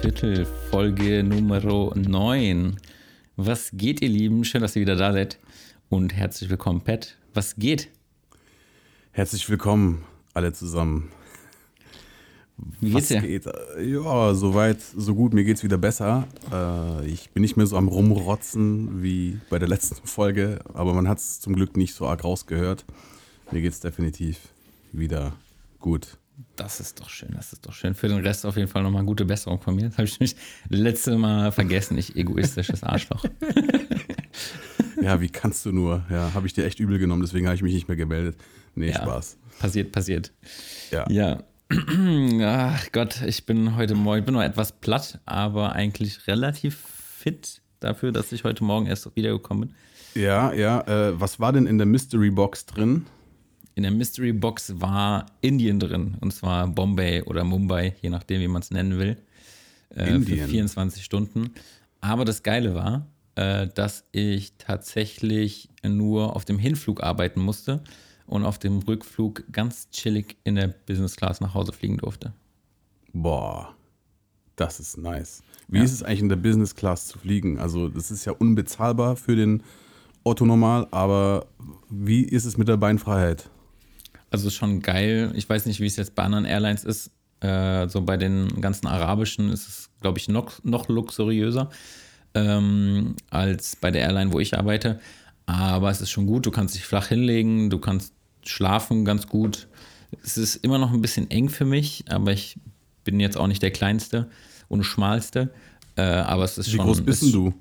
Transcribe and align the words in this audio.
Viertel, 0.00 0.46
Folge 0.70 1.24
Nummer 1.24 1.60
9. 1.60 2.76
Was 3.36 3.70
geht, 3.72 4.00
ihr 4.00 4.08
Lieben? 4.08 4.44
Schön, 4.44 4.60
dass 4.60 4.76
ihr 4.76 4.82
wieder 4.82 4.94
da 4.94 5.12
seid. 5.12 5.40
Und 5.88 6.14
herzlich 6.14 6.48
willkommen, 6.50 6.82
Pat. 6.82 7.18
Was 7.34 7.56
geht? 7.56 7.88
Herzlich 9.10 9.50
willkommen, 9.50 10.04
alle 10.34 10.52
zusammen. 10.52 11.10
Wie 12.80 12.92
geht's 12.92 13.08
dir? 13.08 13.22
Geht? 13.22 13.46
Ja, 13.80 14.34
soweit, 14.34 14.80
so 14.80 15.16
gut. 15.16 15.34
Mir 15.34 15.42
geht's 15.42 15.64
wieder 15.64 15.78
besser. 15.78 16.28
Äh, 16.52 17.08
ich 17.08 17.30
bin 17.30 17.40
nicht 17.40 17.56
mehr 17.56 17.66
so 17.66 17.76
am 17.76 17.88
Rumrotzen 17.88 19.02
wie 19.02 19.40
bei 19.50 19.58
der 19.58 19.68
letzten 19.68 20.06
Folge, 20.06 20.60
aber 20.74 20.94
man 20.94 21.08
hat 21.08 21.18
es 21.18 21.40
zum 21.40 21.56
Glück 21.56 21.76
nicht 21.76 21.94
so 21.94 22.06
arg 22.06 22.22
rausgehört. 22.22 22.84
Mir 23.50 23.62
geht's 23.62 23.80
definitiv 23.80 24.38
wieder 24.92 25.32
gut. 25.80 26.18
Das 26.56 26.80
ist 26.80 27.00
doch 27.00 27.08
schön, 27.10 27.30
das 27.34 27.52
ist 27.52 27.66
doch 27.66 27.72
schön. 27.72 27.94
Für 27.94 28.08
den 28.08 28.18
Rest 28.18 28.46
auf 28.46 28.56
jeden 28.56 28.68
Fall 28.68 28.82
nochmal 28.82 29.04
gute 29.04 29.24
Besserung 29.24 29.60
von 29.60 29.74
mir. 29.74 29.84
Das 29.88 29.98
habe 29.98 30.06
ich 30.08 30.20
mich 30.20 30.36
letzte 30.68 31.16
Mal 31.18 31.50
vergessen, 31.52 31.98
ich 31.98 32.16
egoistisches 32.16 32.82
Arschloch. 32.82 33.24
Ja, 35.00 35.20
wie 35.20 35.28
kannst 35.28 35.64
du 35.64 35.70
nur? 35.72 36.04
Ja, 36.10 36.34
habe 36.34 36.46
ich 36.48 36.54
dir 36.54 36.64
echt 36.64 36.80
übel 36.80 36.98
genommen, 36.98 37.22
deswegen 37.22 37.46
habe 37.46 37.54
ich 37.54 37.62
mich 37.62 37.72
nicht 37.72 37.86
mehr 37.86 37.96
gemeldet. 37.96 38.36
Nee, 38.74 38.90
Ja. 38.90 38.96
Spaß. 39.02 39.38
Passiert, 39.60 39.92
passiert. 39.92 40.32
Ja. 40.90 41.08
Ja. 41.08 41.42
Ach 42.42 42.86
Gott, 42.92 43.22
ich 43.22 43.46
bin 43.46 43.76
heute 43.76 43.94
Morgen, 43.94 44.20
ich 44.20 44.24
bin 44.24 44.34
noch 44.34 44.42
etwas 44.42 44.72
platt, 44.72 45.20
aber 45.24 45.72
eigentlich 45.72 46.26
relativ 46.26 46.76
fit 47.16 47.60
dafür, 47.80 48.10
dass 48.10 48.32
ich 48.32 48.42
heute 48.44 48.64
Morgen 48.64 48.86
erst 48.86 49.14
wiedergekommen 49.14 49.68
bin. 50.14 50.22
Ja, 50.22 50.52
ja. 50.52 50.80
Äh, 50.82 51.20
was 51.20 51.38
war 51.38 51.52
denn 51.52 51.66
in 51.66 51.78
der 51.78 51.86
Mystery 51.86 52.30
Box 52.30 52.66
drin? 52.66 53.06
In 53.78 53.84
der 53.84 53.92
Mystery 53.92 54.32
Box 54.32 54.80
war 54.80 55.26
Indien 55.40 55.78
drin, 55.78 56.16
und 56.20 56.32
zwar 56.32 56.66
Bombay 56.66 57.22
oder 57.22 57.44
Mumbai, 57.44 57.94
je 58.02 58.10
nachdem, 58.10 58.40
wie 58.40 58.48
man 58.48 58.60
es 58.60 58.72
nennen 58.72 58.98
will, 58.98 59.16
äh, 59.90 60.04
für 60.04 60.10
Indien. 60.16 60.48
24 60.48 61.04
Stunden. 61.04 61.50
Aber 62.00 62.24
das 62.24 62.42
Geile 62.42 62.74
war, 62.74 63.06
äh, 63.36 63.68
dass 63.68 64.02
ich 64.10 64.54
tatsächlich 64.58 65.68
nur 65.84 66.34
auf 66.34 66.44
dem 66.44 66.58
Hinflug 66.58 67.04
arbeiten 67.04 67.38
musste 67.38 67.84
und 68.26 68.44
auf 68.44 68.58
dem 68.58 68.78
Rückflug 68.80 69.44
ganz 69.52 69.88
chillig 69.90 70.38
in 70.42 70.56
der 70.56 70.66
Business 70.66 71.14
Class 71.14 71.40
nach 71.40 71.54
Hause 71.54 71.70
fliegen 71.70 71.98
durfte. 71.98 72.32
Boah, 73.12 73.76
das 74.56 74.80
ist 74.80 74.98
nice. 74.98 75.40
Wie 75.68 75.78
Ja. 75.78 75.84
ist 75.84 75.92
es 75.92 76.02
eigentlich 76.02 76.22
in 76.22 76.28
der 76.28 76.34
Business 76.34 76.74
Class 76.74 77.06
zu 77.06 77.20
fliegen? 77.20 77.60
Also, 77.60 77.88
das 77.88 78.10
ist 78.10 78.24
ja 78.24 78.32
unbezahlbar 78.32 79.14
für 79.14 79.36
den 79.36 79.62
Otto 80.24 80.44
normal, 80.44 80.88
aber 80.90 81.46
wie 81.88 82.24
ist 82.24 82.44
es 82.44 82.56
mit 82.58 82.66
der 82.66 82.76
Beinfreiheit? 82.76 83.48
Also 84.30 84.48
ist 84.48 84.54
schon 84.54 84.80
geil. 84.80 85.32
Ich 85.34 85.48
weiß 85.48 85.66
nicht, 85.66 85.80
wie 85.80 85.86
es 85.86 85.96
jetzt 85.96 86.14
bei 86.14 86.22
anderen 86.22 86.44
Airlines 86.44 86.84
ist. 86.84 87.10
Äh, 87.40 87.88
so 87.88 88.02
bei 88.02 88.16
den 88.16 88.60
ganzen 88.60 88.86
arabischen 88.86 89.50
ist 89.50 89.68
es, 89.68 89.90
glaube 90.00 90.18
ich, 90.18 90.28
noch, 90.28 90.62
noch 90.64 90.88
luxuriöser 90.88 91.70
ähm, 92.34 93.14
als 93.30 93.76
bei 93.76 93.90
der 93.90 94.02
Airline, 94.02 94.32
wo 94.32 94.40
ich 94.40 94.58
arbeite. 94.58 95.00
Aber 95.46 95.90
es 95.90 96.00
ist 96.00 96.10
schon 96.10 96.26
gut. 96.26 96.46
Du 96.46 96.50
kannst 96.50 96.74
dich 96.74 96.84
flach 96.84 97.06
hinlegen, 97.08 97.70
du 97.70 97.78
kannst 97.78 98.12
schlafen 98.44 99.04
ganz 99.04 99.28
gut. 99.28 99.68
Es 100.22 100.36
ist 100.38 100.56
immer 100.56 100.78
noch 100.78 100.92
ein 100.92 101.00
bisschen 101.02 101.30
eng 101.30 101.48
für 101.48 101.64
mich, 101.64 102.04
aber 102.08 102.32
ich 102.32 102.58
bin 103.04 103.20
jetzt 103.20 103.36
auch 103.36 103.46
nicht 103.46 103.62
der 103.62 103.70
kleinste 103.70 104.28
und 104.68 104.84
schmalste. 104.84 105.50
Äh, 105.96 106.02
aber 106.02 106.44
es 106.44 106.58
ist 106.58 106.66
Wie 106.68 106.76
schon 106.76 106.84
groß 106.86 107.02
bist 107.02 107.22
ist 107.22 107.34
du? 107.34 107.54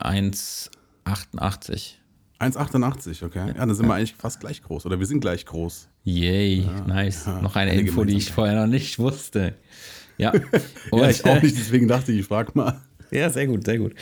1,88. 0.00 1.94
1,88, 2.38 3.24
okay. 3.24 3.48
Ja, 3.48 3.52
dann 3.52 3.74
sind 3.74 3.86
wir 3.86 3.94
eigentlich 3.94 4.14
fast 4.14 4.40
gleich 4.40 4.62
groß. 4.62 4.86
Oder 4.86 4.98
wir 4.98 5.06
sind 5.06 5.20
gleich 5.20 5.44
groß. 5.44 5.89
Yay, 6.04 6.66
nice. 6.86 7.26
Noch 7.26 7.56
eine 7.56 7.72
eine 7.72 7.80
Info, 7.80 8.04
die 8.04 8.16
ich 8.16 8.32
vorher 8.32 8.60
noch 8.60 8.66
nicht 8.66 8.98
wusste. 8.98 9.54
Ja. 10.18 10.32
ja, 10.92 11.10
ich 11.10 11.24
auch 11.24 11.42
nicht, 11.42 11.56
deswegen 11.56 11.88
dachte 11.88 12.12
ich, 12.12 12.20
ich 12.20 12.26
frag 12.26 12.54
mal. 12.56 12.80
Ja, 13.10 13.28
sehr 13.28 13.46
gut, 13.46 13.64
sehr 13.64 13.78
gut. 13.78 13.94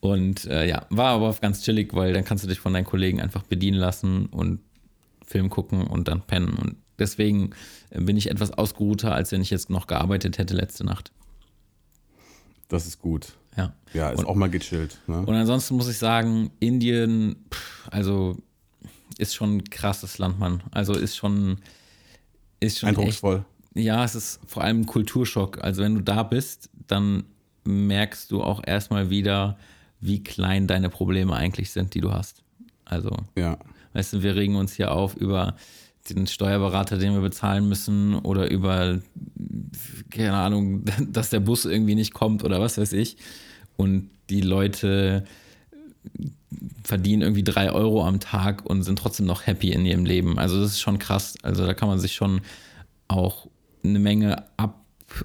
Und 0.00 0.44
äh, 0.46 0.66
ja, 0.68 0.86
war 0.90 1.08
aber 1.14 1.34
ganz 1.40 1.62
chillig, 1.62 1.92
weil 1.92 2.12
dann 2.12 2.24
kannst 2.24 2.44
du 2.44 2.48
dich 2.48 2.60
von 2.60 2.72
deinen 2.72 2.84
Kollegen 2.84 3.20
einfach 3.20 3.42
bedienen 3.42 3.78
lassen 3.78 4.26
und 4.26 4.60
Film 5.26 5.50
gucken 5.50 5.86
und 5.86 6.06
dann 6.08 6.22
pennen. 6.22 6.54
Und 6.54 6.76
deswegen 6.98 7.50
äh, 7.90 8.00
bin 8.00 8.16
ich 8.16 8.30
etwas 8.30 8.52
ausgeruhter, 8.52 9.14
als 9.14 9.32
wenn 9.32 9.40
ich 9.42 9.50
jetzt 9.50 9.70
noch 9.70 9.86
gearbeitet 9.86 10.38
hätte 10.38 10.54
letzte 10.54 10.84
Nacht. 10.84 11.10
Das 12.68 12.86
ist 12.86 13.00
gut. 13.00 13.32
Ja. 13.56 13.74
Ja, 13.92 14.10
ist 14.10 14.20
Und- 14.20 14.26
auch 14.26 14.34
mal 14.34 14.50
gechillt. 14.50 14.98
Ne? 15.06 15.18
Und 15.18 15.34
ansonsten 15.34 15.76
muss 15.76 15.88
ich 15.88 15.98
sagen, 15.98 16.50
Indien, 16.60 17.36
pff, 17.52 17.88
also 17.90 18.36
ist 19.18 19.34
schon 19.34 19.56
ein 19.58 19.64
krasses 19.64 20.18
Land, 20.18 20.38
Mann. 20.38 20.62
Also 20.70 20.94
ist 20.94 21.16
schon, 21.16 21.58
ist 22.60 22.78
schon 22.80 22.90
echt 22.90 22.98
Eindrucksvoll. 22.98 23.44
Ja, 23.74 24.04
es 24.04 24.14
ist 24.14 24.40
vor 24.46 24.62
allem 24.62 24.82
ein 24.82 24.86
Kulturschock. 24.86 25.62
Also 25.62 25.82
wenn 25.82 25.96
du 25.96 26.00
da 26.02 26.22
bist, 26.22 26.70
dann 26.86 27.24
merkst 27.64 28.30
du 28.30 28.42
auch 28.42 28.62
erstmal 28.64 29.10
wieder, 29.10 29.58
wie 30.00 30.22
klein 30.22 30.66
deine 30.66 30.90
Probleme 30.90 31.34
eigentlich 31.34 31.70
sind, 31.70 31.94
die 31.94 32.00
du 32.00 32.12
hast. 32.12 32.42
Also, 32.84 33.10
Ja. 33.36 33.58
weißt 33.94 34.14
du, 34.14 34.22
wir 34.22 34.36
regen 34.36 34.56
uns 34.56 34.74
hier 34.74 34.92
auf 34.92 35.16
über 35.16 35.56
den 36.10 36.26
Steuerberater, 36.26 36.98
den 36.98 37.14
wir 37.14 37.22
bezahlen 37.22 37.66
müssen 37.68 38.14
oder 38.14 38.50
über, 38.50 39.00
keine 40.10 40.34
Ahnung, 40.34 40.84
dass 41.08 41.30
der 41.30 41.40
Bus 41.40 41.64
irgendwie 41.64 41.94
nicht 41.94 42.12
kommt 42.12 42.44
oder 42.44 42.60
was 42.60 42.76
weiß 42.78 42.92
ich. 42.92 43.16
Und 43.76 44.10
die 44.30 44.42
Leute 44.42 45.24
verdienen 46.84 47.22
irgendwie 47.22 47.44
drei 47.44 47.72
Euro 47.72 48.04
am 48.04 48.20
Tag 48.20 48.64
und 48.64 48.82
sind 48.82 48.98
trotzdem 48.98 49.26
noch 49.26 49.46
happy 49.46 49.70
in 49.72 49.86
ihrem 49.86 50.04
Leben. 50.04 50.38
Also 50.38 50.60
das 50.60 50.72
ist 50.72 50.80
schon 50.80 50.98
krass. 50.98 51.34
Also 51.42 51.66
da 51.66 51.74
kann 51.74 51.88
man 51.88 51.98
sich 51.98 52.14
schon 52.14 52.42
auch 53.08 53.48
eine 53.82 53.98
Menge 53.98 54.44
ab, 54.56 54.80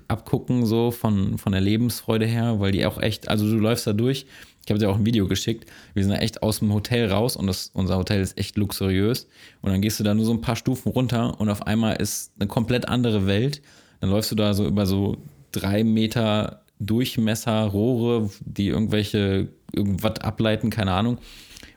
abgucken, 0.07 0.66
so 0.66 0.91
von, 0.91 1.38
von 1.38 1.51
der 1.51 1.62
Lebensfreude 1.62 2.25
her, 2.25 2.59
weil 2.59 2.72
die 2.72 2.85
auch 2.85 3.01
echt, 3.01 3.28
also 3.28 3.50
du 3.50 3.57
läufst 3.57 3.88
da 3.88 3.94
durch. 3.94 4.25
Ich 4.66 4.72
habe 4.72 4.79
dir 4.79 4.90
auch 4.90 4.97
ein 4.97 5.06
Video 5.06 5.28
geschickt. 5.28 5.69
Wir 5.94 6.03
sind 6.03 6.12
da 6.12 6.19
echt 6.19 6.44
aus 6.44 6.59
dem 6.59 6.72
Hotel 6.73 7.11
raus 7.11 7.35
und 7.35 7.47
das, 7.47 7.72
unser 7.73 7.97
Hotel 7.97 8.22
ist 8.22 8.38
echt 8.38 8.56
luxuriös. 8.57 9.28
Und 9.61 9.72
dann 9.72 9.81
gehst 9.81 10.00
du 10.00 10.03
da 10.03 10.13
nur 10.13 10.25
so 10.25 10.34
ein 10.34 10.41
paar 10.41 10.56
Stufen 10.56 10.91
runter 10.91 11.40
und 11.40 11.50
auf 11.50 11.66
einmal 11.66 11.96
ist 11.96 12.31
eine 12.40 12.47
komplett 12.47 12.88
andere 12.88 13.25
Welt. 13.25 13.61
Dann 14.00 14.11
läufst 14.11 14.31
du 14.31 14.35
da 14.35 14.53
so 14.53 14.66
über 14.66 14.85
so 14.85 15.17
drei 15.51 15.84
Meter 15.84 16.61
Durchmesser, 16.79 17.66
Rohre, 17.66 18.29
die 18.40 18.67
irgendwelche, 18.67 19.50
irgendwas 19.73 20.19
ableiten, 20.19 20.69
keine 20.69 20.94
Ahnung. 20.94 21.17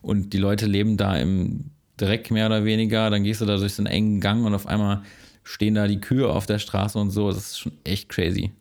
Und 0.01 0.33
die 0.33 0.39
Leute 0.39 0.67
leben 0.67 0.97
da 0.97 1.17
im 1.17 1.71
Dreck 1.97 2.31
mehr 2.31 2.47
oder 2.47 2.65
weniger. 2.65 3.11
Dann 3.11 3.25
gehst 3.25 3.41
du 3.41 3.47
da 3.47 3.57
durch 3.57 3.75
so 3.75 3.83
einen 3.83 3.93
engen 3.93 4.21
Gang 4.21 4.45
und 4.45 4.55
auf 4.55 4.67
einmal 4.67 5.03
stehen 5.45 5.75
da 5.75 5.87
die 5.87 6.01
Kühe 6.01 6.29
auf 6.29 6.47
der 6.47 6.59
Straße 6.59 6.99
und 6.99 7.11
so. 7.11 7.29
Das 7.29 7.39
ist 7.39 7.59
schon 7.59 7.73
echt 7.85 8.09
crazy. 8.09 8.53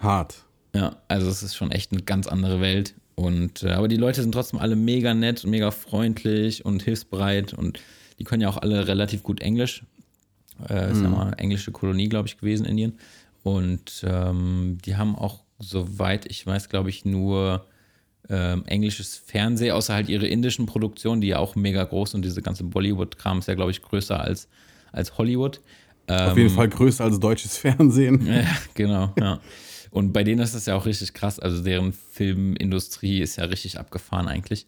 Hart. 0.00 0.44
Ja, 0.74 0.96
also 1.08 1.28
es 1.28 1.42
ist 1.42 1.54
schon 1.54 1.70
echt 1.70 1.92
eine 1.92 2.02
ganz 2.02 2.26
andere 2.26 2.60
Welt. 2.60 2.94
Und 3.14 3.62
äh, 3.62 3.70
aber 3.70 3.88
die 3.88 3.96
Leute 3.96 4.22
sind 4.22 4.32
trotzdem 4.32 4.58
alle 4.58 4.76
mega 4.76 5.14
nett 5.14 5.44
und 5.44 5.50
mega 5.50 5.70
freundlich 5.70 6.64
und 6.64 6.82
hilfsbereit 6.82 7.52
und 7.52 7.78
die 8.18 8.24
können 8.24 8.42
ja 8.42 8.48
auch 8.48 8.56
alle 8.56 8.88
relativ 8.88 9.22
gut 9.22 9.40
Englisch. 9.40 9.84
Äh, 10.68 10.92
ist 10.92 11.02
ja 11.02 11.08
mal 11.08 11.26
eine 11.28 11.38
englische 11.38 11.72
Kolonie, 11.72 12.08
glaube 12.08 12.28
ich, 12.28 12.38
gewesen, 12.38 12.66
Indien. 12.66 12.98
Und 13.44 14.04
ähm, 14.08 14.78
die 14.84 14.96
haben 14.96 15.14
auch, 15.14 15.44
soweit 15.58 16.24
ich 16.26 16.44
weiß, 16.44 16.70
glaube 16.70 16.88
ich, 16.88 17.04
nur 17.04 17.66
ähm, 18.30 18.64
englisches 18.64 19.16
Fernsehen, 19.16 19.72
außer 19.72 19.92
halt 19.92 20.08
ihre 20.08 20.26
indischen 20.26 20.64
Produktionen, 20.64 21.20
die 21.20 21.28
ja 21.28 21.38
auch 21.38 21.54
mega 21.54 21.84
groß 21.84 22.14
und 22.14 22.24
diese 22.24 22.40
ganze 22.40 22.64
Bollywood-Kram 22.64 23.40
ist 23.40 23.48
ja, 23.48 23.54
glaube 23.54 23.70
ich, 23.70 23.82
größer 23.82 24.18
als, 24.18 24.48
als 24.92 25.18
Hollywood. 25.18 25.60
Auf 26.06 26.38
jeden 26.38 26.50
Fall 26.50 26.68
größer 26.68 27.04
als 27.04 27.20
deutsches 27.20 27.58
Fernsehen. 27.58 28.26
Ja, 28.26 28.46
genau, 28.72 29.12
ja. 29.20 29.40
Und 29.90 30.12
bei 30.12 30.24
denen 30.24 30.40
ist 30.40 30.54
das 30.54 30.64
ja 30.64 30.74
auch 30.74 30.86
richtig 30.86 31.12
krass. 31.12 31.38
Also 31.38 31.62
deren 31.62 31.92
Filmindustrie 31.92 33.20
ist 33.20 33.36
ja 33.36 33.44
richtig 33.44 33.78
abgefahren 33.78 34.26
eigentlich. 34.26 34.66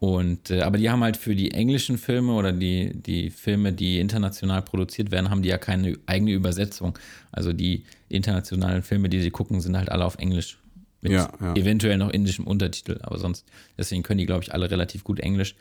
Und 0.00 0.50
äh, 0.50 0.60
aber 0.62 0.78
die 0.78 0.90
haben 0.90 1.02
halt 1.02 1.16
für 1.16 1.34
die 1.34 1.50
englischen 1.50 1.98
Filme 1.98 2.32
oder 2.34 2.52
die, 2.52 2.92
die 2.94 3.30
Filme, 3.30 3.72
die 3.72 3.98
international 3.98 4.62
produziert 4.62 5.10
werden, 5.10 5.28
haben 5.28 5.42
die 5.42 5.48
ja 5.48 5.58
keine 5.58 5.96
eigene 6.06 6.30
Übersetzung. 6.32 6.96
Also 7.32 7.52
die 7.52 7.82
internationalen 8.08 8.82
Filme, 8.84 9.08
die 9.08 9.20
sie 9.20 9.30
gucken, 9.30 9.60
sind 9.60 9.76
halt 9.76 9.88
alle 9.90 10.04
auf 10.04 10.16
Englisch. 10.18 10.58
Mit 11.00 11.12
Ja, 11.12 11.32
ja. 11.40 11.54
eventuell 11.54 11.96
noch 11.96 12.10
indischem 12.10 12.46
Untertitel, 12.46 12.98
aber 13.02 13.18
sonst, 13.18 13.44
deswegen 13.76 14.02
können 14.02 14.18
die, 14.18 14.26
glaube 14.26 14.42
ich, 14.42 14.52
alle 14.52 14.68
relativ 14.70 15.04
gut 15.04 15.20
Englisch. 15.20 15.54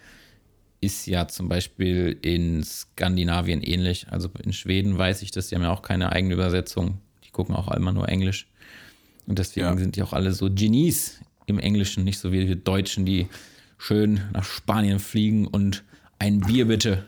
Ist 0.81 1.07
ja 1.07 1.27
zum 1.27 1.49
Beispiel 1.49 2.17
in 2.21 2.63
Skandinavien 2.63 3.63
ähnlich. 3.63 4.07
Also 4.09 4.29
in 4.43 4.53
Schweden 4.53 4.97
weiß 4.97 5.23
ich 5.23 5.31
das, 5.31 5.47
die 5.49 5.55
haben 5.55 5.63
ja 5.63 5.71
auch 5.71 5.81
keine 5.81 6.11
eigene 6.11 6.35
Übersetzung. 6.35 6.99
Die 7.23 7.31
gucken 7.31 7.55
auch 7.55 7.71
immer 7.71 7.91
nur 7.91 8.07
Englisch. 8.09 8.47
Und 9.25 9.39
deswegen 9.39 9.65
Ja. 9.65 9.77
sind 9.77 9.95
die 9.95 10.03
auch 10.03 10.13
alle 10.13 10.31
so 10.31 10.49
Genies 10.51 11.19
im 11.47 11.57
Englischen, 11.59 12.03
nicht 12.03 12.19
so 12.19 12.31
wie 12.31 12.47
wir 12.47 12.55
Deutschen, 12.55 13.05
die 13.05 13.27
schön 13.77 14.21
nach 14.33 14.43
Spanien 14.43 14.99
fliegen 14.99 15.47
und 15.47 15.83
ein 16.19 16.39
Bier 16.41 16.65
bitte. 16.67 17.05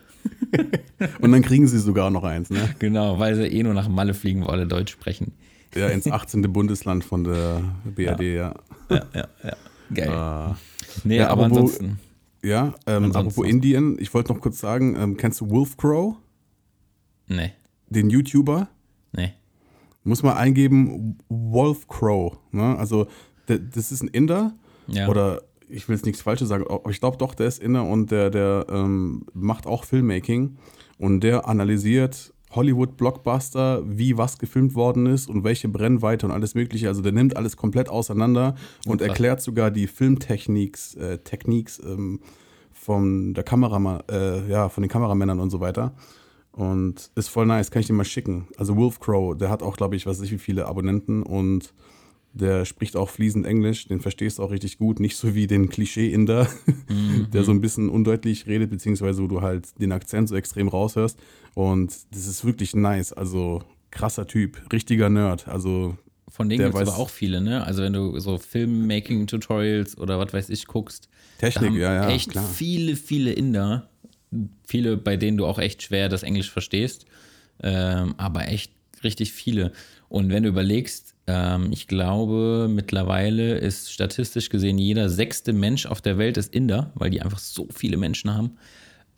Und 1.20 1.32
dann 1.32 1.40
kriegen 1.42 1.66
sie 1.66 1.78
sogar 1.78 2.10
noch 2.10 2.24
eins, 2.24 2.50
ne? 2.50 2.74
Genau, 2.78 3.18
weil 3.18 3.34
sie 3.34 3.44
eh 3.46 3.62
nur 3.62 3.72
nach 3.72 3.88
Malle 3.88 4.12
fliegen, 4.12 4.42
wo 4.44 4.48
alle 4.48 4.66
Deutsch 4.66 4.92
sprechen. 4.92 5.32
Ja, 5.74 5.88
ins 5.88 6.06
18. 6.10 6.42
Bundesland 6.52 7.04
von 7.04 7.24
der 7.24 7.62
BRD, 7.84 8.20
ja. 8.20 8.54
Ja, 8.90 9.06
ja, 9.14 9.28
ja. 9.42 9.56
Geil. 9.94 10.08
Ja, 10.10 10.56
nee, 11.04 11.16
ja, 11.16 11.28
aber 11.28 11.46
apropos- 11.46 11.76
ansonsten. 11.80 11.98
ja 12.44 12.74
ähm, 12.86 13.04
Ansonsten 13.04 13.16
apropos 13.30 13.46
Indien, 13.48 13.96
ich 13.98 14.12
wollte 14.12 14.32
noch 14.34 14.40
kurz 14.40 14.58
sagen, 14.60 14.94
ähm, 14.96 15.16
kennst 15.16 15.40
du 15.40 15.48
Wolf 15.48 15.76
Crow, 15.78 16.16
Nee, 17.28 17.52
den 17.88 18.10
YouTuber? 18.10 18.68
nee. 19.12 19.32
Muss 20.04 20.22
man 20.22 20.36
eingeben, 20.36 21.16
Wolf 21.28 21.86
Crow. 21.88 22.36
Ne? 22.52 22.76
Also, 22.78 23.06
das 23.46 23.92
ist 23.92 24.02
ein 24.02 24.08
Inder. 24.08 24.54
Ja. 24.86 25.08
Oder 25.08 25.42
ich 25.70 25.88
will 25.88 25.96
jetzt 25.96 26.06
nichts 26.06 26.22
Falsches 26.22 26.48
sagen, 26.48 26.64
aber 26.68 26.90
ich 26.90 27.00
glaube 27.00 27.16
doch, 27.16 27.34
der 27.34 27.46
ist 27.46 27.62
Inder 27.62 27.84
und 27.84 28.10
der, 28.10 28.30
der 28.30 28.66
ähm, 28.70 29.26
macht 29.32 29.66
auch 29.66 29.84
Filmmaking. 29.84 30.56
Und 30.98 31.20
der 31.20 31.48
analysiert 31.48 32.32
Hollywood-Blockbuster, 32.50 33.82
wie 33.86 34.18
was 34.18 34.38
gefilmt 34.38 34.74
worden 34.74 35.06
ist 35.06 35.28
und 35.28 35.44
welche 35.44 35.68
Brennweite 35.68 36.26
und 36.26 36.32
alles 36.32 36.54
Mögliche. 36.54 36.88
Also 36.88 37.00
der 37.00 37.12
nimmt 37.12 37.36
alles 37.36 37.56
komplett 37.56 37.88
auseinander 37.88 38.56
und 38.86 38.98
krass. 38.98 39.08
erklärt 39.08 39.40
sogar 39.40 39.70
die 39.70 39.86
Filmtechniks, 39.86 40.94
äh, 40.96 41.18
Techniks 41.18 41.80
ähm, 41.84 42.20
von 42.72 43.34
der 43.34 43.44
Kamera, 43.44 44.02
äh, 44.10 44.50
ja, 44.50 44.68
von 44.68 44.82
den 44.82 44.90
Kameramännern 44.90 45.38
und 45.38 45.50
so 45.50 45.60
weiter. 45.60 45.94
Und 46.52 47.10
ist 47.14 47.28
voll 47.28 47.46
nice, 47.46 47.70
kann 47.70 47.80
ich 47.80 47.86
dir 47.86 47.92
mal 47.92 48.04
schicken. 48.04 48.48
Also 48.56 48.76
Wolf 48.76 48.98
Crow, 48.98 49.36
der 49.36 49.50
hat 49.50 49.62
auch, 49.62 49.76
glaube 49.76 49.94
ich, 49.94 50.06
was 50.06 50.18
weiß 50.18 50.26
ich, 50.26 50.32
wie 50.32 50.38
viele 50.38 50.66
Abonnenten 50.66 51.22
und 51.22 51.72
der 52.32 52.64
spricht 52.64 52.96
auch 52.96 53.08
fließend 53.08 53.46
Englisch, 53.46 53.86
den 53.86 54.00
verstehst 54.00 54.38
du 54.38 54.42
auch 54.42 54.50
richtig 54.50 54.78
gut, 54.78 55.00
nicht 55.00 55.16
so 55.16 55.34
wie 55.34 55.46
den 55.46 55.68
Klischee-Inder, 55.68 56.48
der 57.32 57.44
so 57.44 57.50
ein 57.50 57.60
bisschen 57.60 57.88
undeutlich 57.88 58.46
redet, 58.46 58.70
beziehungsweise 58.70 59.22
wo 59.22 59.26
du 59.26 59.42
halt 59.42 59.68
den 59.80 59.92
Akzent 59.92 60.28
so 60.28 60.36
extrem 60.36 60.68
raushörst. 60.68 61.18
Und 61.54 61.92
das 62.12 62.26
ist 62.26 62.44
wirklich 62.44 62.74
nice, 62.74 63.12
also 63.12 63.62
krasser 63.90 64.26
Typ, 64.26 64.72
richtiger 64.72 65.10
Nerd. 65.10 65.48
Also 65.48 65.96
Von 66.28 66.48
denen 66.48 66.64
gibt 66.64 66.80
es 66.80 66.88
aber 66.88 66.98
auch 66.98 67.10
viele, 67.10 67.40
ne? 67.40 67.64
Also 67.64 67.82
wenn 67.82 67.92
du 67.92 68.18
so 68.20 68.38
Filmmaking-Tutorials 68.38 69.98
oder 69.98 70.18
was 70.18 70.32
weiß 70.32 70.50
ich 70.50 70.66
guckst, 70.66 71.08
da 71.38 71.48
Technik, 71.48 71.70
haben 71.70 71.80
ja, 71.80 71.94
ja, 71.94 72.08
echt 72.10 72.30
klar. 72.30 72.46
viele, 72.46 72.94
viele 72.94 73.32
Inder, 73.32 73.88
viele, 74.64 74.96
bei 74.96 75.16
denen 75.16 75.36
du 75.36 75.46
auch 75.46 75.58
echt 75.58 75.82
schwer 75.82 76.08
das 76.08 76.22
Englisch 76.22 76.50
verstehst, 76.50 77.06
ähm, 77.62 78.14
aber 78.18 78.46
echt 78.46 78.72
richtig 79.02 79.32
viele. 79.32 79.72
Und 80.08 80.30
wenn 80.30 80.44
du 80.44 80.48
überlegst, 80.48 81.14
ähm, 81.30 81.70
ich 81.72 81.86
glaube, 81.86 82.68
mittlerweile 82.68 83.58
ist 83.58 83.92
statistisch 83.92 84.48
gesehen 84.48 84.78
jeder 84.78 85.08
sechste 85.08 85.52
Mensch 85.52 85.86
auf 85.86 86.00
der 86.00 86.18
Welt 86.18 86.36
ist 86.36 86.52
Inder, 86.52 86.90
weil 86.94 87.10
die 87.10 87.22
einfach 87.22 87.38
so 87.38 87.68
viele 87.72 87.96
Menschen 87.96 88.34
haben. 88.34 88.56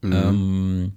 Ähm, 0.05 0.93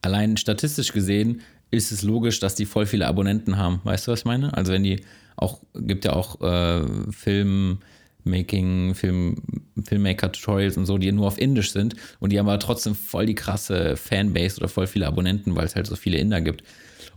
allein 0.00 0.36
statistisch 0.36 0.92
gesehen 0.92 1.42
ist 1.70 1.92
es 1.92 2.02
logisch, 2.02 2.40
dass 2.40 2.54
die 2.54 2.64
voll 2.64 2.86
viele 2.86 3.06
Abonnenten 3.06 3.58
haben. 3.58 3.80
Weißt 3.84 4.06
du, 4.06 4.12
was 4.12 4.20
ich 4.20 4.24
meine? 4.24 4.54
Also 4.56 4.72
wenn 4.72 4.84
die 4.84 5.04
auch, 5.36 5.60
gibt 5.74 6.06
ja 6.06 6.14
auch 6.14 6.40
äh, 6.40 6.82
Filmmaking, 7.10 8.94
Film, 8.94 9.36
Filmmaker-Tutorials 9.82 10.78
und 10.78 10.86
so, 10.86 10.96
die 10.96 11.12
nur 11.12 11.26
auf 11.26 11.38
Indisch 11.38 11.72
sind 11.72 11.94
und 12.20 12.32
die 12.32 12.38
haben 12.38 12.48
aber 12.48 12.58
trotzdem 12.58 12.94
voll 12.94 13.26
die 13.26 13.34
krasse 13.34 13.96
Fanbase 13.96 14.58
oder 14.58 14.68
voll 14.68 14.86
viele 14.86 15.06
Abonnenten, 15.06 15.56
weil 15.56 15.66
es 15.66 15.76
halt 15.76 15.86
so 15.86 15.96
viele 15.96 16.16
Inder 16.16 16.40
gibt. 16.40 16.62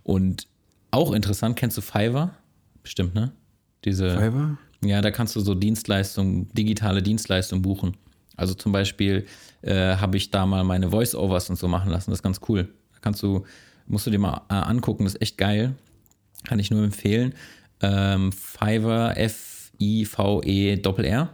Und 0.03 0.47
auch 0.91 1.13
interessant, 1.13 1.55
kennst 1.55 1.77
du 1.77 1.81
Fiverr? 1.81 2.35
Bestimmt, 2.83 3.15
ne? 3.15 3.31
Diese, 3.85 4.11
Fiverr? 4.11 4.57
ja, 4.83 5.01
da 5.01 5.11
kannst 5.11 5.35
du 5.35 5.39
so 5.39 5.55
Dienstleistungen, 5.55 6.51
digitale 6.53 7.01
Dienstleistungen 7.01 7.61
buchen. 7.61 7.97
Also 8.37 8.53
zum 8.53 8.71
Beispiel 8.71 9.25
äh, 9.61 9.95
habe 9.97 10.17
ich 10.17 10.31
da 10.31 10.45
mal 10.45 10.63
meine 10.63 10.89
Voice-Overs 10.91 11.49
und 11.49 11.57
so 11.57 11.67
machen 11.67 11.89
lassen. 11.91 12.11
Das 12.11 12.19
ist 12.19 12.23
ganz 12.23 12.39
cool. 12.49 12.63
Da 12.93 12.99
kannst 13.01 13.21
du, 13.23 13.45
musst 13.87 14.05
du 14.07 14.11
dir 14.11 14.19
mal 14.19 14.41
äh, 14.49 14.53
angucken, 14.53 15.03
das 15.03 15.13
ist 15.13 15.21
echt 15.21 15.37
geil. 15.37 15.75
Kann 16.43 16.59
ich 16.59 16.71
nur 16.71 16.83
empfehlen. 16.83 17.33
Ähm, 17.81 18.31
Fiverr, 18.31 19.17
F-I-V-E-R-R. 19.17 21.29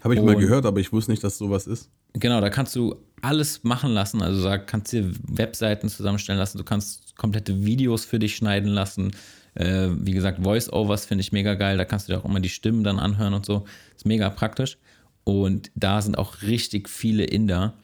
Habe 0.00 0.14
ich 0.14 0.20
mal 0.22 0.34
Und- 0.34 0.40
gehört, 0.40 0.66
aber 0.66 0.80
ich 0.80 0.92
wusste 0.92 1.10
nicht, 1.10 1.24
dass 1.24 1.38
sowas 1.38 1.66
ist. 1.66 1.90
Genau, 2.14 2.40
da 2.40 2.50
kannst 2.50 2.74
du 2.76 2.96
alles 3.20 3.64
machen 3.64 3.90
lassen. 3.92 4.22
Also 4.22 4.42
da 4.44 4.58
kannst 4.58 4.92
du 4.92 5.02
dir 5.02 5.12
Webseiten 5.24 5.88
zusammenstellen 5.88 6.38
lassen, 6.38 6.58
du 6.58 6.64
kannst 6.64 7.16
komplette 7.16 7.64
Videos 7.64 8.04
für 8.04 8.18
dich 8.18 8.36
schneiden 8.36 8.68
lassen. 8.70 9.12
Äh, 9.58 9.88
wie 10.00 10.12
gesagt, 10.12 10.40
Voice-Overs 10.42 11.04
finde 11.06 11.22
ich 11.22 11.32
mega 11.32 11.54
geil. 11.54 11.76
Da 11.76 11.84
kannst 11.84 12.08
du 12.08 12.12
dir 12.12 12.18
auch 12.20 12.24
immer 12.24 12.38
die 12.40 12.48
Stimmen 12.48 12.84
dann 12.84 12.98
anhören 13.00 13.34
und 13.34 13.44
so. 13.44 13.64
Ist 13.96 14.06
mega 14.06 14.30
praktisch. 14.30 14.78
Und 15.24 15.70
da 15.74 16.00
sind 16.00 16.16
auch 16.16 16.42
richtig 16.42 16.88
viele 16.88 17.24
Inder, 17.24 17.74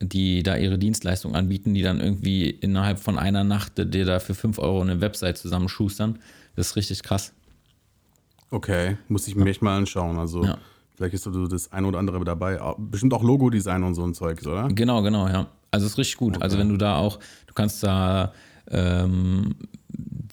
die 0.00 0.42
da 0.42 0.56
ihre 0.56 0.78
Dienstleistung 0.78 1.36
anbieten, 1.36 1.74
die 1.74 1.82
dann 1.82 2.00
irgendwie 2.00 2.50
innerhalb 2.50 2.98
von 2.98 3.18
einer 3.18 3.44
Nacht 3.44 3.78
dir 3.78 4.04
da 4.04 4.18
für 4.18 4.34
5 4.34 4.58
Euro 4.58 4.80
eine 4.82 5.00
Website 5.00 5.38
zusammenschustern. 5.38 6.18
Das 6.56 6.68
ist 6.70 6.76
richtig 6.76 7.02
krass. 7.04 7.32
Okay, 8.50 8.96
muss 9.08 9.28
ich 9.28 9.36
mir 9.36 9.48
echt 9.48 9.62
mal 9.62 9.76
anschauen. 9.76 10.18
Also 10.18 10.44
Ja. 10.44 10.58
vielleicht 10.96 11.14
ist 11.14 11.22
so 11.22 11.46
das 11.46 11.70
ein 11.72 11.84
oder 11.84 12.00
andere 12.00 12.22
dabei. 12.24 12.58
Bestimmt 12.78 13.14
auch 13.14 13.22
Logo-Design 13.22 13.84
und 13.84 13.94
so 13.94 14.04
ein 14.04 14.12
Zeug, 14.12 14.44
oder? 14.44 14.68
Genau, 14.68 15.02
genau, 15.02 15.28
ja. 15.28 15.46
Also 15.70 15.86
ist 15.86 15.96
richtig 15.96 16.16
gut. 16.18 16.42
Also 16.42 16.58
wenn 16.58 16.68
du 16.68 16.76
da 16.76 16.96
auch, 16.96 17.18
du 17.46 17.54
kannst 17.54 17.82
da 17.82 18.32
ähm, 18.70 19.54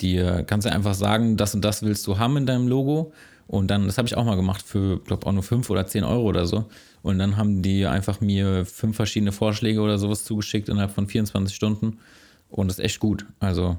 dir, 0.01 0.43
kannst 0.45 0.65
du 0.65 0.71
einfach 0.71 0.93
sagen, 0.93 1.37
das 1.37 1.55
und 1.55 1.63
das 1.63 1.83
willst 1.83 2.05
du 2.07 2.17
haben 2.17 2.37
in 2.37 2.45
deinem 2.45 2.67
Logo. 2.67 3.13
Und 3.47 3.67
dann, 3.69 3.87
das 3.87 3.97
habe 3.97 4.07
ich 4.07 4.15
auch 4.15 4.25
mal 4.25 4.35
gemacht 4.35 4.63
für, 4.63 4.99
glaube 4.99 5.25
auch 5.25 5.31
nur 5.31 5.41
5 5.43 5.69
oder 5.69 5.87
10 5.87 6.03
Euro 6.03 6.23
oder 6.23 6.45
so. 6.45 6.65
Und 7.01 7.17
dann 7.17 7.37
haben 7.37 7.61
die 7.61 7.87
einfach 7.87 8.21
mir 8.21 8.65
fünf 8.65 8.95
verschiedene 8.95 9.31
Vorschläge 9.31 9.81
oder 9.81 9.97
sowas 9.97 10.23
zugeschickt 10.23 10.69
innerhalb 10.69 10.91
von 10.91 11.07
24 11.07 11.55
Stunden. 11.55 11.97
Und 12.49 12.67
das 12.67 12.77
ist 12.77 12.85
echt 12.85 12.99
gut. 12.99 13.25
Also 13.39 13.77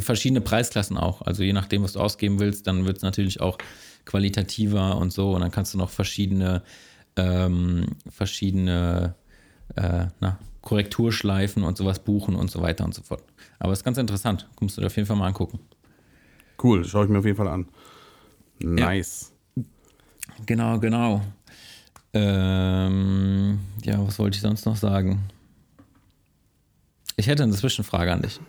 verschiedene 0.00 0.40
Preisklassen 0.40 0.96
auch. 0.96 1.22
Also 1.22 1.42
je 1.42 1.52
nachdem, 1.52 1.82
was 1.82 1.94
du 1.94 2.00
ausgeben 2.00 2.38
willst, 2.40 2.66
dann 2.66 2.84
wird 2.84 2.98
es 2.98 3.02
natürlich 3.02 3.40
auch 3.40 3.58
qualitativer 4.04 4.96
und 4.96 5.12
so. 5.12 5.32
Und 5.32 5.40
dann 5.40 5.50
kannst 5.50 5.74
du 5.74 5.78
noch 5.78 5.90
verschiedene, 5.90 6.62
ähm, 7.16 7.86
verschiedene 8.10 9.14
äh, 9.76 10.06
na, 10.20 10.38
Korrekturschleifen 10.62 11.64
und 11.64 11.76
sowas 11.76 11.98
buchen 11.98 12.34
und 12.34 12.50
so 12.50 12.62
weiter 12.62 12.84
und 12.84 12.94
so 12.94 13.02
fort. 13.02 13.22
Aber 13.58 13.72
es 13.72 13.80
ist 13.80 13.84
ganz 13.84 13.98
interessant. 13.98 14.48
Kommst 14.56 14.76
du 14.76 14.80
dir 14.80 14.86
auf 14.86 14.96
jeden 14.96 15.06
Fall 15.06 15.16
mal 15.16 15.26
angucken. 15.26 15.60
Cool, 16.62 16.84
schaue 16.84 17.04
ich 17.04 17.10
mir 17.10 17.18
auf 17.18 17.24
jeden 17.24 17.36
Fall 17.36 17.48
an. 17.48 17.66
Nice. 18.60 19.32
Genau, 20.46 20.78
genau. 20.78 21.20
Ähm, 22.14 23.58
ja, 23.84 24.06
was 24.06 24.18
wollte 24.18 24.36
ich 24.36 24.42
sonst 24.42 24.64
noch 24.64 24.76
sagen? 24.76 25.20
Ich 27.16 27.26
hätte 27.26 27.42
eine 27.42 27.52
Zwischenfrage 27.52 28.12
an 28.12 28.22
dich. 28.22 28.40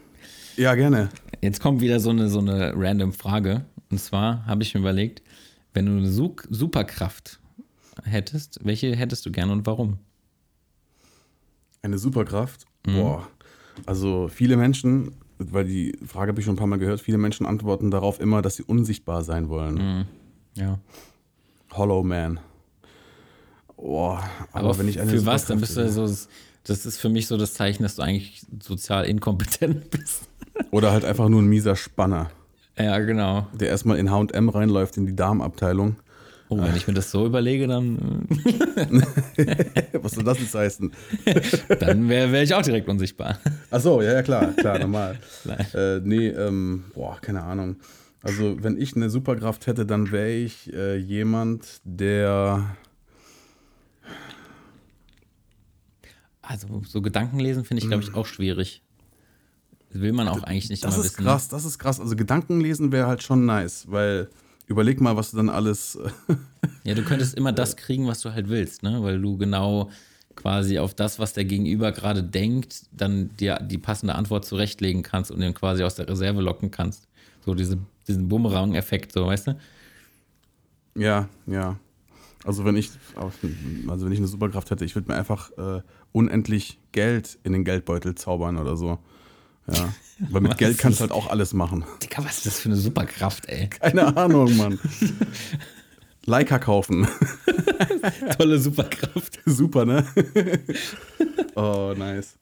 Ja, 0.55 0.75
gerne. 0.75 1.09
Jetzt 1.41 1.61
kommt 1.61 1.81
wieder 1.81 1.99
so 1.99 2.11
eine, 2.11 2.29
so 2.29 2.39
eine 2.39 2.73
random 2.75 3.13
Frage. 3.13 3.65
Und 3.89 3.99
zwar 3.99 4.45
habe 4.45 4.63
ich 4.63 4.73
mir 4.73 4.81
überlegt, 4.81 5.21
wenn 5.73 5.85
du 5.85 5.91
eine 5.93 6.09
Su 6.09 6.35
Superkraft 6.49 7.39
hättest, 8.03 8.59
welche 8.63 8.95
hättest 8.95 9.25
du 9.25 9.31
gerne 9.31 9.51
und 9.51 9.65
warum? 9.65 9.97
Eine 11.83 11.97
Superkraft. 11.97 12.65
Mhm. 12.87 12.93
Boah. 12.95 13.27
Also 13.85 14.29
viele 14.29 14.55
Menschen, 14.57 15.11
weil 15.37 15.65
die 15.65 15.97
Frage 16.07 16.29
habe 16.29 16.39
ich 16.39 16.45
schon 16.45 16.55
ein 16.55 16.57
paar 16.57 16.67
Mal 16.67 16.79
gehört, 16.79 17.01
viele 17.01 17.17
Menschen 17.17 17.45
antworten 17.45 17.91
darauf 17.91 18.19
immer, 18.19 18.41
dass 18.41 18.55
sie 18.55 18.63
unsichtbar 18.63 19.23
sein 19.23 19.49
wollen. 19.49 19.75
Mhm. 19.75 20.05
Ja. 20.55 20.79
Hollow 21.73 22.03
Man. 22.03 22.39
Boah, 23.75 24.23
aber, 24.53 24.69
Aber 24.69 24.77
wenn 24.77 24.87
ich 24.87 25.01
eine 25.01 25.11
für 25.11 25.25
was? 25.25 25.45
Dann 25.45 25.59
bist 25.59 25.75
du 25.75 25.89
so, 25.91 26.03
das 26.63 26.85
ist 26.85 26.97
für 26.99 27.09
mich 27.09 27.27
so 27.27 27.35
das 27.37 27.53
Zeichen, 27.53 27.83
dass 27.83 27.95
du 27.95 28.01
eigentlich 28.01 28.45
sozial 28.61 29.03
inkompetent 29.05 29.89
bist. 29.91 30.29
Oder 30.71 30.91
halt 30.91 31.03
einfach 31.03 31.27
nur 31.27 31.41
ein 31.41 31.47
mieser 31.47 31.75
Spanner, 31.75 32.29
Ja, 32.77 32.97
genau. 32.99 33.47
der 33.51 33.67
erstmal 33.69 33.97
in 33.97 34.09
H&M 34.09 34.47
reinläuft 34.49 34.95
in 34.95 35.05
die 35.05 35.15
Darmabteilung. 35.15 35.97
Oh, 36.59 36.63
wenn 36.63 36.75
ich 36.75 36.87
mir 36.87 36.93
das 36.93 37.11
so 37.11 37.25
überlege, 37.25 37.67
dann, 37.67 38.27
Was 40.01 40.13
soll 40.13 40.23
das 40.23 40.39
jetzt 40.39 40.55
heißen? 40.55 40.91
äh, 41.25 41.41
dann 41.79 42.09
wäre 42.09 42.31
wär 42.31 42.43
ich 42.43 42.53
auch 42.53 42.61
direkt 42.61 42.87
unsichtbar. 42.89 43.39
Ach 43.71 43.79
so, 43.81 44.01
ja, 44.01 44.13
ja, 44.13 44.23
klar, 44.23 44.53
klar, 44.53 44.79
normal. 44.79 45.19
Äh, 45.73 45.99
nee, 46.03 46.27
ähm, 46.29 46.85
boah, 46.93 47.19
keine 47.21 47.43
Ahnung. 47.43 47.77
Also, 48.21 48.61
wenn 48.63 48.79
ich 48.79 48.95
eine 48.95 49.09
Superkraft 49.09 49.67
hätte, 49.67 49.85
dann 49.85 50.11
wäre 50.11 50.31
ich 50.31 50.71
äh, 50.73 50.97
jemand, 50.97 51.81
der. 51.83 52.75
Also, 56.41 56.81
so 56.87 57.01
Gedanken 57.01 57.39
lesen 57.39 57.63
finde 57.65 57.83
ich, 57.83 57.89
glaube 57.89 58.03
ich, 58.03 58.13
auch 58.13 58.25
schwierig. 58.25 58.81
Das 59.91 60.01
will 60.01 60.11
man 60.13 60.27
auch 60.27 60.43
eigentlich 60.43 60.69
nicht 60.69 60.83
Das 60.83 60.97
ist 60.97 61.03
wissen. 61.05 61.23
krass, 61.23 61.47
das 61.49 61.65
ist 61.65 61.79
krass. 61.79 61.99
Also, 61.99 62.15
Gedankenlesen 62.15 62.91
wäre 62.91 63.07
halt 63.07 63.23
schon 63.23 63.45
nice, 63.45 63.85
weil 63.89 64.29
überleg 64.73 64.99
mal, 65.01 65.15
was 65.15 65.31
du 65.31 65.37
dann 65.37 65.49
alles. 65.49 65.97
Ja, 66.83 66.95
du 66.95 67.03
könntest 67.03 67.35
immer 67.35 67.51
das 67.53 67.77
kriegen, 67.77 68.07
was 68.07 68.21
du 68.21 68.33
halt 68.33 68.49
willst, 68.49 68.83
ne? 68.83 69.01
Weil 69.01 69.21
du 69.21 69.37
genau 69.37 69.89
quasi 70.35 70.79
auf 70.79 70.93
das, 70.93 71.19
was 71.19 71.33
der 71.33 71.45
Gegenüber 71.45 71.91
gerade 71.91 72.23
denkt, 72.23 72.83
dann 72.91 73.29
dir 73.37 73.59
die 73.59 73.77
passende 73.77 74.15
Antwort 74.15 74.45
zurechtlegen 74.45 75.03
kannst 75.03 75.31
und 75.31 75.41
ihn 75.41 75.53
quasi 75.53 75.83
aus 75.83 75.95
der 75.95 76.09
Reserve 76.09 76.41
locken 76.41 76.71
kannst. 76.71 77.07
So 77.45 77.53
diese, 77.53 77.77
diesen 78.07 78.27
Bumerang-Effekt, 78.27 79.11
so, 79.11 79.27
weißt 79.27 79.47
du? 79.47 79.57
Ja, 80.95 81.29
ja. 81.45 81.77
Also 82.43 82.65
wenn 82.65 82.75
ich, 82.75 82.91
also 83.15 84.05
wenn 84.05 84.11
ich 84.11 84.19
eine 84.19 84.27
Superkraft 84.27 84.69
hätte, 84.71 84.83
ich 84.83 84.95
würde 84.95 85.11
mir 85.11 85.17
einfach 85.17 85.51
äh, 85.57 85.81
unendlich 86.11 86.79
Geld 86.91 87.39
in 87.43 87.53
den 87.53 87.63
Geldbeutel 87.63 88.15
zaubern 88.15 88.57
oder 88.57 88.75
so. 88.75 88.99
Ja. 89.71 89.93
Weil 90.29 90.41
mit 90.41 90.51
Was 90.51 90.57
Geld 90.57 90.77
kannst 90.77 90.99
du 90.99 91.01
halt 91.01 91.11
auch 91.11 91.27
alles 91.29 91.53
machen. 91.53 91.83
Digga, 92.01 92.23
was 92.23 92.37
ist 92.37 92.45
das 92.45 92.59
für 92.59 92.69
eine 92.69 92.75
Superkraft, 92.77 93.47
ey? 93.47 93.67
Keine 93.79 94.15
Ahnung, 94.15 94.55
Mann. 94.57 94.79
Leica 96.25 96.59
kaufen. 96.59 97.05
Tolle 98.37 98.57
Superkraft. 98.59 99.39
Super, 99.45 99.85
ne? 99.85 100.05
oh, 101.55 101.93
nice. 101.97 102.37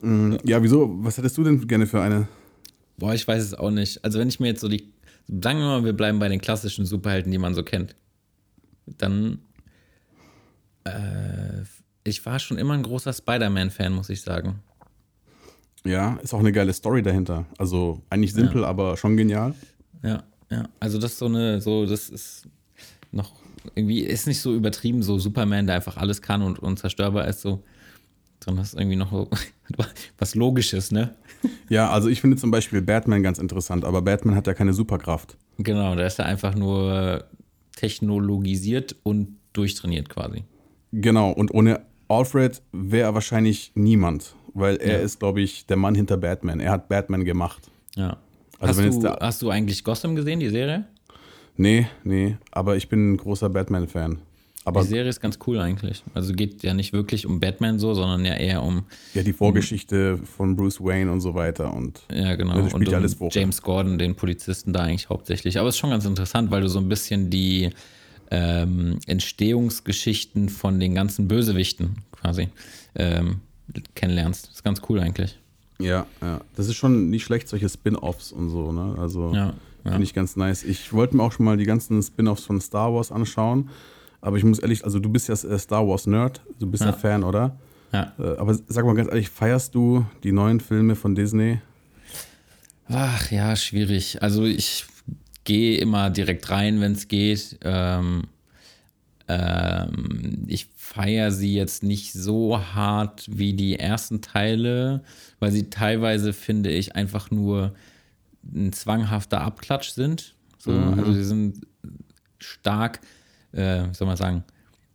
Mm, 0.00 0.36
Ja, 0.44 0.62
wieso? 0.62 0.88
Was 1.02 1.18
hättest 1.18 1.36
du 1.38 1.42
denn 1.44 1.66
gerne 1.66 1.86
für 1.86 2.00
eine? 2.00 2.28
Boah, 2.98 3.14
ich 3.14 3.26
weiß 3.26 3.42
es 3.42 3.54
auch 3.54 3.70
nicht. 3.70 4.04
Also 4.04 4.20
wenn 4.20 4.28
ich 4.28 4.38
mir 4.38 4.48
jetzt 4.48 4.60
so 4.60 4.68
die, 4.68 4.92
sagen 5.26 5.58
wir 5.58 5.66
mal, 5.66 5.84
wir 5.84 5.94
bleiben 5.94 6.20
bei 6.20 6.28
den 6.28 6.40
klassischen 6.40 6.86
Superhelden, 6.86 7.32
die 7.32 7.38
man 7.38 7.54
so 7.54 7.64
kennt, 7.64 7.96
dann, 8.86 9.40
äh, 10.84 11.62
ich 12.04 12.24
war 12.24 12.38
schon 12.38 12.58
immer 12.58 12.74
ein 12.74 12.82
großer 12.84 13.12
Spider-Man-Fan, 13.12 13.92
muss 13.92 14.10
ich 14.10 14.22
sagen. 14.22 14.60
Ja, 15.84 16.18
ist 16.22 16.32
auch 16.32 16.38
eine 16.38 16.52
geile 16.52 16.72
Story 16.72 17.02
dahinter. 17.02 17.46
Also 17.58 18.00
eigentlich 18.10 18.32
simpel, 18.32 18.64
aber 18.64 18.96
schon 18.96 19.16
genial. 19.16 19.54
Ja, 20.02 20.22
ja. 20.50 20.68
Also 20.80 20.98
das 20.98 21.12
ist 21.12 21.18
so 21.18 21.26
eine, 21.26 21.60
so, 21.60 21.86
das 21.86 22.08
ist 22.08 22.48
noch 23.10 23.32
irgendwie, 23.74 24.00
ist 24.00 24.26
nicht 24.26 24.40
so 24.40 24.54
übertrieben, 24.54 25.02
so 25.02 25.18
Superman, 25.18 25.66
der 25.66 25.76
einfach 25.76 25.96
alles 25.96 26.22
kann 26.22 26.42
und 26.42 26.58
unzerstörbar 26.58 27.26
ist, 27.28 27.40
so. 27.42 27.62
Sondern 28.44 28.62
das 28.62 28.72
ist 28.72 28.78
irgendwie 28.78 28.96
noch 28.96 29.10
so 29.10 29.28
was 30.18 30.34
Logisches, 30.34 30.90
ne? 30.90 31.14
Ja, 31.68 31.90
also 31.90 32.08
ich 32.08 32.20
finde 32.20 32.36
zum 32.36 32.50
Beispiel 32.50 32.82
Batman 32.82 33.22
ganz 33.22 33.38
interessant, 33.38 33.84
aber 33.84 34.02
Batman 34.02 34.34
hat 34.34 34.46
ja 34.46 34.54
keine 34.54 34.72
Superkraft. 34.72 35.36
Genau, 35.58 35.94
der 35.94 36.06
ist 36.06 36.18
ja 36.18 36.24
einfach 36.24 36.54
nur 36.54 37.24
technologisiert 37.76 38.96
und 39.02 39.36
durchtrainiert 39.52 40.08
quasi. 40.08 40.44
Genau, 40.92 41.30
und 41.30 41.52
ohne 41.54 41.82
Alfred 42.08 42.62
wäre 42.72 43.08
er 43.08 43.14
wahrscheinlich 43.14 43.72
niemand, 43.74 44.34
weil 44.54 44.76
er 44.76 44.98
Ja. 44.98 45.04
ist, 45.04 45.18
glaube 45.18 45.40
ich, 45.40 45.66
der 45.66 45.76
Mann 45.76 45.94
hinter 45.94 46.16
Batman. 46.16 46.60
Er 46.60 46.72
hat 46.72 46.88
Batman 46.88 47.24
gemacht. 47.24 47.70
Ja. 47.96 48.16
Also 48.58 48.82
hast, 48.82 49.02
du, 49.02 49.08
hast 49.08 49.42
du 49.42 49.50
eigentlich 49.50 49.82
Gotham 49.82 50.14
gesehen, 50.14 50.38
die 50.40 50.48
Serie? 50.50 50.84
Nee, 51.56 51.86
nee, 52.04 52.36
aber 52.50 52.76
ich 52.76 52.88
bin 52.88 53.12
ein 53.12 53.16
großer 53.16 53.50
Batman-Fan. 53.50 54.18
Aber 54.64 54.82
die 54.82 54.86
Serie 54.88 55.08
ist 55.10 55.20
ganz 55.20 55.38
cool 55.46 55.58
eigentlich. 55.58 56.04
Also 56.14 56.32
geht 56.32 56.62
ja 56.62 56.72
nicht 56.72 56.92
wirklich 56.92 57.26
um 57.26 57.40
Batman 57.40 57.80
so, 57.80 57.94
sondern 57.94 58.24
ja 58.24 58.34
eher 58.34 58.62
um, 58.62 58.84
ja, 59.12 59.22
die 59.24 59.32
Vorgeschichte 59.32 60.18
von 60.18 60.54
Bruce 60.54 60.80
Wayne 60.80 61.10
und 61.10 61.20
so 61.20 61.34
weiter 61.34 61.74
und 61.74 62.00
ja 62.12 62.36
genau, 62.36 62.54
das 62.54 62.66
spielt 62.70 62.74
und 62.74 62.82
ja 62.84 62.88
um 62.90 62.94
alles 63.02 63.14
vor. 63.14 63.28
James 63.32 63.60
Gordon, 63.60 63.98
den 63.98 64.14
Polizisten 64.14 64.72
da 64.72 64.80
eigentlich 64.84 65.08
hauptsächlich. 65.08 65.58
Aber 65.58 65.68
es 65.68 65.74
ist 65.74 65.80
schon 65.80 65.90
ganz 65.90 66.04
interessant, 66.04 66.52
weil 66.52 66.60
du 66.60 66.68
so 66.68 66.78
ein 66.78 66.88
bisschen 66.88 67.28
die 67.28 67.70
ähm, 68.30 68.98
Entstehungsgeschichten 69.08 70.48
von 70.48 70.78
den 70.80 70.94
ganzen 70.94 71.26
Bösewichten 71.28 71.96
quasi 72.12 72.48
ähm, 72.94 73.40
kennenlernst. 73.94 74.46
Das 74.48 74.54
ist 74.56 74.62
ganz 74.64 74.80
cool 74.88 75.00
eigentlich. 75.00 75.38
ja, 75.78 76.06
ja, 76.20 76.40
das 76.56 76.68
ist 76.68 76.76
schon 76.76 77.10
nicht 77.10 77.24
schlecht, 77.24 77.48
solche 77.48 77.68
Spin-offs 77.68 78.32
und 78.32 78.50
so, 78.50 78.72
ne? 78.72 78.94
Also 78.98 79.32
Ja, 79.34 79.54
ja. 79.84 79.90
finde 79.90 80.04
ich 80.04 80.14
ganz 80.14 80.36
nice. 80.36 80.62
Ich 80.64 80.92
wollte 80.92 81.16
mir 81.16 81.22
auch 81.22 81.32
schon 81.32 81.44
mal 81.44 81.56
die 81.56 81.64
ganzen 81.64 82.02
Spin-offs 82.02 82.44
von 82.44 82.60
Star 82.60 82.92
Wars 82.94 83.10
anschauen, 83.10 83.70
aber 84.20 84.36
ich 84.36 84.44
muss 84.44 84.58
ehrlich, 84.60 84.84
also 84.84 84.98
du 85.00 85.08
bist 85.08 85.28
ja 85.28 85.34
äh, 85.34 85.58
Star 85.58 85.86
Wars 85.88 86.06
Nerd, 86.06 86.40
du 86.58 86.66
bist 86.70 86.82
ja, 86.82 86.90
Ja. 86.90 86.92
Fan, 86.96 87.24
oder? 87.24 87.56
Ja. 87.92 88.12
Äh, 88.18 88.36
Aber 88.38 88.54
sag 88.68 88.84
mal 88.86 88.94
ganz 88.94 89.08
ehrlich, 89.08 89.28
feierst 89.28 89.74
du 89.74 90.06
die 90.22 90.32
neuen 90.32 90.60
Filme 90.60 90.94
von 90.96 91.14
Disney? 91.14 91.60
Ach 92.88 93.30
ja, 93.30 93.54
schwierig. 93.56 94.22
Also 94.22 94.44
ich 94.44 94.86
gehe 95.44 95.78
immer 95.78 96.10
direkt 96.10 96.48
rein, 96.50 96.80
wenn 96.80 96.92
es 96.92 97.08
geht. 97.08 97.58
Ähm, 97.62 98.24
ähm, 99.28 100.44
ich 100.46 100.66
feiere 100.76 101.30
sie 101.30 101.54
jetzt 101.54 101.82
nicht 101.82 102.12
so 102.12 102.58
hart 102.58 103.26
wie 103.28 103.54
die 103.54 103.78
ersten 103.78 104.20
Teile, 104.20 105.02
weil 105.38 105.52
sie 105.52 105.70
teilweise, 105.70 106.32
finde 106.32 106.70
ich, 106.70 106.96
einfach 106.96 107.30
nur 107.30 107.74
ein 108.54 108.72
zwanghafter 108.72 109.40
Abklatsch 109.40 109.90
sind. 109.90 110.34
So, 110.58 110.72
Also 110.72 111.12
sie 111.12 111.24
sind 111.24 111.66
stark, 112.38 113.00
äh, 113.52 113.88
wie 113.88 113.94
soll 113.94 114.06
man 114.06 114.16
sagen, 114.16 114.44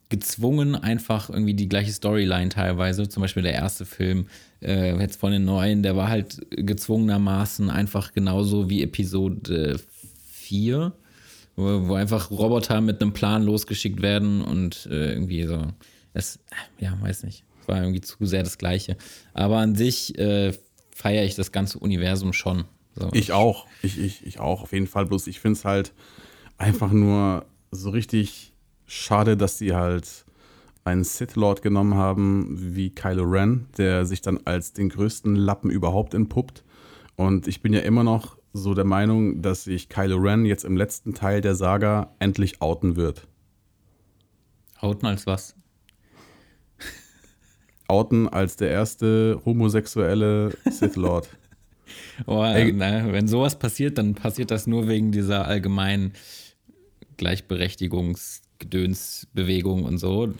gezwungen, 0.10 0.76
einfach 0.76 1.30
irgendwie 1.30 1.54
die 1.54 1.68
gleiche 1.68 1.92
Storyline 1.92 2.50
teilweise. 2.50 3.10
Zum 3.10 3.22
Beispiel 3.22 3.44
der 3.44 3.54
erste 3.54 3.86
Film, 3.86 4.28
äh, 4.62 4.98
jetzt 5.00 5.20
von 5.20 5.32
den 5.32 5.46
neuen, 5.46 5.84
der 5.84 5.96
war 5.96 6.08
halt 6.08 6.40
gezwungenermaßen 6.52 7.70
einfach 7.70 8.14
genauso 8.14 8.70
wie 8.70 8.84
Episode 8.84 9.80
4, 10.32 10.94
wo, 11.58 11.96
einfach 11.96 12.32
Roboter 12.32 12.80
mit 12.82 13.02
einem 13.02 13.14
Plan 13.14 13.44
losgeschickt 13.44 14.02
werden 14.02 14.42
und 14.42 14.88
äh, 14.92 15.12
irgendwie 15.12 15.44
so, 15.44 15.62
es, 16.14 16.40
ja, 16.80 16.98
weiß 17.02 17.24
nicht, 17.24 17.44
war 17.66 17.82
irgendwie 17.82 18.02
zu 18.02 18.26
sehr 18.26 18.44
das 18.44 18.58
Gleiche. 18.58 18.96
Aber 19.34 19.58
an 19.58 19.76
sich 19.76 20.18
äh, 20.18 20.54
feiere 20.92 21.26
ich 21.26 21.36
das 21.36 21.52
ganze 21.52 21.80
Universum 21.80 22.32
schon. 22.32 22.66
So. 22.96 23.10
Ich 23.14 23.32
auch. 23.32 23.68
Ich, 23.84 24.00
ich, 24.00 24.26
ich 24.26 24.40
auch, 24.40 24.62
auf 24.62 24.72
jeden 24.72 24.88
Fall. 24.88 25.06
Bloß 25.06 25.28
ich 25.28 25.40
finde 25.40 25.58
es 25.58 25.66
halt 25.66 25.94
einfach 26.58 26.92
nur 26.92 27.46
so 27.72 27.90
richtig 27.90 28.54
schade, 28.86 29.36
dass 29.36 29.58
sie 29.58 29.74
halt 29.74 30.26
einen 30.84 31.04
Sith 31.04 31.36
Lord 31.36 31.62
genommen 31.62 31.96
haben 31.96 32.76
wie 32.76 32.92
Kylo 32.92 33.24
Ren, 33.24 33.68
der 33.78 34.06
sich 34.06 34.22
dann 34.22 34.40
als 34.46 34.74
den 34.74 34.90
größten 34.90 35.36
Lappen 35.36 35.70
überhaupt 35.70 36.14
entpuppt. 36.14 36.64
Und 37.16 37.48
ich 37.48 37.62
bin 37.62 37.74
ja 37.74 37.82
immer 37.82 38.04
noch 38.04 38.38
so 38.58 38.74
der 38.74 38.86
Meinung, 38.86 39.42
dass 39.42 39.64
sich 39.66 39.90
Kylo 39.90 40.18
Ren 40.18 40.46
jetzt 40.46 40.64
im 40.66 40.78
letzten 40.78 41.14
Teil 41.14 41.42
der 41.42 41.56
Saga 41.56 42.14
endlich 42.20 42.62
outen 42.62 42.96
wird. 42.96 43.28
Hauten 44.82 45.06
als 45.06 45.26
was? 45.26 45.56
Outen 47.88 48.28
als 48.28 48.56
der 48.58 48.70
erste 48.70 49.42
homosexuelle 49.46 50.52
Sith 50.70 50.96
Lord. 50.96 51.30
Oh, 52.26 52.44
Ey. 52.44 52.74
na, 52.74 53.14
wenn 53.14 53.30
sowas 53.30 53.58
passiert, 53.58 53.98
dann 53.98 54.14
passiert 54.14 54.52
das 54.52 54.68
nur 54.68 54.90
wegen 54.90 55.14
dieser 55.14 55.48
allgemeinen 55.48 56.12
Gleichberechtigungsgedönsbewegung 57.16 59.84
und 59.84 59.98
so. 59.98 60.34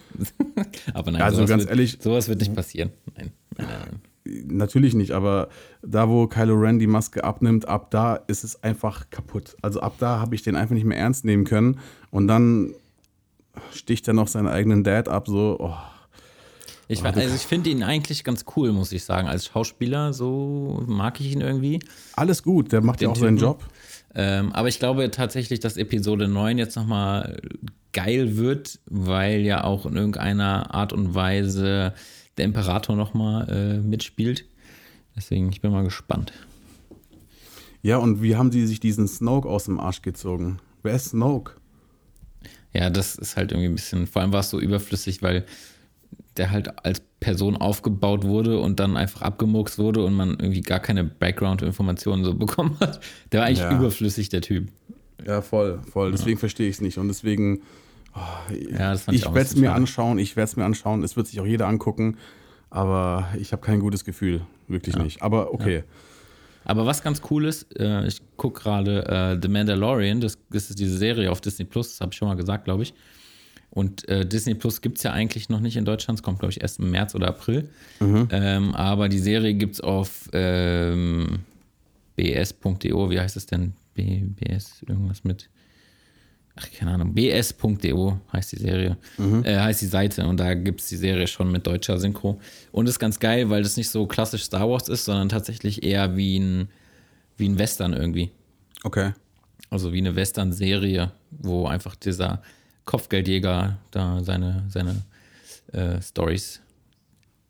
Aber 0.94 1.12
nein, 1.12 1.22
Also 1.22 1.38
sowas, 1.38 1.50
ganz 1.50 1.62
wird, 1.64 1.70
ehrlich- 1.70 1.98
sowas 2.02 2.28
wird 2.28 2.42
nicht 2.42 2.54
passieren. 2.54 2.92
Nein, 3.16 3.32
nein, 3.58 3.68
nein, 3.68 3.80
nein. 3.92 4.02
Natürlich 4.48 4.94
nicht, 4.94 5.12
aber 5.12 5.50
da, 5.82 6.10
wo 6.10 6.28
Kylo 6.28 6.56
Ren 6.56 6.80
die 6.80 6.88
Maske 6.88 7.24
abnimmt, 7.24 7.68
ab 7.68 7.92
da 7.92 8.16
ist 8.16 8.44
es 8.44 8.64
einfach 8.64 9.10
kaputt. 9.10 9.56
Also 9.62 9.80
ab 9.82 9.96
da 10.00 10.20
habe 10.20 10.36
ich 10.36 10.44
den 10.44 10.56
einfach 10.56 10.76
nicht 10.76 10.86
mehr 10.86 10.98
ernst 10.98 11.26
nehmen 11.26 11.46
können. 11.46 11.80
Und 12.12 12.28
dann 12.28 12.74
sticht 13.74 14.08
er 14.08 14.14
noch 14.14 14.28
seinen 14.28 14.48
eigenen 14.48 14.84
Dad 14.84 15.10
ab, 15.10 15.28
so. 15.28 15.58
Oh. 15.60 15.74
Ich, 16.90 17.04
also 17.04 17.20
ich 17.20 17.42
finde 17.42 17.70
ihn 17.70 17.84
eigentlich 17.84 18.24
ganz 18.24 18.46
cool, 18.56 18.72
muss 18.72 18.94
ich 18.94 19.04
sagen. 19.04 19.28
Als 19.28 19.48
Schauspieler, 19.48 20.14
so 20.14 20.84
mag 20.88 21.20
ich 21.20 21.34
ihn 21.34 21.42
irgendwie. 21.42 21.80
Alles 22.16 22.44
gut, 22.44 22.72
der 22.72 22.82
macht 22.82 23.02
ja 23.02 23.10
Den 23.10 23.12
auch 23.12 23.20
seinen. 23.20 23.38
Job. 23.38 23.64
Ähm, 24.16 24.54
aber 24.54 24.70
ich 24.70 24.80
glaube 24.80 25.12
tatsächlich, 25.12 25.60
dass 25.60 25.76
Episode 25.76 26.30
9 26.30 26.58
jetzt 26.58 26.78
nochmal 26.78 27.42
geil 27.92 28.38
wird, 28.38 28.80
weil 28.86 29.42
ja 29.42 29.64
auch 29.64 29.86
in 29.86 29.96
irgendeiner 29.96 30.74
Art 30.74 30.94
und 30.94 31.14
Weise 31.14 31.94
der 32.38 32.46
Imperator 32.46 32.96
nochmal 32.96 33.50
äh, 33.50 33.78
mitspielt. 33.80 34.46
Deswegen, 35.16 35.50
ich 35.52 35.62
bin 35.62 35.72
mal 35.72 35.84
gespannt. 35.84 36.34
Ja, 37.82 37.98
und 37.98 38.22
wie 38.22 38.36
haben 38.36 38.52
die 38.52 38.66
sich 38.66 38.80
diesen 38.80 39.08
Snoke 39.08 39.48
aus 39.48 39.66
dem 39.66 39.80
Arsch 39.80 40.02
gezogen? 40.02 40.60
Wer 40.84 40.96
ist 40.96 41.10
Snoke? 41.10 41.54
Ja, 42.74 42.90
das 42.90 43.16
ist 43.16 43.38
halt 43.38 43.52
irgendwie 43.52 43.70
ein 43.70 43.76
bisschen, 43.76 44.08
vor 44.08 44.22
allem 44.22 44.32
war 44.34 44.42
es 44.42 44.50
so 44.50 44.60
überflüssig, 44.60 45.22
weil 45.22 45.46
der 46.36 46.52
halt 46.52 46.86
als 46.86 47.02
Person 47.20 47.58
aufgebaut 47.58 48.24
wurde 48.24 48.60
und 48.60 48.80
dann 48.80 48.96
einfach 48.96 49.24
abgemurkst 49.24 49.80
wurde 49.80 50.04
und 50.06 50.14
man 50.14 50.32
irgendwie 50.32 50.62
gar 50.62 50.80
keine 50.80 51.04
Background-Informationen 51.04 52.24
so 52.24 52.34
bekommen 52.36 52.78
hat. 52.80 53.00
Der 53.32 53.40
war 53.40 53.48
eigentlich 53.48 53.60
Ja. 53.60 53.76
überflüssig, 53.76 54.30
der 54.30 54.42
Typ. 54.42 54.70
Ja, 55.26 55.42
voll, 55.42 55.82
voll. 55.92 56.12
Deswegen 56.12 56.38
verstehe 56.38 56.70
ich 56.70 56.76
es 56.76 56.82
nicht. 56.82 57.00
Und 57.00 57.08
deswegen, 57.08 57.62
Ja, 58.72 58.92
das 58.92 59.04
fand 59.04 59.18
ich 59.18 59.24
ich 59.24 59.34
werde 59.34 59.42
es 59.42 59.56
mir 59.56 59.74
anschauen, 59.74 60.20
ich 60.20 60.36
werde 60.36 60.50
es 60.50 60.56
mir 60.56 60.66
anschauen. 60.66 61.04
Es 61.04 61.16
wird 61.16 61.28
sich 61.28 61.40
auch 61.40 61.46
jeder 61.46 61.68
angucken. 61.68 62.18
Aber 62.70 63.28
ich 63.40 63.52
habe 63.54 63.62
kein 63.62 63.80
gutes 63.80 64.04
Gefühl. 64.04 64.42
Wirklich 64.68 64.98
nicht. 64.98 65.22
Aber 65.22 65.54
okay. 65.54 65.84
Aber 66.66 66.86
was 66.86 67.02
ganz 67.02 67.22
cool 67.32 67.46
ist, 67.46 67.80
äh, 67.80 68.06
ich 68.06 68.22
gucke 68.36 68.62
gerade 68.62 69.06
äh, 69.08 69.40
The 69.42 69.48
Mandalorian, 69.48 70.20
das, 70.20 70.38
das 70.50 70.70
ist 70.70 70.78
diese 70.80 70.98
Serie 70.98 71.32
auf 71.32 71.40
Disney 71.40 71.64
Plus, 71.64 71.92
das 71.92 72.02
habe 72.02 72.12
ich 72.12 72.18
schon 72.18 72.28
mal 72.28 72.36
gesagt, 72.36 72.66
glaube 72.66 72.84
ich. 72.84 72.94
Und 73.70 74.08
äh, 74.10 74.26
Disney 74.26 74.54
Plus 74.54 74.82
gibt 74.82 74.98
es 74.98 75.04
ja 75.04 75.14
eigentlich 75.14 75.48
noch 75.48 75.62
nicht 75.62 75.78
in 75.78 75.86
Deutschland, 75.86 76.20
es 76.20 76.24
kommt, 76.24 76.40
glaube 76.40 76.52
ich, 76.52 76.62
erst 76.62 76.80
im 76.80 76.92
März 76.92 77.16
oder 77.16 77.30
April. 77.30 77.70
Ähm, 78.32 78.76
aber 78.76 79.08
die 79.08 79.20
Serie 79.20 79.54
gibt 79.54 79.76
es 79.76 79.82
auf 79.82 80.30
ähm, 80.34 81.40
bs.de, 82.18 83.10
wie 83.10 83.20
heißt 83.20 83.38
es 83.38 83.46
denn? 83.46 83.74
B, 83.94 84.24
BS, 84.26 84.84
irgendwas 84.86 85.24
mit. 85.24 85.50
Ach, 86.60 86.68
keine 86.72 86.92
Ahnung, 86.92 87.14
bs.de 87.14 88.14
heißt 88.34 88.52
die 88.52 88.58
Serie, 88.58 88.98
äh, 89.44 89.58
heißt 89.60 89.82
die 89.82 89.86
Seite 89.86 90.26
und 90.28 90.38
da 90.40 90.56
gibt 90.56 90.82
es 90.82 90.88
die 90.88 90.96
Serie 90.98 91.28
schon 91.28 91.52
mit 91.52 91.68
deutscher 91.68 92.00
Synchro. 92.00 92.40
Und 92.72 92.90
ist 92.90 92.98
ganz 93.00 93.20
geil, 93.20 93.50
weil 93.52 93.62
das 93.62 93.78
nicht 93.78 93.90
so 93.90 94.08
klassisch 94.08 94.44
Star 94.44 94.68
Wars 94.70 94.90
ist, 94.90 95.06
sondern 95.06 95.30
tatsächlich 95.30 95.84
eher 95.84 96.18
wie 96.18 96.40
ein, 96.40 96.70
wie 97.38 97.48
ein 97.48 97.60
Western 97.60 97.94
irgendwie. 97.94 98.32
Okay. 98.84 99.14
Also 99.70 99.94
wie 99.94 100.00
eine 100.00 100.16
Western-Serie, 100.16 101.12
wo 101.30 101.68
einfach 101.68 101.96
dieser 101.96 102.42
Kopfgeldjäger 102.86 103.78
da 103.92 104.24
seine, 104.24 104.64
seine 104.70 105.04
äh, 105.74 106.02
Stories 106.02 106.62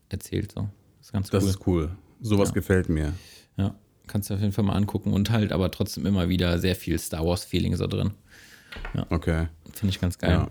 erzählt. 0.09 0.51
So. 0.51 0.61
Das 0.97 1.07
ist 1.07 1.13
ganz 1.13 1.29
Das 1.29 1.43
cool. 1.43 1.49
ist 1.49 1.67
cool. 1.67 1.91
Sowas 2.21 2.49
Ja. 2.49 2.53
gefällt 2.55 2.89
mir. 2.89 3.13
Ja, 3.55 3.75
kannst 4.07 4.29
du 4.29 4.33
auf 4.33 4.41
jeden 4.41 4.51
Fall 4.51 4.65
mal 4.65 4.73
angucken 4.73 5.13
und 5.13 5.29
halt 5.29 5.51
aber 5.53 5.69
trotzdem 5.71 6.05
immer 6.05 6.27
wieder 6.27 6.57
sehr 6.59 6.75
viel 6.75 6.97
Star 6.99 7.25
Wars-Feeling 7.25 7.75
so 7.75 7.87
drin. 7.87 8.11
Okay. 9.09 9.47
Finde 9.73 9.89
ich 9.93 9.99
ganz 10.01 10.17
geil. 10.17 10.31
Ja. 10.31 10.47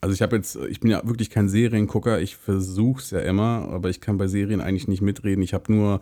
Also 0.00 0.14
ich 0.14 0.22
habe 0.22 0.36
jetzt, 0.36 0.56
ich 0.70 0.80
bin 0.80 0.90
ja 0.90 1.00
wirklich 1.06 1.28
kein 1.30 1.48
Seriengucker, 1.48 2.20
ich 2.20 2.36
versuche 2.36 3.00
es 3.02 3.10
ja 3.10 3.20
immer, 3.20 3.68
aber 3.72 3.90
ich 3.90 4.00
kann 4.00 4.16
bei 4.16 4.28
Serien 4.28 4.60
eigentlich 4.60 4.86
nicht 4.86 5.02
mitreden. 5.02 5.42
Ich 5.42 5.54
habe 5.54 5.72
nur 5.72 6.00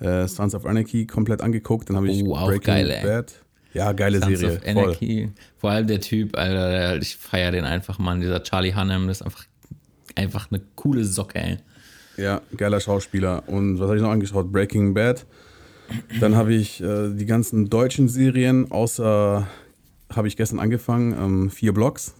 äh, 0.00 0.28
Sons 0.28 0.54
of 0.54 0.66
Anarchy 0.66 1.06
komplett 1.06 1.40
angeguckt, 1.40 1.88
dann 1.88 1.96
habe 1.96 2.08
ich 2.10 2.22
Oh, 2.24 2.34
auch 2.36 2.46
Breaking 2.48 2.66
geil, 2.66 2.90
ey. 2.90 3.02
Bad. 3.04 3.32
Ja, 3.72 3.92
geile 3.92 4.18
Sons 4.20 4.38
Serie. 4.38 4.56
of 4.58 4.66
Anarchy. 4.66 5.30
Vor 5.56 5.70
allem 5.70 5.86
der 5.86 6.00
Typ, 6.00 6.36
Alter, 6.36 6.70
der, 6.70 6.96
ich 6.98 7.16
feiere 7.16 7.52
den 7.52 7.64
einfach, 7.64 7.98
Mann. 7.98 8.20
Dieser 8.20 8.42
Charlie 8.42 8.74
Hunnam, 8.74 9.06
das 9.08 9.20
ist 9.20 9.26
einfach, 9.26 9.44
einfach 10.14 10.48
eine 10.50 10.60
coole 10.74 11.04
Socke, 11.04 11.38
ey. 11.38 11.56
Voll. 12.16 12.24
Ja, 12.24 12.40
geiler 12.56 12.80
Schauspieler. 12.80 13.44
Und 13.46 13.78
was 13.78 13.86
habe 13.86 13.96
ich 13.96 14.02
noch 14.02 14.10
angeschaut? 14.10 14.50
Breaking 14.52 14.92
Bad. 14.92 15.24
Dann 16.20 16.34
habe 16.36 16.52
ich 16.52 16.82
äh, 16.82 17.14
die 17.14 17.24
ganzen 17.26 17.70
deutschen 17.70 18.08
Serien, 18.08 18.70
außer 18.70 19.46
habe 20.12 20.28
ich 20.28 20.36
gestern 20.36 20.58
angefangen, 20.58 21.12
ähm, 21.12 21.50
vier 21.50 21.72
Blocks 21.74 22.14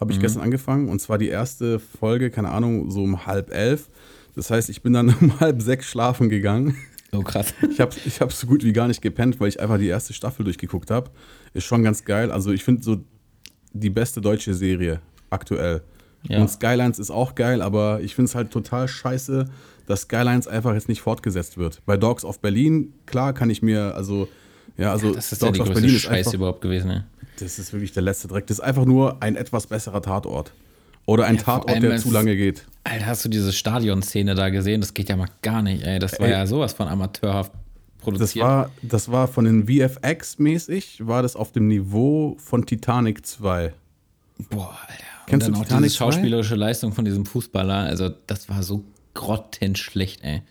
habe 0.00 0.12
ich 0.12 0.18
Mhm. 0.18 0.22
gestern 0.22 0.42
angefangen. 0.42 0.88
Und 0.88 1.00
zwar 1.00 1.18
die 1.18 1.28
erste 1.28 1.78
Folge, 1.78 2.30
keine 2.30 2.50
Ahnung, 2.50 2.90
so 2.90 3.02
um 3.02 3.26
halb 3.26 3.52
elf. 3.52 3.88
Das 4.34 4.50
heißt, 4.50 4.70
ich 4.70 4.82
bin 4.82 4.92
dann 4.92 5.08
um 5.20 5.40
halb 5.40 5.60
sechs 5.62 5.86
schlafen 5.86 6.28
gegangen. 6.28 6.76
Oh, 7.12 7.20
krass. 7.22 7.52
Ich 7.70 7.80
habe 7.80 7.94
ich 8.06 8.20
hab 8.20 8.32
so 8.32 8.46
gut 8.46 8.62
wie 8.64 8.72
gar 8.72 8.86
nicht 8.88 9.02
gepennt, 9.02 9.40
weil 9.40 9.48
ich 9.48 9.60
einfach 9.60 9.78
die 9.78 9.88
erste 9.88 10.12
Staffel 10.12 10.44
durchgeguckt 10.44 10.90
habe. 10.90 11.10
Ist 11.54 11.64
schon 11.64 11.82
ganz 11.82 12.04
geil. 12.04 12.30
Also 12.30 12.52
ich 12.52 12.62
finde 12.64 12.82
so 12.82 12.98
die 13.72 13.90
beste 13.90 14.20
deutsche 14.20 14.54
Serie 14.54 15.00
aktuell. 15.28 15.82
Ja. 16.28 16.40
Und 16.40 16.48
Skylines 16.48 16.98
ist 16.98 17.10
auch 17.10 17.34
geil, 17.34 17.62
aber 17.62 18.00
ich 18.02 18.14
finde 18.14 18.28
es 18.28 18.34
halt 18.34 18.50
total 18.50 18.86
scheiße, 18.88 19.46
dass 19.86 20.02
Skylines 20.02 20.46
einfach 20.46 20.74
jetzt 20.74 20.88
nicht 20.88 21.00
fortgesetzt 21.00 21.56
wird. 21.58 21.80
Bei 21.86 21.96
Dogs 21.96 22.24
of 22.24 22.40
Berlin, 22.40 22.92
klar, 23.06 23.32
kann 23.32 23.50
ich 23.50 23.60
mir, 23.62 23.94
also, 23.96 24.28
ja, 24.76 24.92
also 24.92 25.12
Das 25.14 25.32
ist 25.32 25.42
ja 25.42 25.48
Dogs 25.48 25.56
die 25.58 25.62
of 25.62 25.70
größte 25.72 25.98
Scheiße 25.98 26.36
überhaupt 26.36 26.60
gewesen, 26.60 26.88
ne? 26.88 27.06
Das 27.40 27.58
ist 27.58 27.72
wirklich 27.72 27.92
der 27.92 28.02
letzte 28.02 28.28
Dreck. 28.28 28.46
Das 28.46 28.58
ist 28.58 28.64
einfach 28.64 28.84
nur 28.84 29.22
ein 29.22 29.36
etwas 29.36 29.66
besserer 29.66 30.02
Tatort. 30.02 30.52
Oder 31.06 31.24
ein 31.26 31.36
Ja, 31.36 31.42
Tatort, 31.42 31.82
der 31.82 31.96
zu 31.96 32.10
lange 32.10 32.36
geht. 32.36 32.66
Alter, 32.84 33.06
hast 33.06 33.24
du 33.24 33.28
diese 33.28 33.52
Stadionszene 33.52 34.34
da 34.34 34.50
gesehen? 34.50 34.80
Das 34.80 34.94
geht 34.94 35.08
ja 35.08 35.16
mal 35.16 35.28
gar 35.42 35.62
nicht, 35.62 35.82
ey. 35.84 35.98
Das 35.98 36.18
war 36.20 36.26
Ey. 36.26 36.32
ja 36.32 36.46
sowas 36.46 36.72
von 36.72 36.86
amateurhaft 36.88 37.52
Das 37.52 38.02
produziert. 38.04 38.44
war, 38.44 38.70
das 38.82 39.10
war 39.10 39.26
von 39.26 39.44
den 39.44 39.66
VFX-mäßig, 39.66 41.06
war 41.06 41.22
das 41.22 41.36
auf 41.36 41.52
dem 41.52 41.68
Niveau 41.68 42.36
von 42.38 42.64
Titanic 42.66 43.26
2. 43.26 43.72
Boah, 44.50 44.78
Alter. 44.86 45.04
Kennst 45.26 45.46
und 45.46 45.52
du 45.52 45.58
dann 45.58 45.60
auch 45.62 45.66
Titanic 45.66 45.84
diese 45.88 45.96
schauspielerische 45.96 46.54
Leistung 46.54 46.92
von 46.92 47.04
diesem 47.04 47.26
Fußballer. 47.26 47.74
Also, 47.74 48.10
das 48.26 48.48
war 48.48 48.62
so 48.62 48.84
grottenschlecht, 49.14 50.22
ey. 50.22 50.42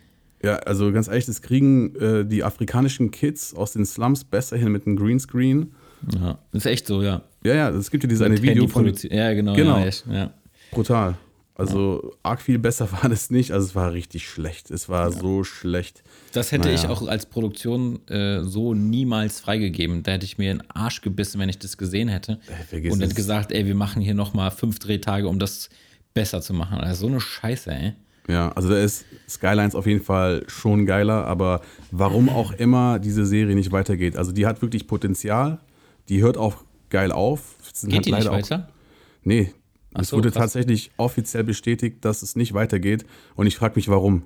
Ja, 0.41 0.55
also 0.57 0.91
ganz 0.91 1.07
ehrlich, 1.09 1.25
das 1.25 1.41
kriegen 1.41 1.95
äh, 1.95 2.25
die 2.25 2.43
afrikanischen 2.43 3.11
Kids 3.11 3.53
aus 3.53 3.73
den 3.73 3.85
Slums 3.85 4.23
besser 4.23 4.55
hin 4.57 4.71
mit 4.71 4.87
einem 4.87 4.95
Greenscreen. 4.95 5.73
Ja, 6.13 6.37
ist 6.53 6.65
echt 6.65 6.87
so, 6.87 7.01
ja. 7.01 7.21
Ja, 7.43 7.53
ja, 7.55 7.69
es 7.69 7.89
gibt 7.91 8.03
ja 8.03 8.09
dieses 8.09 8.25
eine 8.25 8.41
Video 8.41 8.67
von. 8.67 8.93
Ja, 9.09 9.33
genau. 9.33 9.53
Genau. 9.55 9.77
Ja, 9.79 9.85
echt, 9.85 10.05
ja. 10.11 10.31
brutal. 10.71 11.15
Also 11.55 12.13
arg 12.23 12.41
viel 12.41 12.57
besser 12.57 12.89
war 13.03 13.09
das 13.09 13.29
nicht. 13.29 13.51
Also 13.51 13.67
es 13.67 13.75
war 13.75 13.91
richtig 13.91 14.29
schlecht. 14.29 14.71
Es 14.71 14.87
war 14.87 15.11
so 15.11 15.43
schlecht. 15.43 16.03
Das 16.31 16.53
hätte 16.53 16.69
ich 16.69 16.83
Naja. 16.83 16.95
auch 16.95 17.05
als 17.05 17.25
Produktion 17.25 17.99
äh, 18.07 18.41
so 18.43 18.73
niemals 18.73 19.41
freigegeben. 19.41 20.01
Da 20.03 20.13
hätte 20.13 20.23
ich 20.25 20.37
mir 20.37 20.53
den 20.53 20.63
Arsch 20.69 21.01
gebissen, 21.01 21.37
wenn 21.39 21.49
ich 21.49 21.59
das 21.59 21.77
gesehen 21.77 22.07
hätte. 22.07 22.39
vergiss 22.69 22.93
und 22.93 22.99
hätte 23.01 23.11
es. 23.11 23.15
gesagt, 23.15 23.51
ey, 23.51 23.65
wir 23.65 23.75
machen 23.75 24.01
hier 24.01 24.13
nochmal 24.13 24.51
fünf 24.51 24.79
Drehtage, 24.79 25.27
um 25.27 25.37
das 25.37 25.69
besser 26.13 26.41
zu 26.41 26.53
machen. 26.53 26.77
Also 26.79 27.01
so 27.01 27.07
eine 27.07 27.19
Scheiße, 27.19 27.71
ey. 27.71 27.93
Ja, 28.29 28.51
also 28.53 28.69
da 28.69 28.77
ist 28.77 29.05
Skylines 29.27 29.75
auf 29.75 29.85
jeden 29.87 30.03
Fall 30.03 30.43
schon 30.47 30.85
geiler, 30.85 31.25
aber 31.25 31.61
warum 31.91 32.29
auch 32.29 32.51
immer 32.53 32.99
diese 32.99 33.25
Serie 33.25 33.55
nicht 33.55 33.71
weitergeht. 33.71 34.15
Also 34.15 34.31
die 34.31 34.45
hat 34.45 34.61
wirklich 34.61 34.87
Potenzial. 34.87 35.59
Die 36.09 36.21
hört 36.21 36.37
auch 36.37 36.57
geil 36.89 37.11
auf. 37.11 37.55
Sind 37.73 37.89
Geht 37.89 37.97
halt 37.97 38.05
die 38.07 38.11
nicht 38.11 38.23
leider 38.25 38.31
auch- 38.31 38.35
weiter? 38.41 38.69
Nee. 39.23 39.53
Ach 39.93 40.01
es 40.01 40.09
so, 40.09 40.17
wurde 40.17 40.29
krass. 40.31 40.53
tatsächlich 40.53 40.91
offiziell 40.97 41.43
bestätigt, 41.43 42.03
dass 42.05 42.21
es 42.21 42.35
nicht 42.35 42.53
weitergeht. 42.53 43.05
Und 43.35 43.47
ich 43.47 43.55
frage 43.55 43.73
mich, 43.75 43.87
warum. 43.89 44.23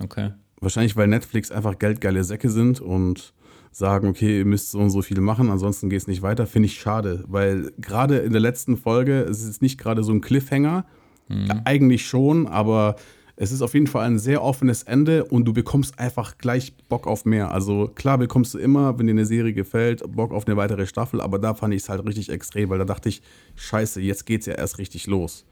Okay. 0.00 0.32
Wahrscheinlich, 0.60 0.96
weil 0.96 1.06
Netflix 1.08 1.50
einfach 1.50 1.78
geldgeile 1.78 2.24
Säcke 2.24 2.50
sind 2.50 2.80
und 2.80 3.32
sagen, 3.70 4.08
okay, 4.08 4.38
ihr 4.38 4.44
müsst 4.44 4.70
so 4.72 4.78
und 4.80 4.90
so 4.90 5.02
viel 5.02 5.20
machen, 5.20 5.50
ansonsten 5.50 5.88
geht 5.88 6.00
es 6.00 6.06
nicht 6.08 6.22
weiter. 6.22 6.46
Finde 6.46 6.66
ich 6.66 6.80
schade, 6.80 7.24
weil 7.28 7.70
gerade 7.78 8.18
in 8.18 8.32
der 8.32 8.40
letzten 8.40 8.76
Folge, 8.76 9.20
es 9.20 9.42
ist 9.42 9.62
nicht 9.62 9.78
gerade 9.78 10.02
so 10.02 10.12
ein 10.12 10.20
Cliffhanger, 10.20 10.84
Ja, 11.28 11.60
eigentlich 11.66 12.06
schon, 12.06 12.46
aber 12.46 12.96
es 13.40 13.52
ist 13.52 13.62
auf 13.62 13.72
jeden 13.74 13.86
Fall 13.86 14.04
ein 14.06 14.18
sehr 14.18 14.42
offenes 14.42 14.82
Ende 14.82 15.24
und 15.24 15.44
du 15.44 15.52
bekommst 15.52 15.98
einfach 15.98 16.38
gleich 16.38 16.72
Bock 16.88 17.06
auf 17.06 17.24
mehr. 17.24 17.52
Also 17.52 17.88
klar 17.94 18.18
bekommst 18.18 18.52
du 18.54 18.58
immer, 18.58 18.98
wenn 18.98 19.06
dir 19.06 19.12
eine 19.12 19.26
Serie 19.26 19.52
gefällt, 19.52 20.02
Bock 20.10 20.32
auf 20.32 20.46
eine 20.46 20.56
weitere 20.56 20.86
Staffel, 20.86 21.20
aber 21.20 21.38
da 21.38 21.54
fand 21.54 21.72
ich 21.72 21.82
es 21.82 21.88
halt 21.88 22.04
richtig 22.04 22.30
extrem, 22.30 22.68
weil 22.68 22.78
da 22.78 22.84
dachte 22.84 23.08
ich, 23.08 23.22
scheiße, 23.56 24.00
jetzt 24.00 24.26
geht's 24.26 24.46
ja 24.46 24.54
erst 24.54 24.78
richtig 24.78 25.06
los. 25.06 25.44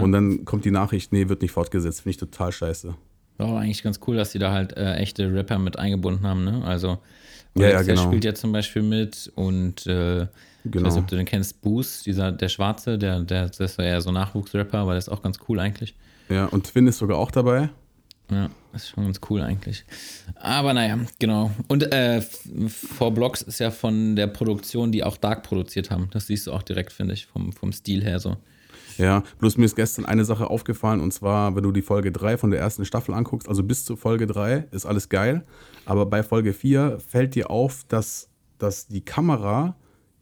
Und 0.00 0.10
dann 0.10 0.44
kommt 0.44 0.64
die 0.64 0.72
Nachricht, 0.72 1.12
nee, 1.12 1.28
wird 1.28 1.40
nicht 1.40 1.52
fortgesetzt. 1.52 2.00
Finde 2.00 2.10
ich 2.10 2.16
total 2.16 2.50
scheiße. 2.50 2.96
War 3.36 3.46
aber 3.48 3.58
eigentlich 3.60 3.84
ganz 3.84 4.00
cool, 4.08 4.16
dass 4.16 4.32
die 4.32 4.40
da 4.40 4.50
halt 4.50 4.76
äh, 4.76 4.94
echte 4.96 5.32
Rapper 5.32 5.60
mit 5.60 5.78
eingebunden 5.78 6.26
haben, 6.26 6.42
ne? 6.42 6.64
Also, 6.64 6.98
Ja, 7.56 7.68
ja, 7.68 7.82
der 7.84 7.94
genau. 7.94 8.08
spielt 8.08 8.24
ja 8.24 8.34
zum 8.34 8.50
Beispiel 8.50 8.82
mit 8.82 9.30
und 9.36 9.86
äh, 9.86 10.22
ich 10.22 10.28
Genau. 10.64 10.86
weiß 10.86 10.94
nicht, 10.96 11.02
ob 11.04 11.08
du 11.08 11.14
den 11.16 11.26
kennst, 11.26 11.62
Boos, 11.62 12.02
dieser, 12.02 12.32
der 12.32 12.48
Schwarze, 12.48 12.98
der, 12.98 13.20
der, 13.20 13.46
das 13.46 13.60
ist 13.60 13.78
ja 13.78 13.84
eher 13.84 14.00
so 14.00 14.10
Nachwuchsrapper, 14.10 14.78
aber 14.78 14.90
der 14.90 14.98
ist 14.98 15.08
auch 15.08 15.22
ganz 15.22 15.38
cool 15.48 15.60
eigentlich. 15.60 15.94
Ja, 16.28 16.46
und 16.46 16.66
Twin 16.66 16.86
ist 16.86 16.98
sogar 16.98 17.18
auch 17.18 17.30
dabei. 17.30 17.70
Ja, 18.30 18.50
das 18.72 18.84
ist 18.84 18.90
schon 18.90 19.04
ganz 19.04 19.20
cool 19.30 19.40
eigentlich. 19.40 19.84
Aber 20.34 20.74
naja, 20.74 20.98
genau. 21.18 21.50
Und 21.68 21.90
äh, 21.92 22.20
Four 22.68 23.12
Blocks 23.12 23.40
ist 23.42 23.58
ja 23.58 23.70
von 23.70 24.16
der 24.16 24.26
Produktion, 24.26 24.92
die 24.92 25.02
auch 25.02 25.16
Dark 25.16 25.42
produziert 25.44 25.90
haben. 25.90 26.08
Das 26.12 26.26
siehst 26.26 26.46
du 26.46 26.52
auch 26.52 26.62
direkt, 26.62 26.92
finde 26.92 27.14
ich, 27.14 27.26
vom, 27.26 27.52
vom 27.52 27.72
Stil 27.72 28.04
her 28.04 28.18
so. 28.18 28.36
Ja, 28.98 29.22
bloß 29.38 29.56
mir 29.56 29.64
ist 29.64 29.76
gestern 29.76 30.04
eine 30.04 30.24
Sache 30.24 30.50
aufgefallen 30.50 31.00
und 31.00 31.12
zwar, 31.12 31.54
wenn 31.54 31.62
du 31.62 31.70
die 31.70 31.82
Folge 31.82 32.10
3 32.10 32.36
von 32.36 32.50
der 32.50 32.58
ersten 32.58 32.84
Staffel 32.84 33.14
anguckst, 33.14 33.48
also 33.48 33.62
bis 33.62 33.84
zur 33.84 33.96
Folge 33.96 34.26
3 34.26 34.66
ist 34.72 34.86
alles 34.86 35.08
geil, 35.08 35.44
aber 35.86 36.04
bei 36.04 36.24
Folge 36.24 36.52
4 36.52 36.98
fällt 36.98 37.36
dir 37.36 37.48
auf, 37.48 37.84
dass, 37.86 38.28
dass 38.58 38.88
die 38.88 39.02
Kamera 39.02 39.76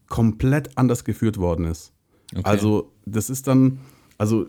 komplett 0.08 0.76
anders 0.76 1.04
geführt 1.04 1.38
worden 1.38 1.64
ist. 1.64 1.92
Okay. 2.32 2.42
Also, 2.44 2.92
das 3.06 3.30
ist 3.30 3.46
dann, 3.46 3.80
also 4.18 4.46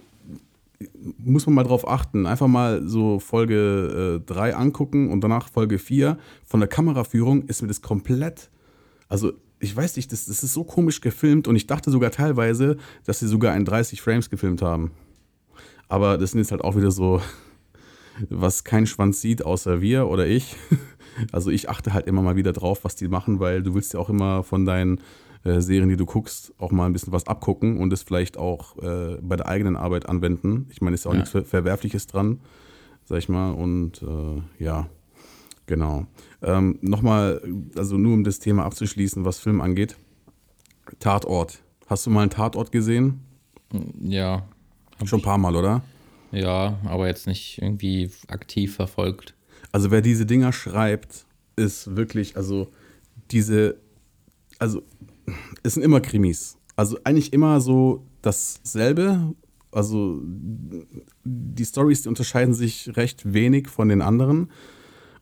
muss 1.18 1.46
man 1.46 1.56
mal 1.56 1.64
drauf 1.64 1.88
achten. 1.88 2.26
Einfach 2.26 2.48
mal 2.48 2.88
so 2.88 3.20
Folge 3.20 4.22
3 4.26 4.56
angucken 4.56 5.12
und 5.12 5.22
danach 5.22 5.50
Folge 5.50 5.80
4. 5.80 6.18
Von 6.46 6.60
der 6.60 6.70
Kameraführung 6.70 7.44
ist 7.44 7.62
mir 7.62 7.68
das 7.68 7.82
komplett, 7.82 8.50
also 9.10 9.34
ich 9.60 9.76
weiß 9.76 9.96
nicht, 9.96 10.12
das, 10.12 10.26
das 10.26 10.44
ist 10.44 10.54
so 10.54 10.64
komisch 10.64 11.02
gefilmt 11.02 11.48
und 11.48 11.56
ich 11.56 11.66
dachte 11.66 11.90
sogar 11.90 12.12
teilweise, 12.12 12.78
dass 13.06 13.20
sie 13.20 13.28
sogar 13.28 13.56
in 13.56 13.66
30 13.66 14.02
Frames 14.02 14.30
gefilmt 14.30 14.62
haben. 14.62 14.92
Aber 15.88 16.18
das 16.18 16.32
sind 16.32 16.40
jetzt 16.40 16.52
halt 16.52 16.64
auch 16.64 16.76
wieder 16.76 16.92
so, 16.92 17.22
was 18.30 18.64
kein 18.64 18.86
Schwanz 18.86 19.22
sieht, 19.22 19.46
außer 19.46 19.82
wir 19.82 20.08
oder 20.08 20.28
ich. 20.28 20.56
Also 21.32 21.50
ich 21.50 21.68
achte 21.68 21.94
halt 21.94 22.06
immer 22.06 22.22
mal 22.22 22.36
wieder 22.36 22.54
drauf, 22.54 22.84
was 22.84 22.96
die 22.96 23.08
machen, 23.08 23.40
weil 23.40 23.64
du 23.64 23.74
willst 23.74 23.96
ja 23.96 24.00
auch 24.00 24.12
immer 24.12 24.44
von 24.44 24.66
deinen 24.66 25.02
äh, 25.44 25.60
Serien, 25.62 25.90
die 25.90 25.98
du 25.98 26.06
guckst, 26.06 26.54
auch 26.58 26.72
mal 26.72 26.86
ein 26.86 26.94
bisschen 26.94 27.14
was 27.14 27.28
abgucken 27.28 27.78
und 27.78 27.92
es 27.94 28.04
vielleicht 28.04 28.38
auch 28.38 28.78
äh, 28.78 29.18
bei 29.22 29.36
der 29.36 29.48
eigenen 29.48 29.76
Arbeit 29.76 30.08
anwenden. 30.10 30.68
Ich 30.72 30.82
meine, 30.82 30.96
ist 30.96 31.06
ja 31.06 31.10
auch 31.12 31.16
Ja. 31.16 31.20
nichts 31.20 31.32
Ver 31.32 31.46
Verwerfliches 31.46 32.08
dran, 32.08 32.40
sag 33.06 33.20
ich 33.20 33.30
mal. 33.30 33.52
Und 33.52 34.02
äh, 34.02 34.64
ja, 34.64 34.90
genau. 35.66 36.06
Ähm, 36.42 36.78
Nochmal, 36.82 37.42
also 37.76 37.98
nur 37.98 38.14
um 38.14 38.24
das 38.24 38.40
Thema 38.40 38.66
abzuschließen, 38.66 39.26
was 39.26 39.40
Film 39.40 39.62
angeht. 39.62 39.96
Tatort. 41.00 41.60
Hast 41.88 42.06
du 42.06 42.10
mal 42.10 42.22
einen 42.22 42.30
Tatort 42.32 42.72
gesehen? 42.72 43.22
Ja, 44.02 44.44
Schon 45.06 45.20
ein 45.20 45.24
paar 45.24 45.38
Mal, 45.38 45.56
oder? 45.56 45.84
ja, 46.32 46.78
aber 46.86 47.08
jetzt 47.08 47.28
nicht 47.28 47.62
irgendwie 47.62 48.12
aktiv 48.28 48.76
verfolgt. 48.76 49.34
Also 49.72 49.92
wer 49.92 50.02
diese 50.02 50.26
Dinger 50.26 50.52
schreibt, 50.52 51.26
ist 51.56 51.96
wirklich, 51.96 52.36
also 52.36 52.68
diese, 53.32 53.78
also 54.60 54.82
es 55.64 55.74
sind 55.74 55.84
immer 55.84 56.02
Krimis. 56.02 56.58
Also 56.76 56.98
eigentlich 57.04 57.34
immer 57.34 57.62
so 57.62 58.06
dasselbe. 58.22 59.36
Also 59.72 60.22
die 61.24 61.66
Stories, 61.66 62.04
die 62.04 62.10
unterscheiden 62.10 62.54
sich 62.54 62.96
recht 62.96 63.34
wenig 63.34 63.68
von 63.68 63.90
den 63.90 64.02
anderen. 64.02 64.52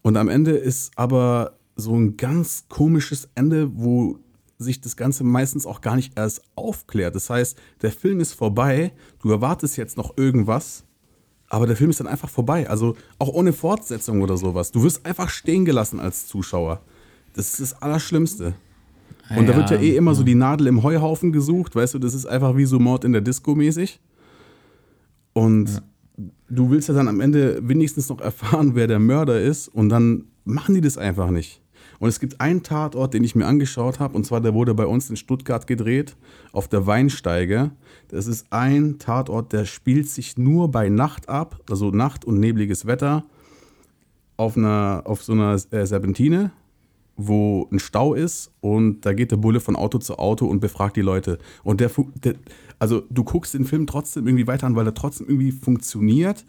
Und 0.02 0.18
am 0.18 0.30
Ende 0.30 0.52
ist 0.52 0.98
aber 0.98 1.58
so 1.76 1.96
ein 1.96 2.18
ganz 2.18 2.66
komisches 2.70 3.30
Ende, 3.36 3.72
wo 3.76 4.20
sich 4.58 4.80
das 4.80 4.96
Ganze 4.96 5.24
meistens 5.24 5.66
auch 5.66 5.82
gar 5.82 5.96
nicht 5.96 6.18
erst 6.18 6.42
aufklärt. 6.56 7.16
Das 7.16 7.30
heißt, 7.30 7.58
der 7.82 7.92
Film 7.92 8.20
ist 8.20 8.34
vorbei, 8.34 8.94
du 9.22 9.32
erwartest 9.32 9.78
jetzt 9.78 9.98
noch 9.98 10.18
irgendwas, 10.18 10.86
aber 11.50 11.68
der 11.68 11.76
Film 11.76 11.90
ist 11.90 12.00
dann 12.00 12.08
einfach 12.08 12.30
vorbei. 12.30 12.70
Also 12.70 12.96
auch 13.20 13.30
ohne 13.30 13.54
Fortsetzung 13.54 14.22
oder 14.22 14.38
sowas. 14.38 14.72
Du 14.72 14.84
wirst 14.84 15.06
einfach 15.06 15.30
stehen 15.30 15.66
gelassen 15.66 16.00
als 16.00 16.28
Zuschauer. 16.28 16.82
Das 17.34 17.50
ist 17.50 17.60
das 17.60 17.82
Allerschlimmste. 17.82 18.56
Und 19.30 19.48
da 19.48 19.54
Ja, 19.54 19.58
wird 19.58 19.72
ja 19.72 19.78
eh 19.78 19.96
immer 19.96 20.14
so 20.14 20.22
ja. 20.22 20.26
die 20.28 20.36
Nadel 20.36 20.68
im 20.68 20.84
Heuhaufen 20.84 21.32
gesucht, 21.32 21.76
weißt 21.76 21.96
du, 21.96 22.00
das 22.00 22.14
ist 22.14 22.26
einfach 22.26 22.56
wie 22.58 22.66
so 22.66 22.80
Mord 22.80 23.04
in 23.04 23.12
der 23.12 23.22
Disco 23.22 23.56
mäßig. 23.56 24.00
Und 25.34 25.82
du 26.50 26.70
willst 26.70 26.88
ja 26.88 26.94
dann 26.94 27.08
am 27.08 27.20
Ende 27.20 27.60
wenigstens 27.68 28.10
noch 28.10 28.22
erfahren, 28.22 28.76
wer 28.76 28.88
der 28.88 29.00
Mörder 29.00 29.42
ist 29.42 29.68
und 29.68 29.90
dann 29.90 30.26
machen 30.44 30.76
die 30.76 30.82
das 30.82 30.98
einfach 30.98 31.32
nicht. 31.32 31.62
Und 32.00 32.10
es 32.10 32.20
gibt 32.20 32.42
einen 32.42 32.62
Tatort, 32.62 33.14
den 33.14 33.24
ich 33.24 33.36
mir 33.36 33.46
angeschaut 33.46 34.00
habe, 34.00 34.16
und 34.16 34.26
zwar 34.26 34.42
der 34.42 34.54
wurde 34.54 34.74
bei 34.74 34.86
uns 34.86 35.10
in 35.10 35.16
Stuttgart 35.16 35.66
gedreht, 35.66 36.16
auf 36.52 36.68
der 36.68 36.86
Weinsteige. 36.86 37.72
Das 38.10 38.28
ist 38.28 38.48
ein 38.52 39.00
Tatort, 39.00 39.54
der 39.54 39.66
spielt 39.66 40.10
sich 40.10 40.38
nur 40.38 40.70
bei 40.70 40.90
Nacht 40.90 41.30
ab, 41.30 41.62
also 41.70 41.92
Nacht 41.92 42.26
und 42.26 42.40
nebliges 42.40 42.86
Wetter, 42.86 43.26
auf, 44.38 44.58
einer, 44.58 45.04
auf 45.06 45.24
so 45.24 45.32
einer 45.32 45.58
äh, 45.72 45.86
Serpentine, 45.86 46.52
wo 47.18 47.68
ein 47.72 47.80
Stau 47.80 48.14
ist 48.14 48.52
und 48.60 49.02
da 49.06 49.14
geht 49.14 49.32
der 49.32 49.38
Bulle 49.38 49.60
von 49.60 49.76
Auto 49.76 50.00
zu 50.00 50.18
Auto 50.18 50.46
und 50.48 50.60
befragt 50.60 50.98
die 50.98 51.02
Leute. 51.02 51.38
Und 51.64 51.80
der, 51.80 51.92
der 52.24 52.36
also 52.80 53.04
du 53.10 53.24
guckst 53.24 53.54
den 53.54 53.66
Film 53.66 53.88
trotzdem 53.88 54.28
irgendwie 54.28 54.48
weiter 54.48 54.68
an, 54.68 54.76
weil 54.76 54.86
er 54.86 54.94
trotzdem 54.94 55.28
irgendwie 55.28 55.52
funktioniert, 55.52 56.46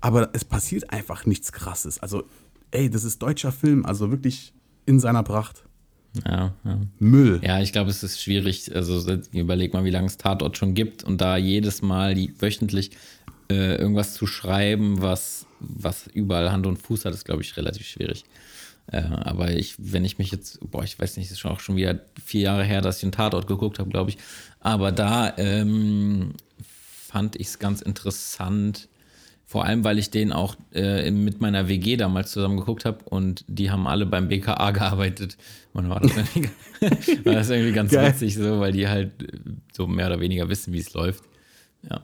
aber 0.00 0.30
es 0.32 0.44
passiert 0.44 0.90
einfach 0.90 1.26
nichts 1.26 1.52
Krasses. 1.52 1.98
Also, 1.98 2.24
ey, 2.70 2.88
das 2.88 3.04
ist 3.04 3.20
deutscher 3.20 3.52
Film, 3.52 3.84
also 3.84 4.10
wirklich 4.10 4.52
in 4.84 5.00
seiner 5.00 5.22
Pracht. 5.22 5.64
Ja, 6.24 6.54
ja. 6.64 6.80
Müll. 6.98 7.40
Ja, 7.42 7.60
ich 7.60 7.72
glaube, 7.72 7.90
es 7.90 8.02
ist 8.02 8.22
schwierig. 8.22 8.74
Also 8.74 9.18
überleg 9.32 9.74
mal, 9.74 9.84
wie 9.84 9.90
lange 9.90 10.06
es 10.06 10.16
Tatort 10.16 10.56
schon 10.56 10.74
gibt 10.74 11.04
und 11.04 11.20
da 11.20 11.36
jedes 11.36 11.82
Mal 11.82 12.14
die, 12.14 12.32
wöchentlich 12.40 12.92
äh, 13.50 13.76
irgendwas 13.76 14.14
zu 14.14 14.26
schreiben, 14.26 15.02
was, 15.02 15.46
was 15.60 16.06
überall 16.06 16.52
Hand 16.52 16.66
und 16.66 16.78
Fuß 16.78 17.04
hat, 17.04 17.14
ist, 17.14 17.24
glaube 17.24 17.42
ich, 17.42 17.56
relativ 17.56 17.86
schwierig. 17.86 18.24
Äh, 18.92 19.02
aber 19.02 19.52
ich, 19.52 19.74
wenn 19.78 20.04
ich 20.04 20.18
mich 20.18 20.30
jetzt, 20.30 20.60
boah, 20.70 20.84
ich 20.84 20.98
weiß 20.98 21.16
nicht, 21.16 21.26
es 21.26 21.32
ist 21.32 21.40
schon 21.40 21.50
auch 21.50 21.60
schon 21.60 21.76
wieder 21.76 22.00
vier 22.24 22.42
Jahre 22.42 22.64
her, 22.64 22.80
dass 22.80 22.98
ich 22.98 23.02
einen 23.02 23.12
Tatort 23.12 23.46
geguckt 23.46 23.78
habe, 23.78 23.90
glaube 23.90 24.10
ich. 24.10 24.18
Aber 24.60 24.92
da 24.92 25.36
ähm, 25.38 26.34
fand 26.62 27.36
ich 27.36 27.48
es 27.48 27.58
ganz 27.58 27.82
interessant, 27.82 28.88
vor 29.48 29.64
allem, 29.64 29.84
weil 29.84 29.98
ich 29.98 30.10
den 30.10 30.32
auch 30.32 30.56
äh, 30.74 31.08
mit 31.10 31.40
meiner 31.40 31.68
WG 31.68 31.96
damals 31.96 32.32
zusammen 32.32 32.56
geguckt 32.56 32.84
habe 32.84 32.98
und 33.04 33.44
die 33.46 33.70
haben 33.70 33.86
alle 33.86 34.04
beim 34.04 34.28
BKA 34.28 34.70
gearbeitet. 34.72 35.36
Und 35.72 35.88
war 35.88 36.00
das 36.00 36.12
irgendwie, 36.16 36.48
war 37.24 37.34
das 37.34 37.50
irgendwie 37.50 37.72
ganz 37.72 37.92
Geil. 37.92 38.10
witzig 38.10 38.34
so, 38.34 38.60
weil 38.60 38.72
die 38.72 38.88
halt 38.88 39.22
äh, 39.22 39.38
so 39.72 39.86
mehr 39.86 40.06
oder 40.06 40.20
weniger 40.20 40.48
wissen, 40.48 40.72
wie 40.72 40.80
es 40.80 40.92
läuft. 40.94 41.22
Ja. 41.88 42.02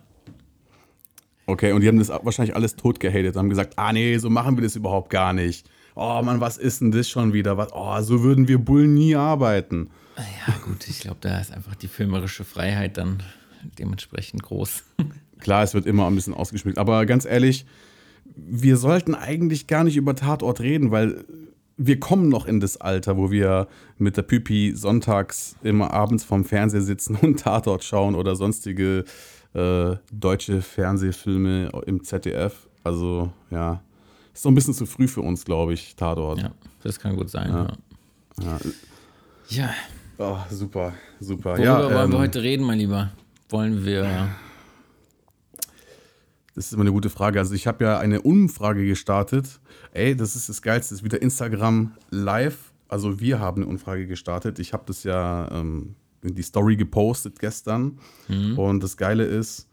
Okay, 1.46 1.72
und 1.72 1.80
die 1.80 1.88
haben 1.88 1.98
das 1.98 2.10
wahrscheinlich 2.10 2.54
alles 2.54 2.76
tot 2.76 3.00
gehatet, 3.00 3.34
haben 3.34 3.50
gesagt, 3.50 3.76
ah 3.76 3.92
nee, 3.92 4.16
so 4.18 4.30
machen 4.30 4.56
wir 4.56 4.62
das 4.62 4.76
überhaupt 4.76 5.10
gar 5.10 5.32
nicht. 5.32 5.68
Oh 5.94 6.22
Mann, 6.22 6.40
was 6.40 6.56
ist 6.56 6.80
denn 6.80 6.90
das 6.90 7.08
schon 7.08 7.32
wieder? 7.32 7.56
Was, 7.56 7.68
oh, 7.72 8.00
so 8.00 8.22
würden 8.22 8.48
wir 8.48 8.58
Bullen 8.58 8.94
nie 8.94 9.14
arbeiten. 9.14 9.90
Ja, 10.16 10.54
gut, 10.64 10.88
ich 10.88 11.00
glaube, 11.00 11.18
da 11.20 11.38
ist 11.38 11.52
einfach 11.52 11.74
die 11.74 11.88
filmerische 11.88 12.44
Freiheit 12.44 12.98
dann 12.98 13.22
dementsprechend 13.78 14.42
groß. 14.42 14.84
Klar, 15.40 15.62
es 15.62 15.74
wird 15.74 15.86
immer 15.86 16.06
ein 16.06 16.14
bisschen 16.14 16.34
ausgeschmückt, 16.34 16.78
aber 16.78 17.04
ganz 17.06 17.24
ehrlich, 17.24 17.66
wir 18.36 18.76
sollten 18.76 19.14
eigentlich 19.14 19.66
gar 19.66 19.84
nicht 19.84 19.96
über 19.96 20.14
Tatort 20.14 20.60
reden, 20.60 20.90
weil 20.90 21.24
wir 21.76 21.98
kommen 21.98 22.28
noch 22.28 22.46
in 22.46 22.60
das 22.60 22.76
Alter, 22.80 23.16
wo 23.16 23.30
wir 23.30 23.66
mit 23.98 24.16
der 24.16 24.22
Pipi 24.22 24.72
sonntags 24.76 25.56
immer 25.62 25.92
abends 25.92 26.24
vorm 26.24 26.44
Fernseher 26.44 26.82
sitzen 26.82 27.16
und 27.16 27.40
Tatort 27.40 27.84
schauen 27.84 28.14
oder 28.14 28.36
sonstige 28.36 29.04
äh, 29.54 29.96
deutsche 30.12 30.62
Fernsehfilme 30.62 31.70
im 31.86 32.04
ZDF. 32.04 32.68
Also 32.84 33.32
ja, 33.50 33.82
ist 34.32 34.42
so 34.42 34.48
ein 34.48 34.54
bisschen 34.54 34.74
zu 34.74 34.86
früh 34.86 35.08
für 35.08 35.20
uns, 35.20 35.44
glaube 35.44 35.74
ich, 35.74 35.96
Tatort. 35.96 36.40
Ja, 36.40 36.52
das 36.82 36.98
kann 36.98 37.16
gut 37.16 37.30
sein. 37.30 37.50
Ja. 37.50 37.68
Ja. 38.42 38.58
ja. 39.48 39.74
Oh, 40.18 40.38
super, 40.50 40.92
super. 41.20 41.50
Worüber 41.50 41.64
ja, 41.64 41.82
wollen 41.82 42.10
wir 42.10 42.16
ähm, 42.16 42.22
heute 42.22 42.42
reden, 42.42 42.66
mein 42.66 42.78
Lieber? 42.78 43.12
Wollen 43.48 43.84
wir. 43.84 44.28
Das 46.54 46.66
ist 46.66 46.72
immer 46.72 46.82
eine 46.82 46.92
gute 46.92 47.10
Frage. 47.10 47.38
Also 47.38 47.54
ich 47.54 47.66
habe 47.66 47.84
ja 47.84 47.98
eine 47.98 48.22
Umfrage 48.22 48.86
gestartet. 48.86 49.60
Ey, 49.92 50.14
das 50.16 50.36
ist 50.36 50.48
das 50.48 50.62
Geilste. 50.62 50.94
Das 50.94 51.00
ist 51.00 51.04
wieder 51.04 51.20
Instagram 51.20 51.92
live. 52.10 52.72
Also 52.88 53.20
wir 53.20 53.40
haben 53.40 53.62
eine 53.62 53.70
Umfrage 53.70 54.06
gestartet. 54.06 54.58
Ich 54.58 54.72
habe 54.72 54.84
das 54.86 55.02
ja 55.02 55.50
ähm, 55.50 55.94
in 56.22 56.34
die 56.34 56.42
Story 56.42 56.76
gepostet 56.76 57.38
gestern. 57.38 57.98
Und 58.56 58.82
das 58.82 58.96
Geile 58.96 59.24
ist, 59.24 59.68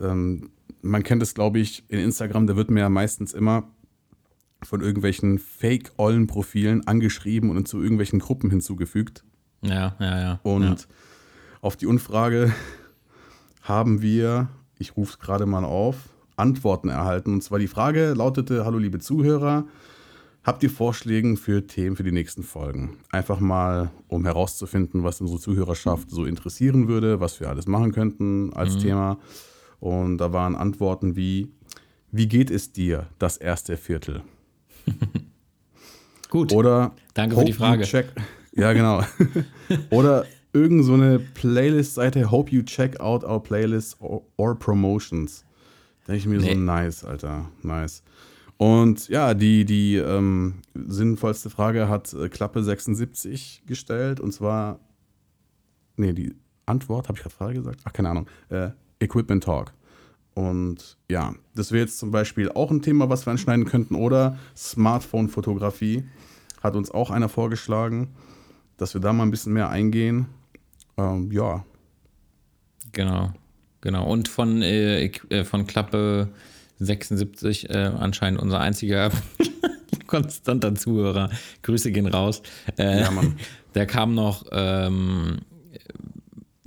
ähm, 0.00 0.50
man 0.82 1.02
kennt 1.02 1.22
es, 1.22 1.34
glaube 1.34 1.58
ich, 1.58 1.84
in 1.88 1.98
Instagram, 1.98 2.46
da 2.46 2.56
wird 2.56 2.70
mir 2.70 2.80
ja 2.80 2.88
meistens 2.88 3.32
immer 3.32 3.68
von 4.62 4.80
irgendwelchen 4.80 5.38
Fake-Ollen-Profilen 5.38 6.86
angeschrieben 6.86 7.50
und 7.50 7.68
zu 7.68 7.80
irgendwelchen 7.80 8.18
Gruppen 8.18 8.50
hinzugefügt. 8.50 9.24
Ja, 9.62 9.96
ja, 9.98 10.20
ja. 10.20 10.40
Und 10.42 10.80
ja. 10.80 10.86
auf 11.60 11.76
die 11.76 11.86
Umfrage 11.86 12.52
haben 13.62 14.02
wir, 14.02 14.48
ich 14.78 14.96
rufe 14.96 15.12
es 15.12 15.18
gerade 15.18 15.46
mal 15.46 15.64
auf, 15.64 15.96
Antworten 16.36 16.88
erhalten. 16.88 17.32
Und 17.34 17.42
zwar 17.42 17.58
die 17.58 17.68
Frage 17.68 18.14
lautete, 18.14 18.64
hallo 18.64 18.78
liebe 18.78 18.98
Zuhörer, 18.98 19.66
habt 20.44 20.62
ihr 20.62 20.70
Vorschläge 20.70 21.36
für 21.36 21.66
Themen 21.66 21.96
für 21.96 22.04
die 22.04 22.12
nächsten 22.12 22.42
Folgen? 22.42 22.98
Einfach 23.10 23.40
mal, 23.40 23.90
um 24.08 24.24
herauszufinden, 24.24 25.02
was 25.02 25.20
unsere 25.20 25.40
Zuhörerschaft 25.40 26.10
so 26.10 26.24
interessieren 26.24 26.88
würde, 26.88 27.20
was 27.20 27.40
wir 27.40 27.48
alles 27.48 27.66
machen 27.66 27.92
könnten 27.92 28.52
als 28.52 28.78
Thema. 28.78 29.18
Und 29.80 30.18
da 30.18 30.32
waren 30.32 30.54
Antworten 30.54 31.16
wie, 31.16 31.48
wie 32.12 32.28
geht 32.28 32.50
es 32.50 32.72
dir 32.72 33.06
das 33.18 33.36
erste 33.36 33.76
Viertel? 33.76 34.22
Gut. 36.30 36.52
Oder 36.52 36.92
Danke 37.14 37.36
für 37.36 37.44
die 37.44 37.52
Hope 37.52 37.62
you 37.62 37.66
Frage. 37.66 37.84
Check, 37.84 38.12
ja, 38.54 38.72
genau. 38.72 39.02
Oder 39.90 40.26
irgend 40.52 40.84
so 40.84 40.94
eine 40.94 41.18
Playlist-Seite, 41.18 42.30
Hope 42.30 42.50
you 42.50 42.62
check 42.62 42.98
out 43.00 43.24
our 43.24 43.42
playlist 43.42 44.00
or, 44.00 44.22
or 44.36 44.58
promotions. 44.58 45.44
Denke 46.06 46.18
ich 46.18 46.26
mir 46.26 46.38
Nee. 46.40 46.54
so, 46.54 46.60
nice, 46.60 47.04
Alter, 47.04 47.50
nice. 47.62 48.02
Und 48.56 49.08
ja, 49.08 49.34
die, 49.34 49.64
die 49.64 49.96
ähm, 49.96 50.62
sinnvollste 50.74 51.50
Frage 51.50 51.88
hat 51.88 52.14
äh, 52.14 52.28
Klappe 52.28 52.62
76 52.62 53.64
gestellt 53.66 54.18
und 54.18 54.32
zwar, 54.32 54.80
nee, 55.96 56.12
die 56.12 56.34
Antwort, 56.64 57.08
habe 57.08 57.18
ich 57.18 57.22
gerade 57.22 57.34
Frage 57.34 57.54
gesagt? 57.54 57.80
Ach, 57.84 57.92
keine 57.92 58.08
Ahnung. 58.10 58.28
Äh, 58.48 58.70
Equipment 58.98 59.44
Talk. 59.44 59.72
Und 60.36 60.96
ja, 61.10 61.34
das 61.54 61.72
wäre 61.72 61.82
jetzt 61.82 61.98
zum 61.98 62.12
Beispiel 62.12 62.50
auch 62.50 62.70
ein 62.70 62.82
Thema, 62.82 63.08
was 63.08 63.26
wir 63.26 63.32
anschneiden 63.32 63.64
könnten. 63.64 63.94
Oder 63.96 64.38
Smartphone-Fotografie 64.56 66.04
hat 66.62 66.76
uns 66.76 66.90
auch 66.90 67.10
einer 67.10 67.28
vorgeschlagen, 67.28 68.14
dass 68.76 68.94
wir 68.94 69.00
da 69.00 69.12
mal 69.12 69.24
ein 69.24 69.30
bisschen 69.30 69.54
mehr 69.54 69.70
eingehen. 69.70 70.26
Ähm, 70.98 71.32
ja, 71.32 71.64
Genau, 72.96 73.30
genau. 73.82 74.06
Und 74.10 74.28
von, 74.28 74.62
äh, 74.62 75.06
äh, 75.28 75.44
von 75.44 75.66
Klappe 75.66 76.28
76 76.78 77.68
äh, 77.68 77.74
anscheinend 77.74 78.40
unser 78.40 78.58
einziger 78.60 79.10
konstanter 80.06 80.74
Zuhörer. 80.74 81.28
Grüße 81.62 81.92
gehen 81.92 82.06
raus. 82.06 82.42
Äh, 82.78 83.00
Ja, 83.00 83.10
Mann. 83.10 83.36
Der 83.74 83.86
kam 83.86 84.14
noch, 84.14 84.46
ähm, 84.52 85.40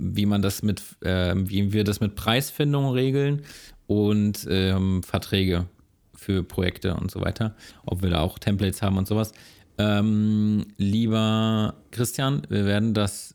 wie 0.00 0.26
man 0.26 0.42
das 0.42 0.62
mit, 0.62 0.82
ähm, 1.04 1.48
wie 1.50 1.72
wir 1.72 1.84
das 1.84 2.00
mit 2.00 2.14
Preisfindung 2.16 2.90
regeln 2.90 3.42
und 3.86 4.46
ähm, 4.50 5.02
Verträge 5.02 5.66
für 6.14 6.42
Projekte 6.42 6.94
und 6.94 7.10
so 7.10 7.20
weiter. 7.20 7.54
Ob 7.84 8.02
wir 8.02 8.10
da 8.10 8.20
auch 8.20 8.38
Templates 8.38 8.82
haben 8.82 8.96
und 8.98 9.06
sowas. 9.06 9.32
Ähm, 9.78 10.66
lieber 10.76 11.74
Christian, 11.90 12.42
wir 12.48 12.66
werden 12.66 12.94
das 12.94 13.34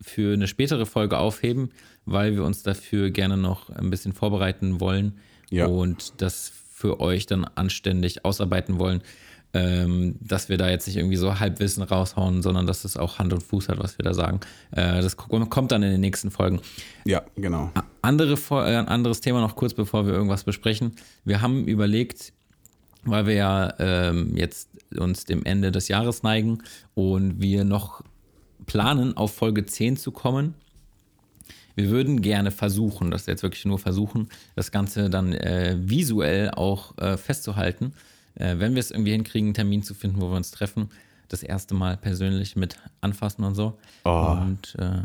für 0.00 0.34
eine 0.34 0.46
spätere 0.46 0.86
Folge 0.86 1.18
aufheben, 1.18 1.70
weil 2.04 2.34
wir 2.34 2.44
uns 2.44 2.62
dafür 2.62 3.10
gerne 3.10 3.36
noch 3.36 3.70
ein 3.70 3.90
bisschen 3.90 4.12
vorbereiten 4.12 4.80
wollen 4.80 5.14
Ja. 5.50 5.66
und 5.66 6.14
das 6.20 6.52
für 6.72 7.00
euch 7.00 7.26
dann 7.26 7.44
anständig 7.44 8.24
ausarbeiten 8.24 8.78
wollen, 8.78 9.00
ähm, 9.54 10.16
dass 10.20 10.48
wir 10.48 10.58
da 10.58 10.68
jetzt 10.68 10.86
nicht 10.86 10.96
irgendwie 10.96 11.16
so 11.16 11.38
Halbwissen 11.38 11.84
raushauen, 11.84 12.42
sondern 12.42 12.66
dass 12.66 12.84
es 12.84 12.96
auch 12.96 13.18
Hand 13.18 13.32
und 13.32 13.42
Fuß 13.42 13.68
hat, 13.68 13.78
was 13.78 13.96
wir 13.98 14.02
da 14.02 14.12
sagen. 14.12 14.40
Äh, 14.72 15.00
das 15.00 15.16
kommt 15.16 15.70
dann 15.72 15.82
in 15.82 15.92
den 15.92 16.00
nächsten 16.00 16.30
Folgen. 16.30 16.60
ja, 17.04 17.22
genau. 17.36 17.70
Andere, 18.02 18.34
äh, 18.34 18.76
ein 18.76 18.88
anderes 18.88 19.20
Thema 19.20 19.40
noch 19.40 19.54
kurz, 19.54 19.72
bevor 19.72 20.06
wir 20.06 20.12
irgendwas 20.12 20.42
besprechen. 20.44 20.96
Wir 21.24 21.40
haben 21.40 21.66
überlegt, 21.66 22.32
weil 23.04 23.26
wir 23.26 23.34
ja 23.34 23.74
ähm, 23.78 24.36
jetzt 24.36 24.68
uns 24.96 25.24
dem 25.24 25.44
Ende 25.44 25.70
des 25.70 25.88
Jahres 25.88 26.22
neigen 26.22 26.58
und 26.94 27.40
wir 27.40 27.64
noch 27.64 28.02
planen, 28.66 29.16
auf 29.16 29.34
Folge 29.34 29.66
10 29.66 29.96
zu 29.96 30.10
kommen. 30.10 30.54
Wir 31.76 31.90
würden 31.90 32.22
gerne 32.22 32.50
versuchen, 32.50 33.10
das 33.10 33.26
jetzt 33.26 33.42
wirklich 33.42 33.64
nur 33.64 33.78
versuchen, 33.78 34.28
das 34.54 34.70
Ganze 34.70 35.10
dann 35.10 35.32
äh, 35.32 35.76
visuell 35.78 36.50
auch 36.50 36.96
äh, 36.98 37.16
festzuhalten. 37.16 37.92
Äh, 38.34 38.58
wenn 38.58 38.74
wir 38.74 38.80
es 38.80 38.90
irgendwie 38.90 39.12
hinkriegen, 39.12 39.48
einen 39.48 39.54
Termin 39.54 39.82
zu 39.82 39.94
finden, 39.94 40.20
wo 40.20 40.30
wir 40.30 40.36
uns 40.36 40.50
treffen, 40.50 40.90
das 41.28 41.42
erste 41.42 41.74
Mal 41.74 41.96
persönlich 41.96 42.56
mit 42.56 42.76
anfassen 43.00 43.44
und 43.44 43.54
so. 43.54 43.78
Oh. 44.04 44.36
Und 44.40 44.76
äh, 44.78 45.02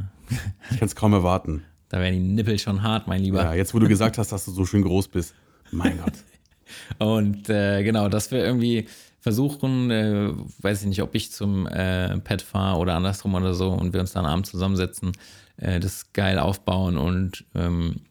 Ich 0.72 0.80
kann 0.80 0.88
es 0.88 0.96
kaum 0.96 1.14
erwarten. 1.14 1.64
da 1.90 2.00
werden 2.00 2.14
die 2.16 2.34
Nippel 2.34 2.60
schon 2.60 2.84
hart, 2.84 3.08
mein 3.08 3.22
Lieber. 3.22 3.44
Ja, 3.44 3.54
jetzt, 3.54 3.74
wo 3.74 3.80
du 3.80 3.88
gesagt 3.88 4.18
hast, 4.18 4.32
dass 4.32 4.46
du 4.46 4.52
so 4.52 4.66
schön 4.66 4.84
groß 4.84 5.08
bist. 5.10 5.34
Mein 5.72 6.00
Gott. 6.00 6.14
Und 7.00 7.50
äh, 7.50 7.84
genau, 7.84 8.10
dass 8.10 8.32
wir 8.32 8.44
irgendwie 8.44 8.88
versuchen, 9.20 9.92
äh, 9.92 10.32
weiß 10.60 10.82
ich 10.82 10.88
nicht, 10.88 11.02
ob 11.02 11.16
ich 11.16 11.32
zum 11.32 11.68
äh, 11.68 12.18
Pet 12.20 12.42
fahre 12.42 12.78
oder 12.78 12.96
andersrum 12.96 13.34
oder 13.34 13.54
so 13.54 13.72
und 13.72 13.92
wir 13.92 14.00
uns 14.00 14.14
dann 14.14 14.26
abends 14.26 14.50
zusammensetzen, 14.50 15.12
äh, 15.58 15.80
das 15.80 16.14
geil 16.14 16.40
aufbauen 16.40 16.98
und 16.98 17.44
ähm, 17.54 18.02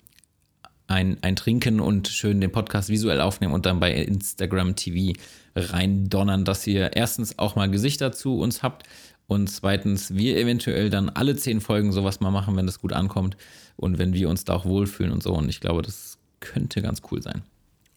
ein, 0.88 1.18
ein 1.22 1.37
Trinken 1.37 1.81
und 1.81 2.09
schön 2.09 2.40
den 2.40 2.51
Podcast 2.51 2.88
visuell 2.88 3.20
aufnehmen 3.20 3.55
und 3.55 3.66
dann 3.66 3.79
bei 3.79 3.92
Instagram 3.92 4.74
TV 4.74 5.18
reindonnern, 5.55 6.44
dass 6.44 6.66
ihr 6.66 6.96
erstens 6.96 7.38
auch 7.38 7.57
mal 7.57 7.70
Gesichter 7.70 8.11
zu 8.11 8.38
uns 8.38 8.62
habt 8.62 8.85
und 9.27 9.48
zweitens 9.48 10.14
wir 10.14 10.38
eventuell 10.38 10.88
dann 10.88 11.11
alle 11.11 11.37
zehn 11.37 11.61
Folgen 11.61 11.92
sowas 11.92 12.20
mal 12.20 12.31
machen, 12.31 12.57
wenn 12.57 12.66
das 12.66 12.81
gut 12.81 12.94
ankommt 12.94 13.37
und 13.77 13.98
wenn 13.98 14.14
wir 14.14 14.29
uns 14.31 14.44
da 14.44 14.55
auch 14.55 14.64
wohlfühlen 14.64 15.12
und 15.12 15.22
so. 15.22 15.35
Und 15.35 15.51
ich 15.51 15.61
glaube, 15.61 15.83
das 15.83 16.18
könnte 16.40 16.81
ganz 16.81 17.03
cool 17.11 17.22
sein. 17.22 17.42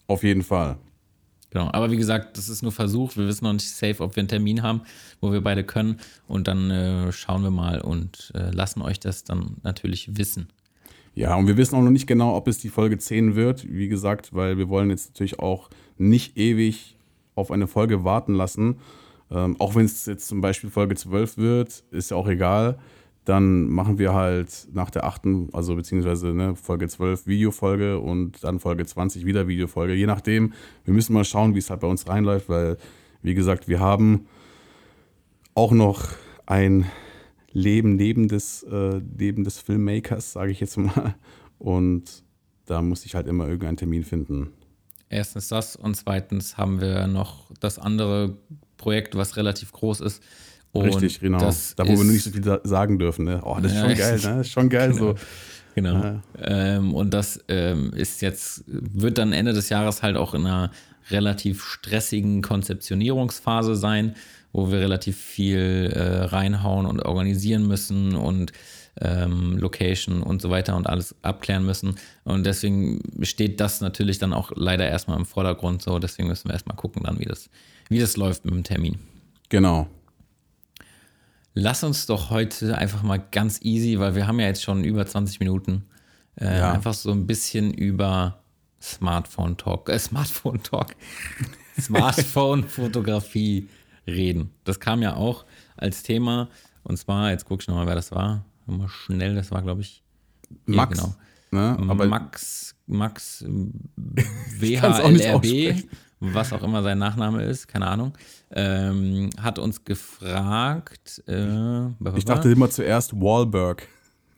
Auf 0.08 0.23
jeden 0.23 0.43
Fall. 0.43 0.77
Genau, 1.51 1.69
aber 1.71 1.91
wie 1.91 1.97
gesagt, 1.97 2.38
das 2.38 2.49
ist 2.49 2.62
nur 2.62 2.71
Versuch. 2.71 3.15
Wir 3.15 3.27
wissen 3.27 3.45
noch 3.45 3.54
nicht 3.54 3.69
safe, 3.69 4.04
ob 4.04 4.15
wir 4.15 4.21
einen 4.21 4.27
Termin 4.27 4.62
haben, 4.62 4.82
wo 5.19 5.32
wir 5.32 5.41
beide 5.41 5.63
können. 5.63 5.99
Und 6.27 6.47
dann 6.47 6.69
äh, 6.69 7.12
schauen 7.12 7.43
wir 7.43 7.51
mal 7.51 7.80
und 7.80 8.32
äh, 8.36 8.51
lassen 8.51 8.82
euch 8.82 8.99
das 8.99 9.23
dann 9.23 9.58
natürlich 9.63 10.17
wissen. 10.17 10.47
Ja, 11.13 11.36
und 11.36 11.47
wir 11.47 11.58
wissen 11.58 11.76
auch 11.76 11.82
noch 11.82 11.91
nicht 11.91 12.08
genau, 12.08 12.36
ob 12.36 12.47
es 12.47 12.60
die 12.60 12.69
Folge 12.69 12.97
10 12.97 13.36
wird. 13.36 13.67
Wie 13.69 13.89
gesagt, 13.89 14.34
weil 14.34 14.58
wir 14.58 14.69
wollen 14.69 14.89
jetzt 14.89 15.10
natürlich 15.10 15.39
auch 15.39 15.69
nicht 15.97 16.38
ewig 16.38 16.97
auf 17.36 17.52
eine 17.52 17.67
Folge 17.67 18.04
warten 18.04 18.34
lassen. 18.34 18.78
Ähm, 19.30 19.56
auch 19.60 19.76
wenn 19.76 19.86
es 19.86 20.06
jetzt 20.06 20.28
zum 20.28 20.41
Beispiel 20.41 20.69
Folge 20.69 20.95
12 20.95 21.38
wird, 21.38 21.84
ist 21.91 22.12
ja 22.12 22.17
auch 22.17 22.28
egal. 22.28 22.80
Dann 23.26 23.67
machen 23.67 24.00
wir 24.00 24.13
halt 24.13 24.67
nach 24.74 24.89
der 24.89 25.04
achten, 25.04 25.50
also 25.54 25.76
beziehungsweise 25.76 26.34
ne, 26.34 26.56
Folge 26.56 26.88
12 26.88 27.28
Videofolge 27.28 28.00
und 28.00 28.43
dann 28.43 28.60
Folge 28.60 28.86
20 28.86 29.26
wieder 29.26 29.47
Videofolge. 29.47 29.93
Je 29.93 30.08
nachdem, 30.08 30.54
wir 30.86 30.93
müssen 30.93 31.13
mal 31.13 31.26
schauen, 31.26 31.54
wie 31.56 31.60
es 31.60 31.69
halt 31.69 31.82
bei 31.82 31.88
uns 31.88 32.08
reinläuft, 32.08 32.50
weil, 32.50 32.78
wie 33.21 33.36
gesagt, 33.36 33.67
wir 33.67 33.80
haben 33.80 34.28
auch 35.54 35.71
noch 35.71 36.08
ein 36.45 36.86
Leben 37.53 37.95
neben 37.95 38.27
des, 38.27 38.63
äh, 38.63 39.01
neben 39.17 39.43
des 39.43 39.59
Filmmakers, 39.59 40.33
sage 40.33 40.51
ich 40.51 40.59
jetzt 40.59 40.77
mal. 40.77 41.15
Und 41.59 42.23
da 42.65 42.81
muss 42.81 43.05
ich 43.05 43.15
halt 43.15 43.27
immer 43.27 43.45
irgendeinen 43.45 43.77
Termin 43.77 44.03
finden. 44.03 44.51
Erstens 45.09 45.49
das 45.49 45.75
und 45.75 45.95
zweitens 45.95 46.57
haben 46.57 46.79
wir 46.79 47.05
noch 47.07 47.51
das 47.59 47.77
andere 47.77 48.37
Projekt, 48.77 49.15
was 49.15 49.35
relativ 49.35 49.73
groß 49.73 49.99
ist. 50.01 50.23
Und 50.71 50.85
Richtig, 50.85 51.19
genau. 51.19 51.39
Da, 51.39 51.85
wo 51.85 51.97
wir 51.97 52.03
nicht 52.05 52.23
so 52.23 52.29
viel 52.29 52.61
sagen 52.63 52.97
dürfen. 52.97 53.25
Ne? 53.25 53.41
Oh, 53.43 53.57
das 53.61 53.73
ist 53.73 53.79
schon 53.79 53.89
geil, 53.97 54.15
ne? 54.15 54.21
Das 54.21 54.47
ist 54.47 54.51
schon 54.51 54.69
geil 54.69 54.91
genau. 54.91 54.99
so. 54.99 55.15
Genau. 55.75 56.03
Ja. 56.03 56.21
Ähm, 56.39 56.93
und 56.93 57.13
das 57.13 57.43
ähm, 57.47 57.91
ist 57.93 58.21
jetzt, 58.21 58.63
wird 58.67 59.17
dann 59.17 59.33
Ende 59.33 59.53
des 59.53 59.69
Jahres 59.69 60.01
halt 60.01 60.17
auch 60.17 60.33
in 60.33 60.45
einer 60.45 60.71
relativ 61.09 61.63
stressigen 61.63 62.41
Konzeptionierungsphase 62.41 63.75
sein, 63.75 64.15
wo 64.51 64.71
wir 64.71 64.79
relativ 64.79 65.17
viel 65.17 65.91
äh, 65.93 66.23
reinhauen 66.25 66.85
und 66.85 67.01
organisieren 67.01 67.67
müssen 67.67 68.15
und 68.15 68.51
ähm, 68.99 69.57
Location 69.57 70.21
und 70.21 70.41
so 70.41 70.49
weiter 70.49 70.75
und 70.75 70.87
alles 70.87 71.15
abklären 71.21 71.65
müssen. 71.65 71.95
Und 72.23 72.45
deswegen 72.45 73.01
steht 73.21 73.59
das 73.59 73.81
natürlich 73.81 74.19
dann 74.19 74.33
auch 74.33 74.51
leider 74.55 74.87
erstmal 74.87 75.17
im 75.17 75.25
Vordergrund 75.25 75.81
so. 75.81 75.99
Deswegen 75.99 76.27
müssen 76.27 76.49
wir 76.49 76.53
erstmal 76.53 76.75
gucken 76.75 77.03
dann, 77.03 77.19
wie 77.19 77.25
das, 77.25 77.49
wie 77.89 77.99
das 77.99 78.17
läuft 78.17 78.45
mit 78.45 78.53
dem 78.53 78.63
Termin. 78.63 78.99
Genau. 79.49 79.87
Lass 81.53 81.83
uns 81.83 82.05
doch 82.05 82.29
heute 82.29 82.77
einfach 82.77 83.03
mal 83.03 83.17
ganz 83.17 83.61
easy, 83.61 83.99
weil 83.99 84.15
wir 84.15 84.27
haben 84.27 84.39
ja 84.39 84.47
jetzt 84.47 84.63
schon 84.63 84.83
über 84.83 85.05
20 85.05 85.39
Minuten, 85.39 85.83
äh, 86.39 86.59
ja. 86.59 86.71
einfach 86.71 86.93
so 86.93 87.11
ein 87.11 87.27
bisschen 87.27 87.73
über 87.73 88.41
Smartphone 88.81 89.57
Talk, 89.57 89.89
äh, 89.89 89.99
Smartphone 89.99 90.63
Talk, 90.63 90.95
Smartphone 91.79 92.63
Fotografie 92.63 93.67
reden. 94.07 94.51
Das 94.63 94.79
kam 94.79 95.01
ja 95.01 95.15
auch 95.15 95.45
als 95.77 96.03
Thema. 96.03 96.49
Und 96.83 96.97
zwar, 96.97 97.31
jetzt 97.31 97.45
guck 97.45 97.61
ich 97.61 97.67
nochmal, 97.67 97.87
wer 97.87 97.95
das 97.95 98.11
war. 98.11 98.45
Mal 98.65 98.87
schnell, 98.87 99.35
das 99.35 99.51
war, 99.51 99.61
glaube 99.61 99.81
ich, 99.81 100.03
Max. 100.65 100.97
Genau. 100.97 101.15
Ne? 101.51 101.77
Aber 101.89 102.07
Max, 102.07 102.75
Max 102.87 103.43
WHLRB, 104.59 105.83
was 106.19 106.53
auch 106.53 106.63
immer 106.63 106.81
sein 106.81 106.97
Nachname 106.97 107.43
ist, 107.43 107.67
keine 107.67 107.87
Ahnung, 107.87 108.17
ähm, 108.51 109.29
hat 109.39 109.59
uns 109.59 109.83
gefragt. 109.83 111.21
Äh, 111.27 111.87
ich 112.15 112.25
dachte 112.25 112.51
immer 112.51 112.69
zuerst 112.69 113.13
Wahlberg. 113.13 113.87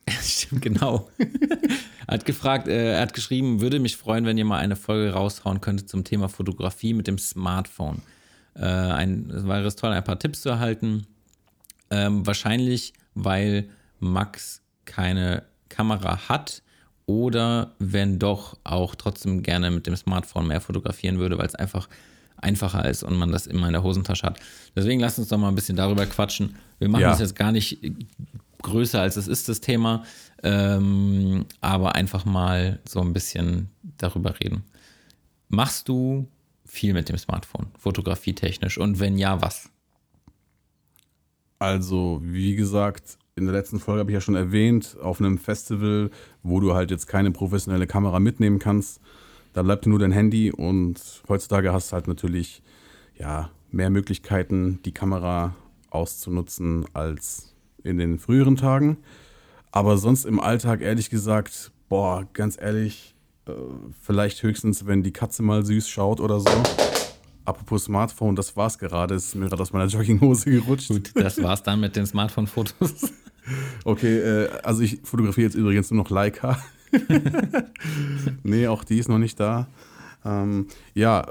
Stimmt, 0.21 0.62
genau. 0.62 1.10
hat 2.08 2.26
gefragt, 2.26 2.67
äh, 2.67 2.93
er 2.93 3.02
hat 3.02 3.13
geschrieben, 3.13 3.62
würde 3.62 3.80
mich 3.80 3.97
freuen, 3.97 4.26
wenn 4.26 4.38
ihr 4.38 4.45
mal 4.45 4.60
eine 4.60 4.76
Folge 4.76 5.13
raushauen 5.13 5.62
könntet 5.62 5.89
zum 5.89 6.04
Thema 6.04 6.30
Fotografie 6.30 6.93
mit 6.93 7.08
dem 7.08 7.17
Smartphone. 7.17 8.02
Äh, 8.56 8.66
ein, 8.66 9.30
es 9.30 9.46
wäre 9.46 9.66
es 9.66 9.76
toll, 9.76 9.92
ein 9.92 10.04
paar 10.04 10.20
Tipps 10.20 10.42
zu 10.42 10.50
erhalten. 10.50 11.08
Ähm, 11.89 12.26
wahrscheinlich, 12.26 12.94
weil 13.13 13.70
Max 14.00 14.62
keine 14.86 15.44
Kamera 15.70 16.30
hat 16.30 16.62
oder 17.06 17.74
wenn 17.80 18.20
doch 18.20 18.58
auch 18.63 18.96
trotzdem 18.96 19.44
gerne 19.44 19.72
mit 19.72 19.88
dem 19.88 19.96
Smartphone 19.96 20.48
mehr 20.48 20.62
fotografieren 20.62 21.20
würde, 21.20 21.38
weil 21.38 21.48
es 21.48 21.56
einfach 21.56 21.89
einfacher 22.38 22.86
ist 22.89 23.04
und 23.04 23.16
man 23.16 23.32
das 23.32 23.48
immer 23.48 23.68
in 23.68 23.74
der 23.74 23.84
Hosentasche 23.84 24.24
hat. 24.24 24.39
Deswegen 24.76 25.00
lasst 25.00 25.18
uns 25.18 25.30
doch 25.30 25.38
mal 25.38 25.50
ein 25.50 25.56
bisschen 25.56 25.78
darüber 25.78 26.06
quatschen. 26.06 26.56
Wir 26.80 26.89
machen 26.89 27.04
ja. 27.04 27.10
das 27.10 27.20
jetzt 27.20 27.36
gar 27.36 27.52
nicht 27.52 27.80
größer 28.62 29.02
als 29.02 29.18
es 29.18 29.28
ist, 29.28 29.50
das 29.50 29.62
Thema, 29.62 30.04
ähm, 30.42 31.46
aber 31.62 31.96
einfach 31.96 32.26
mal 32.26 32.80
so 32.88 33.02
ein 33.02 33.13
bisschen 33.13 33.70
darüber 33.98 34.39
reden. 34.39 34.63
Machst 35.50 35.88
du 35.89 36.28
viel 36.74 36.94
mit 36.94 37.08
dem 37.08 37.18
Smartphone, 37.18 37.68
fotografietechnisch? 37.78 38.80
Und 38.80 39.00
wenn 39.00 39.18
ja, 39.18 39.42
was? 39.42 39.70
Also, 41.60 42.20
wie 42.24 42.56
gesagt, 42.56 43.20
in 43.36 43.46
der 43.46 43.54
letzten 43.54 43.80
Folge 43.80 44.00
habe 44.00 44.12
ich 44.12 44.16
ja 44.16 44.22
schon 44.22 44.36
erwähnt, 44.36 44.98
auf 45.00 45.20
einem 45.20 45.38
Festival, 45.38 46.10
wo 46.42 46.60
du 46.60 46.74
halt 46.74 46.90
jetzt 46.90 47.06
keine 47.06 47.30
professionelle 47.30 47.86
Kamera 47.86 48.20
mitnehmen 48.20 48.58
kannst, 48.58 49.00
da 49.54 49.62
bleibt 49.62 49.86
nur 49.86 50.00
dein 50.00 50.12
Handy 50.12 50.52
und 50.52 51.00
heutzutage 51.30 51.72
hast 51.72 51.92
du 51.92 51.94
halt 51.94 52.08
natürlich 52.08 52.64
ja, 53.16 53.52
mehr 53.72 53.92
Möglichkeiten, 53.92 54.80
die 54.84 54.94
Kamera 54.94 55.56
auszunutzen 55.92 56.86
als 56.94 57.54
in 57.84 58.00
den 58.00 58.18
früheren 58.18 58.56
Tagen. 58.56 58.98
Aber 59.72 59.98
sonst 59.98 60.26
im 60.26 60.40
Alltag, 60.40 60.82
ehrlich 60.82 61.12
gesagt, 61.12 61.72
boah, 61.88 62.28
ganz 62.34 62.60
ehrlich, 62.60 63.12
äh, 63.46 63.52
vielleicht 64.02 64.42
höchstens, 64.44 64.86
wenn 64.86 65.04
die 65.04 65.12
Katze 65.12 65.44
mal 65.44 65.66
süß 65.66 65.90
schaut 65.90 66.20
oder 66.20 66.40
so. 66.40 66.50
Apropos 67.46 67.86
Smartphone, 67.86 68.36
das 68.36 68.56
war's 68.56 68.78
gerade. 68.78 69.16
Es 69.16 69.28
ist 69.28 69.36
mir 69.36 69.50
gerade 69.50 69.62
aus 69.62 69.74
meiner 69.74 69.86
Jogginghose 69.88 70.50
gerutscht. 70.50 70.90
Gut, 70.90 71.12
das 71.16 71.42
war's 71.42 71.64
dann 71.64 71.80
mit 71.80 71.96
den 71.96 72.06
Smartphone-Fotos. 72.06 73.14
Okay, 73.84 74.20
äh, 74.20 74.50
also 74.64 74.84
ich 74.84 75.02
fotografiere 75.04 75.48
jetzt 75.48 75.56
übrigens 75.56 75.92
nur 75.92 76.02
noch 76.02 76.10
Leica. 76.10 76.64
nee, 78.44 78.68
auch 78.68 78.86
die 78.86 79.00
ist 79.00 79.10
noch 79.10 79.18
nicht 79.18 79.38
da. 79.38 79.68
Ähm, 80.24 80.68
ja, 80.94 81.28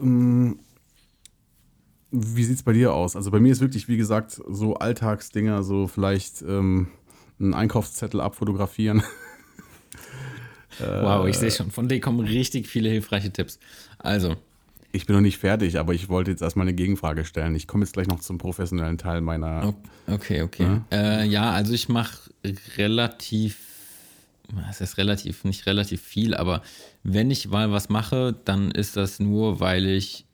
ähm, 0.00 0.58
wie 2.10 2.42
sieht's 2.42 2.64
bei 2.64 2.72
dir 2.72 2.92
aus? 2.92 3.14
Also 3.14 3.30
bei 3.30 3.38
mir 3.38 3.52
ist 3.52 3.60
wirklich, 3.60 3.86
wie 3.86 3.96
gesagt, 3.96 4.42
so 4.48 4.74
Alltagsdinger, 4.74 5.62
so 5.62 5.86
vielleicht 5.86 6.42
ähm, 6.42 6.88
einen 7.38 7.54
Einkaufszettel 7.54 8.20
abfotografieren. 8.20 9.02
Wow, 10.78 11.26
ich 11.26 11.36
sehe 11.36 11.50
schon, 11.50 11.70
von 11.70 11.88
dir 11.88 12.00
kommen 12.00 12.20
richtig 12.20 12.66
viele 12.66 12.88
hilfreiche 12.88 13.30
Tipps. 13.30 13.58
Also, 13.98 14.36
ich 14.94 15.06
bin 15.06 15.16
noch 15.16 15.22
nicht 15.22 15.38
fertig, 15.38 15.78
aber 15.78 15.94
ich 15.94 16.10
wollte 16.10 16.30
jetzt 16.30 16.42
erstmal 16.42 16.66
eine 16.66 16.74
Gegenfrage 16.74 17.24
stellen. 17.24 17.54
Ich 17.54 17.66
komme 17.66 17.84
jetzt 17.84 17.94
gleich 17.94 18.06
noch 18.06 18.20
zum 18.20 18.36
professionellen 18.36 18.98
Teil 18.98 19.22
meiner. 19.22 19.74
Okay, 20.06 20.42
okay. 20.42 20.80
Ja, 20.90 21.20
äh, 21.20 21.26
ja 21.26 21.50
also 21.50 21.72
ich 21.72 21.88
mache 21.88 22.30
relativ, 22.76 23.58
es 24.70 24.82
ist 24.82 24.98
relativ, 24.98 25.44
nicht 25.44 25.64
relativ 25.66 26.02
viel, 26.02 26.34
aber 26.34 26.62
wenn 27.02 27.30
ich 27.30 27.48
mal 27.48 27.72
was 27.72 27.88
mache, 27.88 28.36
dann 28.44 28.70
ist 28.70 28.96
das 28.96 29.18
nur, 29.18 29.60
weil 29.60 29.86
ich 29.86 30.26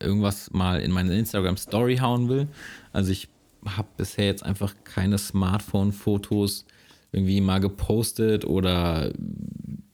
irgendwas 0.00 0.50
mal 0.50 0.80
in 0.80 0.92
meine 0.92 1.16
Instagram 1.16 1.58
Story 1.58 1.98
hauen 1.98 2.30
will. 2.30 2.48
Also 2.92 3.12
ich 3.12 3.28
habe 3.66 3.88
bisher 3.98 4.26
jetzt 4.26 4.44
einfach 4.44 4.74
keine 4.84 5.18
Smartphone-Fotos 5.18 6.64
irgendwie 7.12 7.40
mal 7.40 7.60
gepostet 7.60 8.44
oder 8.44 9.12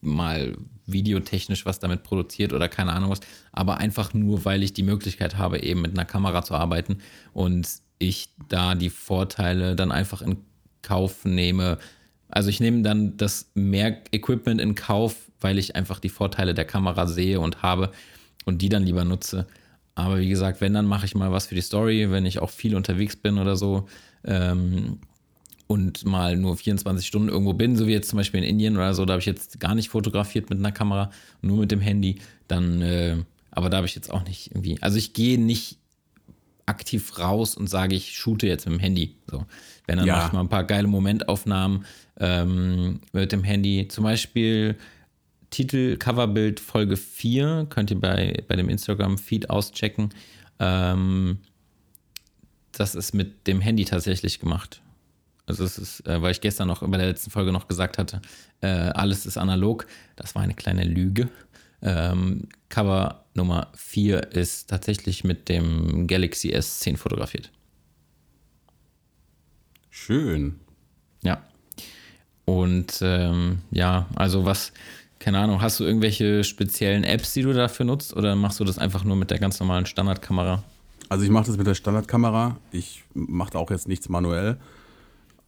mal 0.03 0.57
videotechnisch 0.87 1.65
was 1.65 1.79
damit 1.79 2.03
produziert 2.03 2.53
oder 2.53 2.69
keine 2.69 2.93
Ahnung 2.93 3.11
was, 3.11 3.21
aber 3.53 3.79
einfach 3.79 4.12
nur, 4.12 4.45
weil 4.45 4.62
ich 4.62 4.75
die 4.75 4.83
Möglichkeit 4.83 5.38
habe, 5.38 5.62
eben 5.62 5.81
mit 5.81 5.93
einer 5.93 6.05
Kamera 6.05 6.43
zu 6.43 6.55
arbeiten 6.55 6.99
und 7.33 7.69
ich 7.99 8.31
da 8.49 8.75
die 8.75 8.91
Vorteile 8.91 9.77
dann 9.77 9.93
einfach 9.93 10.21
in 10.21 10.38
Kauf 10.83 11.25
nehme. 11.25 11.79
Also 12.29 12.51
ich 12.51 12.61
nehme 12.61 12.83
dann 12.83 13.17
das 13.17 13.51
mehr 13.55 14.03
Equipment 14.11 14.61
in 14.61 14.75
Kauf, 14.75 15.31
weil 15.41 15.59
ich 15.59 15.77
einfach 15.77 16.01
die 16.01 16.09
Vorteile 16.09 16.53
der 16.53 16.65
Kamera 16.65 17.07
sehe 17.07 17.38
und 17.38 17.62
habe 17.62 17.93
und 18.45 18.61
die 18.61 18.69
dann 18.69 18.85
lieber 18.85 19.05
nutze. 19.05 19.47
Aber 19.95 20.19
wie 20.19 20.29
gesagt, 20.29 20.61
wenn, 20.61 20.75
dann 20.75 20.87
mache 20.87 21.07
ich 21.07 21.15
mal 21.15 21.31
was 21.31 21.47
für 21.47 21.55
die 21.55 21.61
Story, 21.61 22.11
wenn 22.11 22.27
ich 22.27 22.41
auch 22.41 22.51
viel 22.51 22.75
unterwegs 22.75 23.15
bin 23.15 23.38
oder 23.38 23.57
so. 23.57 23.87
Ähm, 24.25 24.99
und 25.73 26.05
mal 26.05 26.37
nur 26.37 26.57
24 26.57 27.07
Stunden 27.07 27.29
irgendwo 27.29 27.53
bin, 27.55 27.77
so 27.77 27.87
wie 27.87 27.93
jetzt 27.93 28.09
zum 28.09 28.19
Beispiel 28.19 28.43
in 28.43 28.49
Indien 28.49 28.77
oder 28.77 28.95
so, 28.95 29.05
da 29.05 29.15
habe 29.15 29.21
ich 29.21 29.27
jetzt 29.27 29.59
gar 29.61 29.75
nicht 29.75 29.89
fotografiert 29.89 30.51
mit 30.51 30.59
einer 30.59 30.73
Kamera, 30.73 31.11
nur 31.41 31.59
mit 31.59 31.71
dem 31.71 31.81
Handy, 31.81 32.17
dann, 32.49 32.83
äh, 32.83 33.17
aber 33.51 33.71
da 33.71 33.79
habe 33.79 33.87
ich 33.87 33.95
jetzt 33.95 34.11
auch 34.11 34.25
nicht 34.25 34.49
irgendwie, 34.53 34.81
also 34.83 34.97
ich 34.99 35.13
gehe 35.13 35.39
nicht 35.41 35.79
aktiv 36.67 37.19
raus 37.19 37.57
und 37.57 37.69
sage, 37.69 37.97
ich 37.97 38.17
shoote 38.17 38.47
jetzt 38.47 38.67
mit 38.67 38.75
dem 38.79 38.81
Handy. 38.81 39.17
So. 39.31 39.45
Wenn 39.87 39.99
dann 39.99 40.07
Ja. 40.07 40.17
mache 40.17 40.27
ich 40.29 40.33
mal 40.33 40.41
ein 40.41 40.49
paar 40.49 40.65
geile 40.65 40.87
Momentaufnahmen 40.87 41.85
ähm, 42.21 43.01
mit 43.13 43.33
dem 43.33 43.43
Handy. 43.43 43.89
Zum 43.89 44.05
Beispiel 44.05 44.77
Titel, 45.51 45.97
Coverbild 45.97 46.61
Folge 46.61 46.97
4, 46.97 47.67
könnt 47.69 47.91
ihr 47.91 48.01
bei, 48.01 48.45
bei 48.47 48.55
dem 48.57 48.69
Instagram-Feed 48.69 49.51
auschecken. 49.51 50.11
Ähm, 50.61 51.39
das 52.71 52.95
ist 52.95 53.13
mit 53.13 53.47
dem 53.49 53.61
Handy 53.61 53.85
tatsächlich 53.85 54.39
gemacht. 54.39 54.83
Also 55.47 55.65
es 55.65 55.79
ist, 55.79 56.07
äh, 56.07 56.23
weil 56.23 56.33
ich 56.33 56.41
gestern 56.41 56.69
noch 56.69 56.87
bei 56.87 56.97
der 56.97 57.07
letzten 57.07 57.31
Folge 57.31 57.53
noch 57.53 57.69
gesagt 57.69 57.99
hatte, 57.99 58.23
äh, 58.61 58.67
alles 58.67 59.27
ist 59.27 59.37
analog. 59.37 59.87
Das 60.17 60.35
war 60.35 60.43
eine 60.43 60.55
kleine 60.55 60.85
Lüge. 60.85 61.29
Ähm, 61.83 62.49
Cover 62.69 63.25
Nummer 63.35 63.73
4 63.75 64.33
ist 64.33 64.71
tatsächlich 64.71 65.25
mit 65.25 65.49
dem 65.49 66.07
Galaxy 66.07 66.55
S10 66.55 66.97
fotografiert. 66.97 67.51
Schön. 69.91 70.61
Ja. 71.23 71.43
Und 72.45 73.01
ähm, 73.03 73.59
ja, 73.71 74.07
also 74.15 74.45
was, 74.45 74.73
keine 75.19 75.39
Ahnung, 75.39 75.61
hast 75.61 75.81
du 75.81 75.85
irgendwelche 75.85 76.45
speziellen 76.45 77.05
Apps, 77.05 77.33
die 77.33 77.43
du 77.43 77.53
dafür 77.53 77.87
nutzt 77.87 78.15
oder 78.15 78.37
machst 78.37 78.61
du 78.61 78.65
das 78.65 78.79
einfach 78.79 79.05
nur 79.05 79.17
mit 79.17 79.31
der 79.31 79.39
ganz 79.39 79.59
normalen 79.61 79.87
Standardkamera? 79.87 80.63
Also 81.09 81.25
ich 81.25 81.31
mache 81.31 81.47
das 81.47 81.57
mit 81.57 81.67
der 81.67 81.75
Standardkamera. 81.75 82.57
Ich 82.71 83.05
mache 83.13 83.51
da 83.53 83.59
auch 83.59 83.71
jetzt 83.71 83.87
nichts 83.87 84.09
manuell. 84.09 84.57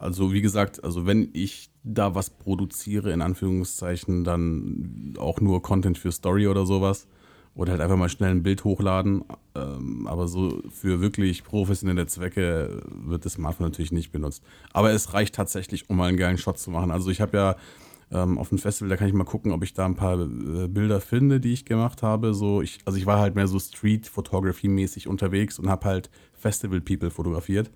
Also 0.04 0.34
wie 0.34 0.42
gesagt, 0.42 0.84
also 0.84 1.06
wenn 1.06 1.30
ich 1.32 1.70
da 1.82 2.14
was 2.14 2.28
produziere, 2.28 3.10
in 3.10 3.22
Anführungszeichen, 3.22 4.22
dann 4.22 5.14
auch 5.18 5.40
nur 5.40 5.62
Content 5.62 5.96
für 5.96 6.12
Story 6.12 6.46
oder 6.46 6.66
sowas. 6.66 7.08
Oder 7.54 7.72
halt 7.72 7.80
einfach 7.80 7.96
mal 7.96 8.10
schnell 8.10 8.32
ein 8.32 8.42
Bild 8.42 8.64
hochladen. 8.64 9.24
Ähm, 9.54 10.06
aber 10.06 10.28
so 10.28 10.60
für 10.68 11.00
wirklich 11.00 11.42
professionelle 11.42 12.06
Zwecke 12.06 12.82
wird 12.86 13.24
das 13.24 13.34
Smartphone 13.34 13.68
natürlich 13.68 13.92
nicht 13.92 14.12
benutzt. 14.12 14.42
Aber 14.74 14.90
es 14.90 15.14
reicht 15.14 15.36
tatsächlich, 15.36 15.88
um 15.88 15.96
mal 15.96 16.08
einen 16.08 16.18
geilen 16.18 16.36
Shot 16.36 16.58
zu 16.58 16.70
machen. 16.70 16.90
Also 16.90 17.10
ich 17.10 17.22
habe 17.22 17.38
ja 17.38 17.56
ähm, 18.12 18.36
auf 18.36 18.50
dem 18.50 18.58
Festival, 18.58 18.90
da 18.90 18.96
kann 18.98 19.08
ich 19.08 19.14
mal 19.14 19.24
gucken, 19.24 19.52
ob 19.52 19.62
ich 19.62 19.72
da 19.72 19.86
ein 19.86 19.94
paar 19.94 20.20
äh, 20.20 20.68
Bilder 20.68 21.00
finde, 21.00 21.40
die 21.40 21.54
ich 21.54 21.64
gemacht 21.64 22.02
habe. 22.02 22.34
So 22.34 22.60
ich, 22.60 22.80
also 22.84 22.98
ich 22.98 23.06
war 23.06 23.20
halt 23.20 23.36
mehr 23.36 23.46
so 23.46 23.58
Street 23.58 24.06
Photography 24.06 24.68
mäßig 24.68 25.08
unterwegs 25.08 25.58
und 25.58 25.70
habe 25.70 25.86
halt 25.86 26.10
Festival 26.34 26.82
People 26.82 27.10
fotografiert. 27.10 27.70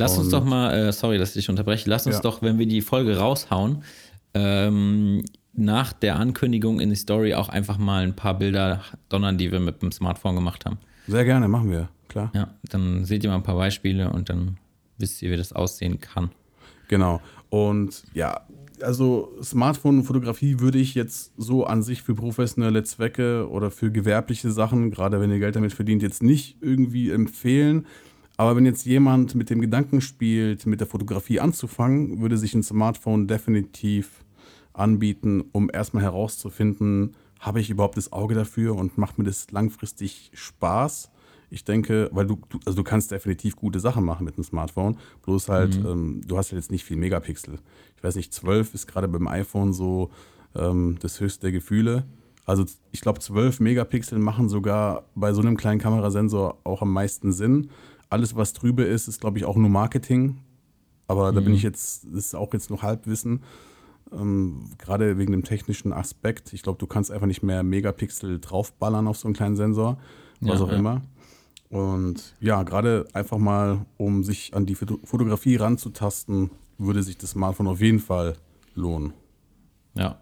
Lass 0.00 0.18
uns 0.18 0.30
doch 0.30 0.44
mal, 0.44 0.72
äh, 0.72 0.92
sorry, 0.92 1.18
dass 1.18 1.30
ich 1.30 1.34
dich 1.42 1.50
unterbreche, 1.50 1.88
lass 1.88 2.06
uns 2.06 2.16
Ja. 2.16 2.22
doch, 2.22 2.42
wenn 2.42 2.58
wir 2.58 2.66
die 2.66 2.80
Folge 2.80 3.16
raushauen, 3.18 3.82
ähm, 4.34 5.24
nach 5.52 5.92
der 5.92 6.16
Ankündigung 6.16 6.80
in 6.80 6.90
die 6.90 6.96
Story 6.96 7.34
auch 7.34 7.48
einfach 7.48 7.78
mal 7.78 8.02
ein 8.04 8.14
paar 8.16 8.38
Bilder 8.38 8.82
donnern, 9.08 9.36
die 9.38 9.50
wir 9.52 9.60
mit 9.60 9.82
dem 9.82 9.92
Smartphone 9.92 10.34
gemacht 10.36 10.64
haben. 10.64 10.78
Sehr 11.06 11.24
gerne, 11.24 11.48
machen 11.48 11.70
wir, 11.70 11.88
klar. 12.08 12.30
Ja, 12.34 12.54
dann 12.62 13.04
seht 13.04 13.24
ihr 13.24 13.30
mal 13.30 13.36
ein 13.36 13.42
paar 13.42 13.56
Beispiele 13.56 14.10
und 14.10 14.28
dann 14.28 14.58
wisst 14.98 15.20
ihr, 15.22 15.30
wie 15.30 15.36
das 15.36 15.52
aussehen 15.52 16.00
kann. 16.00 16.30
Genau. 16.88 17.20
Und 17.48 18.04
ja, 18.14 18.42
also 18.82 19.32
Smartphone-Fotografie 19.42 20.60
würde 20.60 20.78
ich 20.78 20.94
jetzt 20.94 21.32
so 21.36 21.64
an 21.64 21.82
sich 21.82 22.02
für 22.02 22.14
professionelle 22.14 22.82
Zwecke 22.84 23.48
oder 23.50 23.70
für 23.70 23.90
gewerbliche 23.90 24.50
Sachen, 24.50 24.90
gerade 24.90 25.20
wenn 25.20 25.30
ihr 25.30 25.38
Geld 25.38 25.56
damit 25.56 25.72
verdient, 25.72 26.02
jetzt 26.02 26.22
nicht 26.22 26.56
irgendwie 26.60 27.10
empfehlen. 27.10 27.86
Aber 28.40 28.56
wenn 28.56 28.64
jetzt 28.64 28.86
jemand 28.86 29.34
mit 29.34 29.50
dem 29.50 29.60
Gedanken 29.60 30.00
spielt, 30.00 30.64
mit 30.64 30.80
der 30.80 30.86
Fotografie 30.86 31.40
anzufangen, 31.40 32.22
würde 32.22 32.38
sich 32.38 32.54
ein 32.54 32.62
Smartphone 32.62 33.26
definitiv 33.26 34.24
anbieten, 34.72 35.44
um 35.52 35.68
erstmal 35.70 36.04
herauszufinden, 36.04 37.16
habe 37.38 37.60
ich 37.60 37.68
überhaupt 37.68 37.98
das 37.98 38.14
Auge 38.14 38.34
dafür 38.34 38.76
und 38.76 38.96
macht 38.96 39.18
mir 39.18 39.24
das 39.24 39.50
langfristig 39.50 40.30
Spaß? 40.32 41.10
Ich 41.50 41.66
denke, 41.66 42.08
weil 42.12 42.26
du, 42.26 42.38
du, 42.48 42.58
also 42.64 42.76
du 42.76 42.82
kannst 42.82 43.10
definitiv 43.10 43.56
gute 43.56 43.78
Sachen 43.78 44.06
machen 44.06 44.24
mit 44.24 44.38
dem 44.38 44.44
Smartphone, 44.44 44.96
bloß 45.20 45.50
halt, 45.50 45.76
ähm, 45.76 46.22
du 46.26 46.38
hast 46.38 46.50
halt 46.50 46.62
jetzt 46.62 46.70
nicht 46.70 46.84
viel 46.86 46.96
Megapixel. 46.96 47.58
Ich 47.98 48.02
weiß 48.02 48.14
nicht, 48.16 48.32
12 48.32 48.72
ist 48.72 48.86
gerade 48.86 49.08
beim 49.08 49.28
iPhone 49.28 49.74
so 49.74 50.12
ähm, 50.54 50.96
das 50.98 51.20
höchste 51.20 51.42
der 51.42 51.52
Gefühle. 51.52 52.06
Also 52.46 52.64
ich 52.90 53.02
glaube, 53.02 53.20
12 53.20 53.60
Megapixel 53.60 54.18
machen 54.18 54.48
sogar 54.48 55.04
bei 55.14 55.32
so 55.34 55.42
einem 55.42 55.58
kleinen 55.58 55.78
Kamerasensor 55.78 56.58
auch 56.64 56.80
am 56.80 56.92
meisten 56.92 57.32
Sinn. 57.32 57.70
Alles, 58.10 58.36
was 58.36 58.52
drüber 58.52 58.86
ist, 58.86 59.08
ist, 59.08 59.20
glaube 59.20 59.38
ich, 59.38 59.44
auch 59.44 59.56
nur 59.56 59.70
Marketing. 59.70 60.38
Aber 61.06 61.32
da 61.32 61.40
bin 61.40 61.54
ich 61.54 61.62
jetzt, 61.62 62.04
das 62.04 62.26
ist 62.26 62.34
auch 62.34 62.52
jetzt 62.52 62.70
noch 62.70 62.82
Halbwissen. 62.82 63.42
Ähm, 64.12 64.70
gerade 64.78 65.18
wegen 65.18 65.32
dem 65.32 65.44
technischen 65.44 65.92
Aspekt. 65.92 66.52
Ich 66.52 66.62
glaube, 66.62 66.78
du 66.78 66.86
kannst 66.86 67.10
einfach 67.10 67.26
nicht 67.26 67.42
mehr 67.42 67.62
Megapixel 67.62 68.38
draufballern 68.40 69.08
auf 69.08 69.16
so 69.16 69.26
einen 69.26 69.34
kleinen 69.34 69.56
Sensor, 69.56 69.98
was 70.40 70.58
Ja, 70.58 70.64
auch 70.66 70.70
ja. 70.70 70.76
immer. 70.76 71.02
Und 71.68 72.34
ja, 72.40 72.62
gerade 72.64 73.06
einfach 73.12 73.38
mal, 73.38 73.86
um 73.96 74.24
sich 74.24 74.54
an 74.54 74.66
die 74.66 74.74
Foto- 74.74 74.98
Fotografie 75.04 75.56
ranzutasten, 75.56 76.50
würde 76.78 77.02
sich 77.02 77.16
das 77.18 77.30
Smartphone 77.30 77.68
auf 77.68 77.80
jeden 77.80 78.00
Fall 78.00 78.36
lohnen. 78.74 79.12
Ja. 79.94 80.20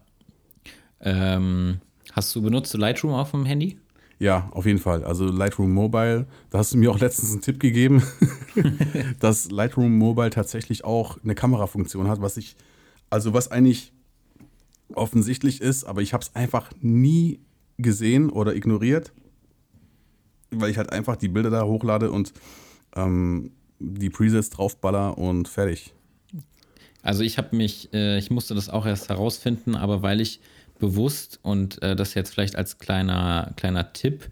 Ähm, 1.00 1.80
hast 2.12 2.34
du 2.34 2.42
benutzt 2.42 2.74
Lightroom 2.74 3.12
auf 3.12 3.30
dem 3.30 3.44
Handy? 3.46 3.78
Ja, 4.18 4.48
auf 4.52 4.66
jeden 4.66 4.80
Fall. 4.80 5.04
Also 5.04 5.26
Lightroom 5.26 5.72
Mobile, 5.72 6.26
da 6.50 6.58
hast 6.58 6.72
du 6.72 6.78
mir 6.78 6.90
auch 6.90 6.98
letztens 6.98 7.32
einen 7.32 7.40
Tipp 7.40 7.60
gegeben, 7.60 8.02
dass 9.20 9.50
Lightroom 9.50 9.96
Mobile 9.96 10.30
tatsächlich 10.30 10.84
auch 10.84 11.18
eine 11.22 11.36
Kamerafunktion 11.36 12.08
hat, 12.08 12.20
was 12.20 12.36
ich, 12.36 12.56
also 13.10 13.32
was 13.32 13.50
eigentlich 13.50 13.92
offensichtlich 14.94 15.60
ist, 15.60 15.84
aber 15.84 16.02
ich 16.02 16.12
habe 16.14 16.22
es 16.22 16.34
einfach 16.34 16.70
nie 16.80 17.40
gesehen 17.76 18.30
oder 18.30 18.56
ignoriert, 18.56 19.12
weil 20.50 20.70
ich 20.70 20.78
halt 20.78 20.92
einfach 20.92 21.16
die 21.16 21.28
Bilder 21.28 21.50
da 21.50 21.62
hochlade 21.64 22.10
und 22.10 22.32
ähm, 22.96 23.52
die 23.78 24.10
Presets 24.10 24.50
draufballer 24.50 25.16
und 25.16 25.46
fertig. 25.46 25.94
Also 27.02 27.22
ich 27.22 27.38
habe 27.38 27.54
mich, 27.54 27.92
äh, 27.92 28.18
ich 28.18 28.30
musste 28.30 28.56
das 28.56 28.68
auch 28.68 28.84
erst 28.84 29.08
herausfinden, 29.08 29.76
aber 29.76 30.02
weil 30.02 30.20
ich 30.20 30.40
bewusst 30.78 31.38
und 31.42 31.82
äh, 31.82 31.96
das 31.96 32.14
jetzt 32.14 32.32
vielleicht 32.32 32.56
als 32.56 32.78
kleiner, 32.78 33.52
kleiner 33.56 33.92
Tipp, 33.92 34.30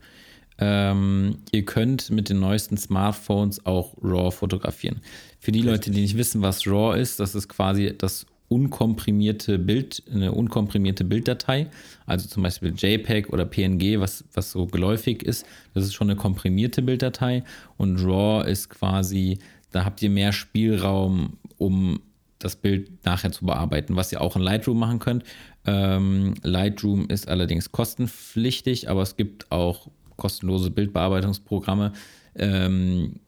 ähm, 0.59 1.38
ihr 1.52 1.64
könnt 1.64 2.11
mit 2.11 2.28
den 2.28 2.40
neuesten 2.40 2.76
Smartphones 2.76 3.66
auch 3.66 3.94
RAW 4.02 4.30
fotografieren. 4.30 5.00
Für 5.38 5.52
die 5.52 5.62
Leute, 5.62 5.90
die 5.90 6.00
nicht 6.00 6.16
wissen, 6.16 6.42
was 6.42 6.66
RAW 6.66 6.98
ist, 6.98 7.20
das 7.20 7.35
ist 7.35 7.48
quasi 7.48 7.94
das 7.96 8.26
unkomprimierte 8.48 9.59
Bild, 9.59 10.02
eine 10.12 10.32
unkomprimierte 10.32 11.04
Bilddatei, 11.04 11.68
also 12.06 12.28
zum 12.28 12.42
Beispiel 12.42 12.72
JPEG 12.76 13.32
oder 13.32 13.44
PNG, 13.44 14.00
was, 14.00 14.24
was 14.32 14.52
so 14.52 14.66
geläufig 14.66 15.22
ist, 15.22 15.44
das 15.74 15.85
ist 15.85 15.94
schon 15.94 16.09
eine 16.09 16.18
komprimierte 16.18 16.80
Bilddatei. 16.82 17.42
Und 17.76 17.98
RAW 17.98 18.48
ist 18.48 18.70
quasi, 18.70 19.38
da 19.72 19.85
habt 19.85 20.00
ihr 20.02 20.11
mehr 20.11 20.32
Spielraum, 20.32 21.38
um 21.59 22.00
das 22.38 22.56
Bild 22.56 23.04
nachher 23.04 23.32
zu 23.32 23.46
bearbeiten, 23.46 23.96
was 23.96 24.12
ihr 24.12 24.20
auch 24.20 24.37
in 24.37 24.42
Lightroom 24.42 24.78
machen 24.78 24.98
könnt. 24.98 25.24
Ähm, 25.66 26.35
Lightroom 26.42 27.07
ist 27.09 27.29
allerdings 27.29 27.72
kostenpflichtig, 27.72 28.88
aber 28.88 29.02
es 29.02 29.16
gibt 29.16 29.50
auch 29.50 29.88
kostenlose 30.16 30.70
Bildbearbeitungsprogramme, 30.70 31.92
ähm, 32.37 33.20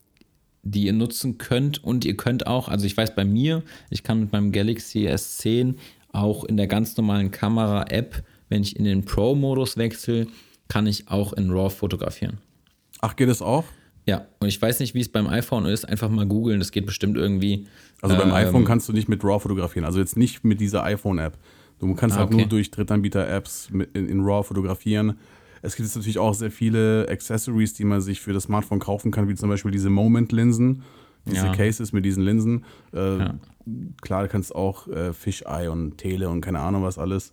die 0.63 0.87
ihr 0.87 0.93
nutzen 0.93 1.39
könnt. 1.39 1.83
Und 1.83 2.05
ihr 2.05 2.17
könnt 2.17 2.47
auch, 2.47 2.69
also 2.69 2.87
ich 2.87 2.97
weiß 2.97 3.15
bei 3.15 3.25
mir, 3.25 3.63
ich 3.91 4.03
kann 4.03 4.21
mit 4.21 4.33
meinem 4.33 4.53
Galaxy 4.53 5.09
S10 5.09 5.75
auch 6.13 6.45
in 6.45 6.57
der 6.57 6.67
ganz 6.67 6.97
normalen 6.97 7.31
Kamera-App, 7.31 8.23
wenn 8.49 8.63
ich 8.63 8.77
in 8.77 8.85
den 8.85 9.05
Pro-Modus 9.05 9.77
wechsle, 9.77 10.27
kann 10.69 10.87
ich 10.87 11.09
auch 11.09 11.33
in 11.33 11.51
RAW 11.51 11.71
fotografieren. 11.71 12.39
Ach, 13.01 13.17
geht 13.17 13.29
es 13.29 13.43
auch? 13.43 13.65
Ja, 14.07 14.27
und 14.39 14.49
ich 14.49 14.61
weiß 14.61 14.81
nicht, 14.81 14.95
wie 14.95 15.01
es 15.01 15.11
beim 15.11 15.27
iPhone 15.27 15.67
ist. 15.67 15.87
Einfach 15.87 16.09
mal 16.09 16.27
googeln, 16.27 16.61
das 16.61 16.73
geht 16.73 16.87
bestimmt 16.87 17.17
irgendwie. 17.19 17.67
Also 18.01 18.17
beim 18.17 18.29
Ähm, 18.29 18.35
iPhone 18.35 18.65
kannst 18.65 18.89
du 18.89 18.93
nicht 18.93 19.09
mit 19.09 19.23
RAW 19.23 19.41
fotografieren, 19.41 19.85
also 19.85 19.99
jetzt 19.99 20.17
nicht 20.17 20.45
mit 20.45 20.61
dieser 20.61 20.83
iPhone-App. 20.85 21.37
Du 21.79 21.95
kannst 21.95 22.17
Ah, 22.17 22.21
halt 22.21 22.29
okay. 22.29 22.39
nur 22.39 22.47
durch 22.47 22.71
Drittanbieter-Apps 22.71 23.71
in, 23.73 23.81
in 24.09 24.21
RAW 24.21 24.43
fotografieren. 24.43 25.19
Es 25.63 25.77
gibt 25.77 25.87
jetzt 25.89 25.97
natürlich 25.97 26.19
auch 26.19 26.35
sehr 26.35 26.51
viele 26.51 27.07
Accessories, 27.09 27.75
die 27.75 27.85
man 27.85 28.01
sich 28.01 28.21
für 28.21 28.33
das 28.33 28.45
Smartphone 28.45 28.79
kaufen 28.79 29.11
kann, 29.11 29.29
wie 29.29 29.35
zum 29.35 29.49
Beispiel 29.49 29.71
diese 29.71 29.91
Moment-Linsen, 29.91 30.83
diese 31.27 31.47
Ja. 31.47 31.53
Cases 31.55 31.93
mit 31.93 32.05
diesen 32.05 32.23
Linsen. 32.25 32.65
Äh, 32.93 33.19
Ja. 33.19 33.35
Klar, 34.01 34.23
du 34.23 34.29
kannst 34.29 34.55
auch 34.55 34.89
äh, 34.89 35.13
Fisheye 35.13 35.69
und 35.71 35.99
Tele 35.99 36.31
und 36.31 36.41
keine 36.41 36.61
Ahnung 36.61 36.83
was 36.85 36.97
alles. 36.99 37.33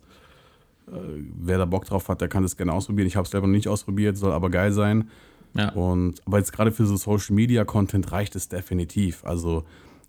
Äh, 0.88 0.92
wer 1.40 1.56
da 1.58 1.64
Bock 1.64 1.86
drauf 1.86 2.08
hat, 2.08 2.20
der 2.20 2.28
kann 2.28 2.42
das 2.42 2.56
gerne 2.56 2.72
ausprobieren. 2.72 3.06
Ich 3.08 3.16
habe 3.16 3.24
es 3.24 3.30
selber 3.30 3.46
noch 3.46 3.54
nicht 3.54 3.68
ausprobiert, 3.68 4.16
soll 4.18 4.32
aber 4.32 4.50
geil 4.50 4.72
sein. 4.72 5.08
Ja. 5.54 5.70
Und 5.70 6.20
aber 6.26 6.38
jetzt 6.38 6.52
gerade 6.52 6.72
für 6.72 6.84
so 6.84 6.96
Social 6.96 7.34
Media 7.34 7.64
Content 7.64 8.12
reicht 8.12 8.36
es 8.36 8.48
definitiv. 8.48 9.24
Also 9.24 9.64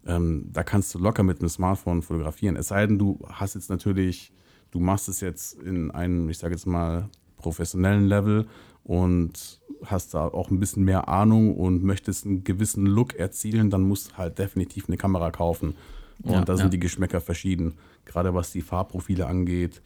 ähm, 0.08 0.50
da 0.52 0.64
kannst 0.64 0.96
du 0.96 1.00
locker 1.00 1.24
mit 1.24 1.40
einem 1.40 1.50
Smartphone 1.50 2.02
fotografieren. 2.02 2.56
Es 2.56 2.70
sei 2.70 2.86
denn, 2.88 2.98
du 2.98 3.20
hast 3.30 3.56
jetzt 3.56 3.70
natürlich, 3.70 4.32
du 4.72 4.80
machst 4.80 5.10
es 5.10 5.20
jetzt 5.22 5.62
in 5.62 5.92
einem, 5.92 6.30
ich 6.30 6.38
sage 6.38 6.54
jetzt 6.54 6.66
mal, 6.66 7.10
professionellen 7.38 8.08
Level 8.08 8.48
und 8.84 9.60
hast 9.86 10.14
da 10.14 10.26
auch 10.28 10.50
ein 10.50 10.60
bisschen 10.60 10.84
mehr 10.84 11.08
Ahnung 11.08 11.56
und 11.56 11.84
möchtest 11.84 12.26
einen 12.26 12.44
gewissen 12.44 12.86
Look 12.86 13.14
erzielen, 13.16 13.70
dann 13.70 13.84
musst 13.84 14.12
du 14.12 14.18
halt 14.18 14.40
definitiv 14.40 14.88
eine 14.88 14.98
Kamera 14.98 15.30
kaufen. 15.32 15.76
Und 16.24 16.32
Ja, 16.32 16.42
da 16.46 16.54
ja. 16.54 16.58
sind 16.58 16.74
die 16.74 16.80
Geschmäcker 16.80 17.22
verschieden. 17.22 17.76
Gerade 18.06 18.34
was 18.34 18.52
die 18.52 18.62
Farbprofile 18.62 19.28
angeht. 19.28 19.82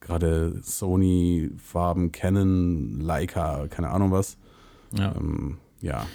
Gerade 0.00 0.60
Sony, 0.62 1.50
Farben, 1.56 2.12
Canon, 2.12 3.00
Leica, 3.00 3.66
keine 3.68 3.88
Ahnung 3.88 4.10
was. 4.10 4.36
Ja. 4.92 5.14
Ähm, 5.16 5.56
ja. 5.80 6.06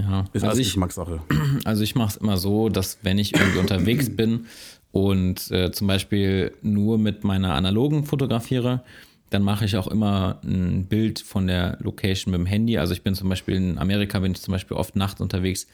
Ja, 0.00 0.20
Ist 0.32 0.42
also 0.42 0.46
alles 0.48 0.58
ich, 0.58 0.66
Geschmackssache. 0.68 1.20
also 1.64 1.82
ich 1.82 1.94
mache 1.94 2.10
es 2.10 2.16
immer 2.16 2.36
so, 2.36 2.68
dass 2.68 2.98
wenn 3.02 3.18
ich 3.18 3.34
irgendwie 3.34 3.58
unterwegs 3.58 4.08
bin 4.16 4.46
und 4.92 5.50
äh, 5.50 5.70
zum 5.72 5.86
Beispiel 5.86 6.52
nur 6.62 6.98
mit 6.98 7.24
meiner 7.24 7.54
analogen 7.54 8.04
fotografiere, 8.04 8.82
dann 9.30 9.42
mache 9.42 9.64
ich 9.64 9.76
auch 9.76 9.86
immer 9.86 10.40
ein 10.44 10.86
Bild 10.86 11.20
von 11.20 11.46
der 11.46 11.78
Location 11.80 12.32
mit 12.32 12.40
dem 12.40 12.46
Handy. 12.46 12.78
Also 12.78 12.92
ich 12.92 13.02
bin 13.02 13.14
zum 13.14 13.28
Beispiel 13.28 13.54
in 13.54 13.78
Amerika, 13.78 14.18
bin 14.18 14.32
ich 14.32 14.40
zum 14.40 14.52
Beispiel 14.52 14.76
oft 14.76 14.96
nachts 14.96 15.20
unterwegs 15.20 15.68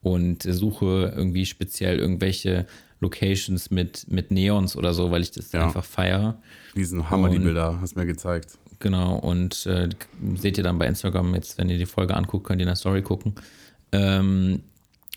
und 0.00 0.42
suche 0.44 1.12
irgendwie 1.14 1.44
speziell 1.44 1.98
irgendwelche 1.98 2.66
Locations 3.00 3.70
mit, 3.70 4.06
mit 4.10 4.30
Neons 4.30 4.76
oder 4.76 4.94
so, 4.94 5.10
weil 5.10 5.20
ich 5.22 5.30
das 5.32 5.52
Ja. 5.52 5.64
einfach 5.66 5.84
feiere. 5.84 6.38
Diesen 6.74 7.10
Hammer, 7.10 7.28
die 7.28 7.36
Und- 7.36 7.44
Bilder, 7.44 7.78
hast 7.80 7.94
du 7.96 8.00
mir 8.00 8.06
gezeigt. 8.06 8.58
Genau, 8.78 9.16
und 9.16 9.64
äh, 9.66 9.88
seht 10.34 10.56
ihr 10.58 10.64
dann 10.64 10.78
bei 10.78 10.86
Instagram 10.88 11.34
jetzt, 11.36 11.56
wenn 11.58 11.68
ihr 11.68 11.78
die 11.78 11.86
Folge 11.86 12.16
anguckt, 12.16 12.46
könnt 12.46 12.60
ihr 12.60 12.64
in 12.64 12.68
der 12.68 12.76
Story 12.76 13.02
gucken. 13.02 13.34
Ähm, 13.92 14.60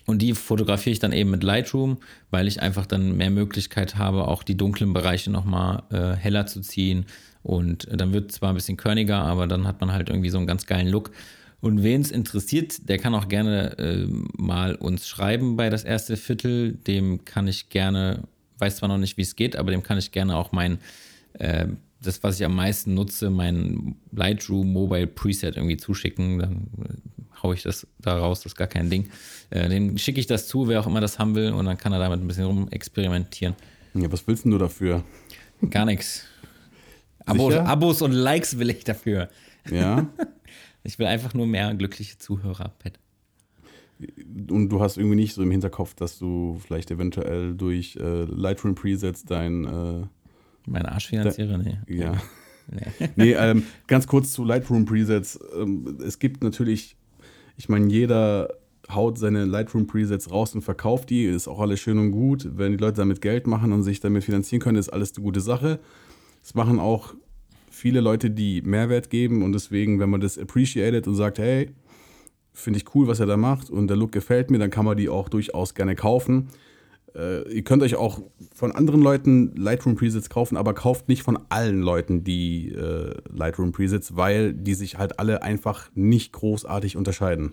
und 0.06 0.22
die 0.22 0.34
fotografiere 0.34 0.92
ich 0.92 1.00
dann 1.00 1.12
eben 1.12 1.30
mit 1.30 1.42
Lightroom, 1.42 1.98
weil 2.30 2.46
ich 2.46 2.62
einfach 2.62 2.86
dann 2.86 3.16
mehr 3.16 3.30
Möglichkeit 3.30 3.96
habe, 3.96 4.28
auch 4.28 4.44
die 4.44 4.56
dunklen 4.56 4.92
Bereiche 4.92 5.30
nochmal 5.30 5.82
äh, 5.90 6.14
heller 6.16 6.46
zu 6.46 6.60
ziehen. 6.60 7.06
Und 7.42 7.88
äh, 7.88 7.96
dann 7.96 8.12
wird 8.12 8.30
zwar 8.30 8.50
ein 8.50 8.54
bisschen 8.54 8.76
körniger, 8.76 9.18
aber 9.18 9.46
dann 9.46 9.66
hat 9.66 9.80
man 9.80 9.92
halt 9.92 10.08
irgendwie 10.08 10.30
so 10.30 10.38
einen 10.38 10.46
ganz 10.46 10.66
geilen 10.66 10.88
Look. 10.88 11.10
Und 11.60 11.82
wen 11.82 12.02
es 12.02 12.12
interessiert, 12.12 12.88
der 12.88 12.98
kann 12.98 13.14
auch 13.14 13.28
gerne 13.28 13.76
äh, 13.78 14.06
mal 14.36 14.76
uns 14.76 15.08
schreiben 15.08 15.56
bei 15.56 15.70
das 15.70 15.82
erste 15.82 16.16
Viertel. 16.16 16.74
Dem 16.74 17.24
kann 17.24 17.48
ich 17.48 17.68
gerne, 17.68 18.24
weiß 18.58 18.76
zwar 18.76 18.88
noch 18.88 18.98
nicht, 18.98 19.16
wie 19.16 19.22
es 19.22 19.34
geht, 19.34 19.56
aber 19.56 19.72
dem 19.72 19.82
kann 19.82 19.98
ich 19.98 20.12
gerne 20.12 20.36
auch 20.36 20.52
mein 20.52 20.78
äh, 21.34 21.66
das, 22.02 22.22
was 22.22 22.38
ich 22.38 22.46
am 22.46 22.54
meisten 22.54 22.94
nutze, 22.94 23.30
mein 23.30 23.96
Lightroom 24.12 24.72
Mobile 24.72 25.06
Preset 25.06 25.56
irgendwie 25.56 25.76
zuschicken. 25.76 26.38
Dann 26.38 26.68
haue 27.42 27.54
ich 27.54 27.62
das 27.62 27.86
da 27.98 28.18
raus, 28.18 28.40
das 28.40 28.52
ist 28.52 28.56
gar 28.56 28.66
kein 28.66 28.90
Ding. 28.90 29.08
Äh, 29.50 29.68
den 29.68 29.98
schicke 29.98 30.20
ich 30.20 30.26
das 30.26 30.48
zu, 30.48 30.68
wer 30.68 30.80
auch 30.80 30.86
immer 30.86 31.00
das 31.00 31.18
haben 31.18 31.34
will, 31.34 31.52
und 31.52 31.66
dann 31.66 31.78
kann 31.78 31.92
er 31.92 31.98
damit 31.98 32.20
ein 32.20 32.26
bisschen 32.26 32.44
rumexperimentieren. 32.44 33.54
Ja, 33.94 34.10
was 34.10 34.26
willst 34.26 34.44
denn 34.44 34.52
du 34.52 34.58
dafür? 34.58 35.04
Gar 35.70 35.86
nichts. 35.86 36.24
Abos? 37.24 37.54
Abos 37.54 38.02
und 38.02 38.12
Likes 38.12 38.58
will 38.58 38.70
ich 38.70 38.84
dafür. 38.84 39.28
Ja? 39.70 40.06
Ich 40.86 41.00
will 41.00 41.06
einfach 41.06 41.34
nur 41.34 41.48
mehr 41.48 41.74
glückliche 41.74 42.16
Zuhörer, 42.16 42.72
Pat. 42.78 43.00
Und 44.50 44.68
du 44.68 44.80
hast 44.80 44.98
irgendwie 44.98 45.16
nicht 45.16 45.34
so 45.34 45.42
im 45.42 45.50
Hinterkopf, 45.50 45.94
dass 45.94 46.16
du 46.16 46.60
vielleicht 46.64 46.92
eventuell 46.92 47.56
durch 47.56 47.96
äh, 47.96 48.22
Lightroom 48.24 48.76
Presets 48.76 49.24
dein, 49.24 49.64
äh, 49.64 50.06
Meine 50.66 50.92
Arsch 50.92 51.08
finanziere? 51.08 51.58
Nee. 51.58 51.78
ja. 51.88 52.12
Nee. 52.68 53.08
Nee, 53.14 53.32
ähm, 53.34 53.62
ganz 53.86 54.08
kurz 54.08 54.32
zu 54.32 54.42
Lightroom 54.42 54.86
Presets. 54.86 55.38
Ähm, 55.56 55.98
es 56.04 56.18
gibt 56.18 56.42
natürlich, 56.42 56.96
ich 57.56 57.68
meine, 57.68 57.88
jeder 57.88 58.48
haut 58.90 59.18
seine 59.18 59.44
Lightroom 59.44 59.86
Presets 59.86 60.30
raus 60.30 60.54
und 60.54 60.62
verkauft 60.62 61.10
die, 61.10 61.24
ist 61.24 61.48
auch 61.48 61.60
alles 61.60 61.80
schön 61.80 61.98
und 61.98 62.12
gut. 62.12 62.48
Wenn 62.56 62.72
die 62.72 62.78
Leute 62.78 62.98
damit 62.98 63.20
Geld 63.20 63.46
machen 63.46 63.72
und 63.72 63.82
sich 63.82 64.00
damit 64.00 64.24
finanzieren 64.24 64.60
können, 64.60 64.78
ist 64.78 64.90
alles 64.90 65.14
eine 65.16 65.24
gute 65.24 65.40
Sache. 65.40 65.80
Es 66.42 66.54
machen 66.54 66.78
auch 66.78 67.14
viele 67.70 68.00
Leute, 68.00 68.30
die 68.30 68.62
Mehrwert 68.62 69.10
geben 69.10 69.42
und 69.42 69.52
deswegen, 69.52 69.98
wenn 69.98 70.10
man 70.10 70.20
das 70.20 70.38
appreciated 70.38 71.06
und 71.08 71.14
sagt, 71.14 71.38
hey, 71.38 71.70
finde 72.52 72.78
ich 72.78 72.94
cool, 72.94 73.06
was 73.06 73.20
er 73.20 73.26
da 73.26 73.36
macht 73.36 73.68
und 73.68 73.88
der 73.88 73.96
Look 73.96 74.12
gefällt 74.12 74.50
mir, 74.50 74.58
dann 74.58 74.70
kann 74.70 74.84
man 74.84 74.96
die 74.96 75.08
auch 75.08 75.28
durchaus 75.28 75.74
gerne 75.74 75.94
kaufen. 75.94 76.48
Äh, 77.16 77.50
ihr 77.52 77.64
könnt 77.64 77.82
euch 77.82 77.96
auch 77.96 78.20
von 78.54 78.72
anderen 78.72 79.00
Leuten 79.00 79.54
Lightroom 79.56 79.96
Presets 79.96 80.28
kaufen, 80.28 80.56
aber 80.56 80.74
kauft 80.74 81.08
nicht 81.08 81.22
von 81.22 81.38
allen 81.48 81.80
Leuten 81.80 82.24
die 82.24 82.72
äh, 82.72 83.14
Lightroom 83.32 83.72
Presets, 83.72 84.16
weil 84.16 84.52
die 84.52 84.74
sich 84.74 84.98
halt 84.98 85.18
alle 85.18 85.42
einfach 85.42 85.90
nicht 85.94 86.32
großartig 86.32 86.96
unterscheiden. 86.96 87.52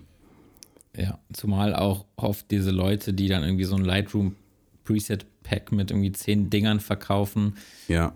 Ja, 0.96 1.18
zumal 1.32 1.74
auch 1.74 2.04
oft 2.16 2.50
diese 2.50 2.70
Leute, 2.70 3.14
die 3.14 3.28
dann 3.28 3.42
irgendwie 3.42 3.64
so 3.64 3.76
ein 3.76 3.84
Lightroom 3.84 4.36
Preset 4.84 5.26
Pack 5.42 5.72
mit 5.72 5.90
irgendwie 5.90 6.12
zehn 6.12 6.50
Dingern 6.50 6.80
verkaufen, 6.80 7.54
Ja, 7.88 8.14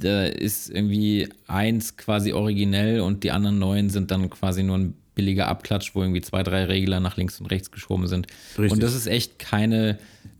da 0.00 0.24
ist 0.24 0.70
irgendwie 0.70 1.28
eins 1.46 1.96
quasi 1.96 2.32
originell 2.32 3.00
und 3.00 3.24
die 3.24 3.30
anderen 3.30 3.58
neun 3.58 3.90
sind 3.90 4.10
dann 4.10 4.30
quasi 4.30 4.62
nur 4.62 4.78
ein 4.78 4.94
billiger 5.14 5.48
Abklatsch, 5.48 5.94
wo 5.94 6.02
irgendwie 6.02 6.20
zwei, 6.20 6.44
drei 6.44 6.64
Regler 6.64 7.00
nach 7.00 7.16
links 7.16 7.40
und 7.40 7.46
rechts 7.46 7.72
geschoben 7.72 8.06
sind. 8.06 8.28
Richtig. 8.56 8.70
Und 8.70 8.82
das 8.82 8.94
ist 8.94 9.08
echt 9.08 9.38
keine, 9.40 9.98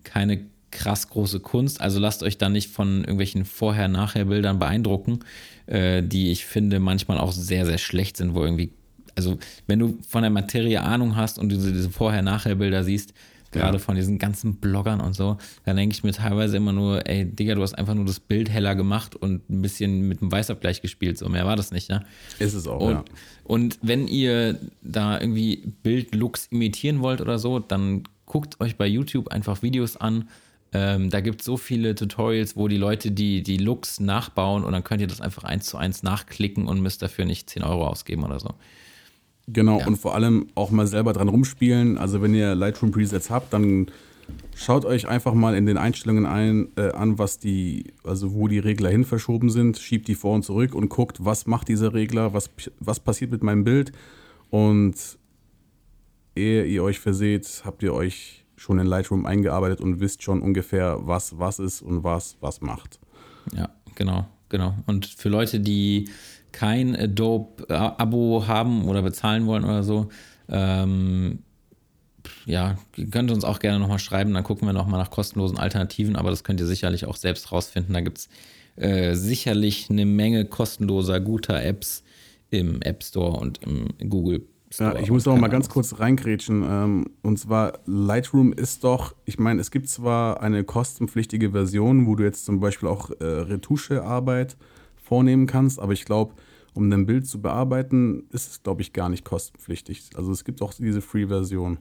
keine 0.08 0.40
krass 0.70 1.08
große 1.08 1.40
Kunst. 1.40 1.80
Also 1.80 1.98
lasst 1.98 2.22
euch 2.22 2.36
da 2.36 2.48
nicht 2.48 2.70
von 2.70 2.98
irgendwelchen 3.00 3.44
Vorher-Nachher-Bildern 3.44 4.58
beeindrucken, 4.58 5.20
äh, 5.66 6.02
die 6.02 6.30
ich 6.30 6.44
finde 6.44 6.78
manchmal 6.80 7.18
auch 7.18 7.32
sehr, 7.32 7.64
sehr 7.64 7.78
schlecht 7.78 8.16
sind, 8.18 8.34
wo 8.34 8.42
irgendwie, 8.44 8.72
also 9.16 9.38
wenn 9.66 9.78
du 9.78 9.98
von 10.06 10.22
der 10.22 10.30
Materie 10.30 10.82
Ahnung 10.82 11.16
hast 11.16 11.38
und 11.38 11.48
diese, 11.50 11.72
diese 11.72 11.90
Vorher-Nachher-Bilder 11.90 12.84
siehst, 12.84 13.14
gerade 13.50 13.78
Ja. 13.78 13.82
von 13.82 13.94
diesen 13.94 14.18
ganzen 14.18 14.56
Bloggern 14.56 15.00
und 15.00 15.14
so, 15.14 15.38
dann 15.64 15.76
denke 15.78 15.94
ich 15.94 16.04
mir 16.04 16.12
teilweise 16.12 16.58
immer 16.58 16.74
nur, 16.74 17.08
ey, 17.08 17.24
Digga, 17.24 17.54
du 17.54 17.62
hast 17.62 17.72
einfach 17.72 17.94
nur 17.94 18.04
das 18.04 18.20
Bild 18.20 18.50
heller 18.50 18.74
gemacht 18.74 19.16
und 19.16 19.48
ein 19.48 19.62
bisschen 19.62 20.06
mit 20.06 20.20
dem 20.20 20.30
Weißabgleich 20.30 20.82
gespielt, 20.82 21.16
so 21.16 21.30
mehr 21.30 21.46
war 21.46 21.56
das 21.56 21.70
nicht, 21.70 21.88
ja. 21.88 22.02
ist 22.38 22.52
es 22.52 22.66
auch, 22.66 22.82
Und, 22.82 22.92
ja. 22.92 23.04
und 23.44 23.78
wenn 23.80 24.06
ihr 24.06 24.58
da 24.82 25.18
irgendwie 25.18 25.62
Bildlooks 25.82 26.48
imitieren 26.50 27.00
wollt 27.00 27.22
oder 27.22 27.38
so, 27.38 27.58
dann 27.58 28.02
guckt 28.28 28.60
euch 28.60 28.76
bei 28.76 28.86
YouTube 28.86 29.28
einfach 29.28 29.62
Videos 29.62 29.96
an. 29.96 30.28
Ähm, 30.72 31.08
da 31.08 31.20
gibt 31.20 31.40
es 31.40 31.46
so 31.46 31.56
viele 31.56 31.94
Tutorials, 31.94 32.54
wo 32.54 32.68
die 32.68 32.76
Leute 32.76 33.10
die, 33.10 33.42
die 33.42 33.56
Looks 33.56 34.00
nachbauen 34.00 34.64
und 34.64 34.72
dann 34.72 34.84
könnt 34.84 35.00
ihr 35.00 35.06
das 35.06 35.20
einfach 35.22 35.44
eins 35.44 35.64
zu 35.66 35.78
eins 35.78 36.02
nachklicken 36.02 36.66
und 36.68 36.80
müsst 36.82 37.00
dafür 37.00 37.24
nicht 37.24 37.48
10 37.48 37.62
Euro 37.64 37.86
ausgeben 37.86 38.22
oder 38.24 38.38
so. 38.38 38.50
Genau, 39.46 39.78
Ja. 39.80 39.86
und 39.86 39.96
vor 39.96 40.14
allem 40.14 40.48
auch 40.54 40.70
mal 40.70 40.86
selber 40.86 41.14
dran 41.14 41.28
rumspielen. 41.28 41.96
Also 41.96 42.20
wenn 42.20 42.34
ihr 42.34 42.54
Lightroom 42.54 42.90
Presets 42.90 43.30
habt, 43.30 43.54
dann 43.54 43.86
schaut 44.54 44.84
euch 44.84 45.08
einfach 45.08 45.32
mal 45.32 45.54
in 45.56 45.64
den 45.64 45.78
Einstellungen 45.78 46.26
ein, 46.26 46.68
äh, 46.76 46.90
an, 46.92 47.18
was 47.18 47.38
die, 47.38 47.94
also 48.04 48.34
wo 48.34 48.46
die 48.46 48.58
Regler 48.58 48.90
hin 48.90 49.06
verschoben 49.06 49.48
sind, 49.48 49.78
schiebt 49.78 50.06
die 50.06 50.14
vor 50.14 50.34
und 50.34 50.42
zurück 50.44 50.74
und 50.74 50.90
guckt, 50.90 51.24
was 51.24 51.46
macht 51.46 51.68
dieser 51.68 51.94
Regler, 51.94 52.34
was, 52.34 52.50
was 52.78 53.00
passiert 53.00 53.30
mit 53.30 53.42
meinem 53.42 53.64
Bild. 53.64 53.92
Und 54.50 54.96
ehe 56.38 56.64
ihr 56.64 56.82
euch 56.82 57.00
verseht, 57.00 57.62
habt 57.64 57.82
ihr 57.82 57.92
euch 57.92 58.44
schon 58.56 58.78
in 58.78 58.86
Lightroom 58.86 59.26
eingearbeitet 59.26 59.80
und 59.80 60.00
wisst 60.00 60.22
schon 60.22 60.42
ungefähr, 60.42 60.98
was 61.02 61.38
was 61.38 61.58
ist 61.58 61.82
und 61.82 62.04
was 62.04 62.36
was 62.40 62.60
macht. 62.60 62.98
Ja, 63.54 63.70
genau, 63.94 64.26
genau. 64.48 64.74
Und 64.86 65.06
für 65.06 65.28
Leute, 65.28 65.60
die 65.60 66.08
kein 66.52 66.96
Adobe-Abo 66.96 68.46
haben 68.46 68.86
oder 68.86 69.02
bezahlen 69.02 69.46
wollen 69.46 69.64
oder 69.64 69.82
so, 69.82 70.08
ähm, 70.48 71.40
ja, 72.46 72.76
ihr 72.96 73.08
könnt 73.08 73.30
uns 73.30 73.44
auch 73.44 73.58
gerne 73.58 73.78
nochmal 73.78 73.98
schreiben, 73.98 74.34
dann 74.34 74.44
gucken 74.44 74.66
wir 74.66 74.72
nochmal 74.72 75.00
nach 75.00 75.10
kostenlosen 75.10 75.58
Alternativen, 75.58 76.16
aber 76.16 76.30
das 76.30 76.44
könnt 76.44 76.60
ihr 76.60 76.66
sicherlich 76.66 77.06
auch 77.06 77.16
selbst 77.16 77.52
rausfinden. 77.52 77.94
Da 77.94 78.00
gibt 78.00 78.18
es 78.18 78.28
äh, 78.76 79.14
sicherlich 79.14 79.88
eine 79.90 80.06
Menge 80.06 80.44
kostenloser, 80.44 81.20
guter 81.20 81.62
Apps 81.62 82.02
im 82.50 82.80
App 82.82 83.02
Store 83.02 83.38
und 83.38 83.60
im 83.62 83.88
Google. 84.08 84.46
Ja, 84.76 84.96
ich 84.98 85.10
muss 85.10 85.26
auch 85.26 85.36
mal 85.36 85.48
ganz 85.48 85.68
kurz 85.68 85.98
reingrätschen. 85.98 86.62
Ähm, 86.68 87.06
und 87.22 87.38
zwar, 87.38 87.78
Lightroom 87.86 88.52
ist 88.52 88.84
doch, 88.84 89.14
ich 89.24 89.38
meine, 89.38 89.60
es 89.60 89.70
gibt 89.70 89.88
zwar 89.88 90.42
eine 90.42 90.62
kostenpflichtige 90.64 91.52
Version, 91.52 92.06
wo 92.06 92.14
du 92.14 92.24
jetzt 92.24 92.44
zum 92.44 92.60
Beispiel 92.60 92.88
auch 92.88 93.10
äh, 93.20 93.24
Retuschearbeit 93.24 94.56
vornehmen 94.96 95.46
kannst, 95.46 95.78
aber 95.80 95.92
ich 95.92 96.04
glaube, 96.04 96.34
um 96.74 96.90
dein 96.90 97.06
Bild 97.06 97.26
zu 97.26 97.40
bearbeiten, 97.40 98.24
ist 98.30 98.50
es, 98.50 98.62
glaube 98.62 98.82
ich, 98.82 98.92
gar 98.92 99.08
nicht 99.08 99.24
kostenpflichtig. 99.24 100.10
Also 100.14 100.32
es 100.32 100.44
gibt 100.44 100.60
auch 100.62 100.74
diese 100.74 101.00
Free-Version. 101.00 101.78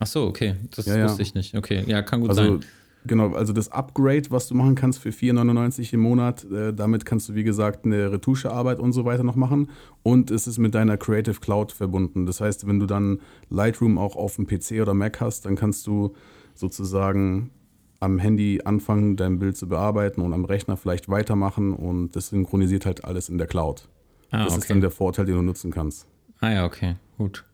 Ach 0.00 0.06
so, 0.06 0.26
okay, 0.26 0.56
das 0.74 0.86
Ja, 0.86 0.96
ja. 0.96 1.04
wusste 1.04 1.22
ich 1.22 1.34
nicht. 1.34 1.56
Okay, 1.56 1.84
ja, 1.86 2.02
kann 2.02 2.20
gut 2.20 2.30
Also 2.30 2.42
sein. 2.42 2.60
Genau, 3.06 3.34
also 3.34 3.52
das 3.52 3.70
Upgrade, 3.70 4.30
was 4.30 4.48
du 4.48 4.54
machen 4.54 4.74
kannst 4.74 4.98
für 4.98 5.10
4,99 5.10 5.94
im 5.94 6.00
Monat, 6.00 6.44
äh, 6.50 6.72
damit 6.72 7.04
kannst 7.04 7.28
du, 7.28 7.34
wie 7.34 7.44
gesagt, 7.44 7.84
eine 7.84 8.12
Retuschearbeit 8.12 8.78
und 8.78 8.92
so 8.92 9.04
weiter 9.04 9.22
noch 9.22 9.36
machen. 9.36 9.70
Und 10.02 10.30
es 10.30 10.46
ist 10.46 10.58
mit 10.58 10.74
deiner 10.74 10.96
Creative 10.96 11.40
Cloud 11.40 11.72
verbunden. 11.72 12.26
Das 12.26 12.40
heißt, 12.40 12.66
wenn 12.66 12.80
du 12.80 12.86
dann 12.86 13.20
Lightroom 13.50 13.98
auch 13.98 14.16
auf 14.16 14.36
dem 14.36 14.46
PC 14.46 14.80
oder 14.80 14.94
Mac 14.94 15.20
hast, 15.20 15.44
dann 15.46 15.56
kannst 15.56 15.86
du 15.86 16.14
sozusagen 16.54 17.50
am 18.00 18.18
Handy 18.18 18.60
anfangen, 18.64 19.16
dein 19.16 19.38
Bild 19.38 19.56
zu 19.56 19.68
bearbeiten 19.68 20.20
und 20.20 20.32
am 20.32 20.44
Rechner 20.44 20.76
vielleicht 20.76 21.08
weitermachen 21.08 21.72
und 21.72 22.14
das 22.16 22.28
synchronisiert 22.28 22.86
halt 22.86 23.04
alles 23.04 23.28
in 23.28 23.38
der 23.38 23.46
Cloud. 23.46 23.88
Ah, 24.30 24.44
das 24.44 24.52
ist 24.52 24.64
okay. 24.64 24.68
dann 24.68 24.80
der 24.80 24.90
Vorteil, 24.90 25.26
den 25.26 25.36
du 25.36 25.42
nutzen 25.42 25.70
kannst. 25.70 26.06
Ah 26.40 26.50
ja, 26.50 26.64
okay, 26.66 26.96
gut. 27.16 27.44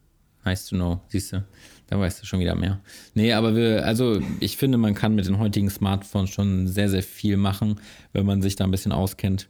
Nice 0.44 0.66
to 0.66 0.76
know, 0.76 1.00
siehst 1.08 1.32
du. 1.32 1.44
Da 1.88 1.98
weißt 1.98 2.22
du 2.22 2.26
schon 2.26 2.40
wieder 2.40 2.54
mehr. 2.54 2.80
Nee, 3.14 3.32
aber 3.32 3.56
wir, 3.56 3.84
also 3.84 4.20
ich 4.38 4.56
finde, 4.56 4.78
man 4.78 4.94
kann 4.94 5.14
mit 5.14 5.26
den 5.26 5.38
heutigen 5.38 5.70
Smartphones 5.70 6.30
schon 6.30 6.68
sehr, 6.68 6.88
sehr 6.88 7.02
viel 7.02 7.36
machen, 7.36 7.80
wenn 8.12 8.24
man 8.24 8.42
sich 8.42 8.56
da 8.56 8.64
ein 8.64 8.70
bisschen 8.70 8.92
auskennt. 8.92 9.48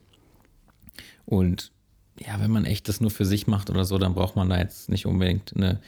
Und 1.25 1.71
ja, 2.19 2.39
wenn 2.39 2.51
man 2.51 2.65
echt 2.65 2.89
das 2.89 2.99
nur 2.99 3.11
für 3.11 3.25
sich 3.25 3.47
macht 3.47 3.69
oder 3.69 3.85
so, 3.85 3.97
dann 3.97 4.15
braucht 4.15 4.35
man 4.35 4.49
da 4.49 4.57
jetzt 4.57 4.89
nicht 4.89 5.05
unbedingt 5.05 5.55
eine 5.55 5.79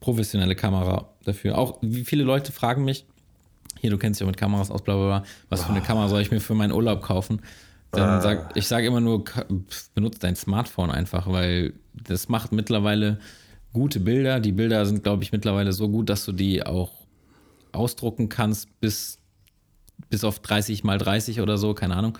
professionelle 0.00 0.54
Kamera 0.54 1.08
dafür. 1.24 1.58
Auch 1.58 1.78
wie 1.80 2.04
viele 2.04 2.24
Leute 2.24 2.52
fragen 2.52 2.84
mich, 2.84 3.06
hier, 3.80 3.90
du 3.90 3.98
kennst 3.98 4.20
dich 4.20 4.24
ja 4.24 4.28
mit 4.28 4.36
Kameras 4.36 4.70
aus, 4.70 4.82
bla 4.82 4.94
bla 4.94 5.06
bla, 5.06 5.24
was 5.48 5.64
für 5.64 5.70
eine 5.70 5.80
Kamera 5.80 6.08
soll 6.08 6.20
ich 6.20 6.30
mir 6.30 6.40
für 6.40 6.54
meinen 6.54 6.72
Urlaub 6.72 7.02
kaufen? 7.02 7.40
Dann 7.90 8.22
sag, 8.22 8.56
ich 8.56 8.66
sage 8.66 8.86
immer 8.86 9.00
nur, 9.00 9.24
benutzt 9.94 10.24
dein 10.24 10.36
Smartphone 10.36 10.90
einfach, 10.90 11.26
weil 11.26 11.74
das 11.92 12.28
macht 12.28 12.52
mittlerweile 12.52 13.18
gute 13.72 14.00
Bilder. 14.00 14.40
Die 14.40 14.52
Bilder 14.52 14.84
sind, 14.86 15.02
glaube 15.02 15.22
ich, 15.22 15.32
mittlerweile 15.32 15.72
so 15.72 15.88
gut, 15.88 16.08
dass 16.08 16.24
du 16.24 16.32
die 16.32 16.64
auch 16.64 16.92
ausdrucken 17.72 18.28
kannst 18.28 18.68
bis, 18.80 19.18
bis 20.10 20.24
auf 20.24 20.40
30 20.40 20.84
mal 20.84 20.98
30 20.98 21.40
oder 21.40 21.58
so, 21.58 21.74
keine 21.74 21.96
Ahnung. 21.96 22.18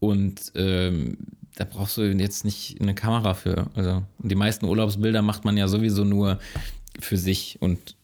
Und 0.00 0.52
ähm, 0.54 1.18
da 1.56 1.64
brauchst 1.64 1.96
du 1.96 2.02
jetzt 2.02 2.44
nicht 2.44 2.80
eine 2.80 2.94
Kamera 2.94 3.34
für. 3.34 3.66
Also 3.74 4.02
die 4.18 4.34
meisten 4.34 4.64
Urlaubsbilder 4.64 5.22
macht 5.22 5.44
man 5.44 5.56
ja 5.56 5.68
sowieso 5.68 6.04
nur 6.04 6.38
für 7.00 7.16
sich 7.16 7.58
und 7.60 7.96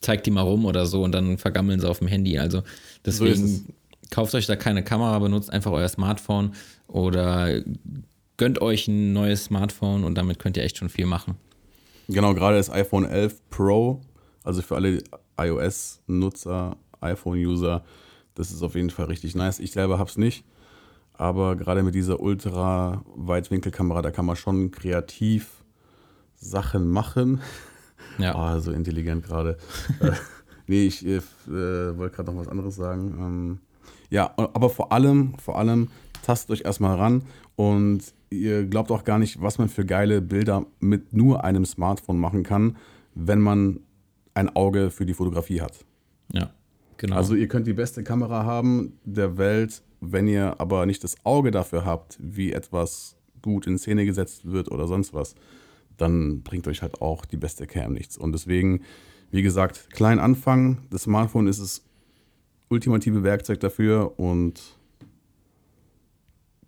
zeigt 0.00 0.26
die 0.26 0.30
mal 0.30 0.42
rum 0.42 0.64
oder 0.64 0.86
so 0.86 1.02
und 1.04 1.12
dann 1.12 1.38
vergammeln 1.38 1.80
sie 1.80 1.88
auf 1.88 1.98
dem 1.98 2.08
Handy. 2.08 2.38
Also 2.38 2.62
deswegen 3.04 3.46
so 3.46 3.62
kauft 4.10 4.34
euch 4.34 4.46
da 4.46 4.56
keine 4.56 4.82
Kamera, 4.82 5.18
benutzt 5.18 5.52
einfach 5.52 5.72
euer 5.72 5.88
Smartphone 5.88 6.54
oder 6.88 7.60
gönnt 8.36 8.60
euch 8.60 8.88
ein 8.88 9.12
neues 9.12 9.44
Smartphone 9.44 10.04
und 10.04 10.16
damit 10.16 10.38
könnt 10.38 10.56
ihr 10.56 10.64
echt 10.64 10.78
schon 10.78 10.88
viel 10.88 11.06
machen. 11.06 11.36
Genau, 12.08 12.34
gerade 12.34 12.56
das 12.56 12.70
iPhone 12.70 13.04
11 13.04 13.50
Pro, 13.50 14.00
also 14.44 14.62
für 14.62 14.76
alle 14.76 15.02
iOS-Nutzer, 15.38 16.76
iPhone-User, 17.00 17.84
das 18.34 18.50
ist 18.50 18.62
auf 18.62 18.74
jeden 18.74 18.90
Fall 18.90 19.06
richtig 19.06 19.34
nice. 19.34 19.58
Ich 19.58 19.72
selber 19.72 19.98
habe 19.98 20.08
es 20.08 20.16
nicht, 20.16 20.44
aber 21.14 21.56
gerade 21.56 21.82
mit 21.82 21.94
dieser 21.94 22.20
Ultra-Weitwinkelkamera, 22.20 24.02
da 24.02 24.10
kann 24.10 24.26
man 24.26 24.36
schon 24.36 24.70
kreativ 24.70 25.64
Sachen 26.34 26.88
machen. 26.88 27.40
Ja. 28.18 28.56
Oh, 28.56 28.60
so 28.60 28.72
intelligent 28.72 29.24
gerade. 29.24 29.58
äh, 30.00 30.12
nee, 30.66 30.86
ich 30.86 31.04
äh, 31.04 31.20
wollte 31.46 32.16
gerade 32.16 32.30
noch 32.32 32.38
was 32.38 32.48
anderes 32.48 32.76
sagen. 32.76 33.14
Ähm, 33.18 33.58
ja, 34.10 34.32
aber 34.36 34.70
vor 34.70 34.92
allem, 34.92 35.34
vor 35.38 35.58
allem, 35.58 35.88
tastet 36.26 36.50
euch 36.50 36.64
erstmal 36.64 36.96
ran 36.96 37.22
und 37.54 38.00
ihr 38.30 38.66
glaubt 38.66 38.90
auch 38.90 39.04
gar 39.04 39.18
nicht, 39.18 39.40
was 39.40 39.58
man 39.58 39.68
für 39.68 39.86
geile 39.86 40.20
Bilder 40.20 40.66
mit 40.80 41.12
nur 41.12 41.44
einem 41.44 41.64
Smartphone 41.64 42.18
machen 42.18 42.42
kann, 42.42 42.76
wenn 43.14 43.40
man 43.40 43.80
ein 44.34 44.54
Auge 44.54 44.90
für 44.90 45.06
die 45.06 45.14
Fotografie 45.14 45.60
hat. 45.60 45.84
Ja, 46.32 46.50
genau. 46.96 47.16
Also 47.16 47.36
ihr 47.36 47.46
könnt 47.46 47.68
die 47.68 47.72
beste 47.72 48.02
Kamera 48.02 48.44
haben 48.44 48.98
der 49.04 49.38
Welt, 49.38 49.82
wenn 50.00 50.26
ihr 50.26 50.60
aber 50.60 50.84
nicht 50.84 51.04
das 51.04 51.16
Auge 51.24 51.52
dafür 51.52 51.84
habt, 51.84 52.18
wie 52.20 52.52
etwas 52.52 53.16
gut 53.40 53.68
in 53.68 53.78
Szene 53.78 54.04
gesetzt 54.04 54.50
wird 54.50 54.70
oder 54.72 54.88
sonst 54.88 55.14
was, 55.14 55.36
dann 55.96 56.42
bringt 56.42 56.66
euch 56.66 56.82
halt 56.82 57.00
auch 57.00 57.24
die 57.24 57.36
beste 57.36 57.68
Cam 57.68 57.92
nichts. 57.92 58.18
Und 58.18 58.32
deswegen, 58.32 58.80
wie 59.30 59.42
gesagt, 59.42 59.90
klein 59.90 60.18
anfangen. 60.18 60.88
Das 60.90 61.02
Smartphone 61.02 61.46
ist 61.46 61.60
das 61.60 61.84
ultimative 62.68 63.22
Werkzeug 63.22 63.60
dafür 63.60 64.18
und 64.18 64.75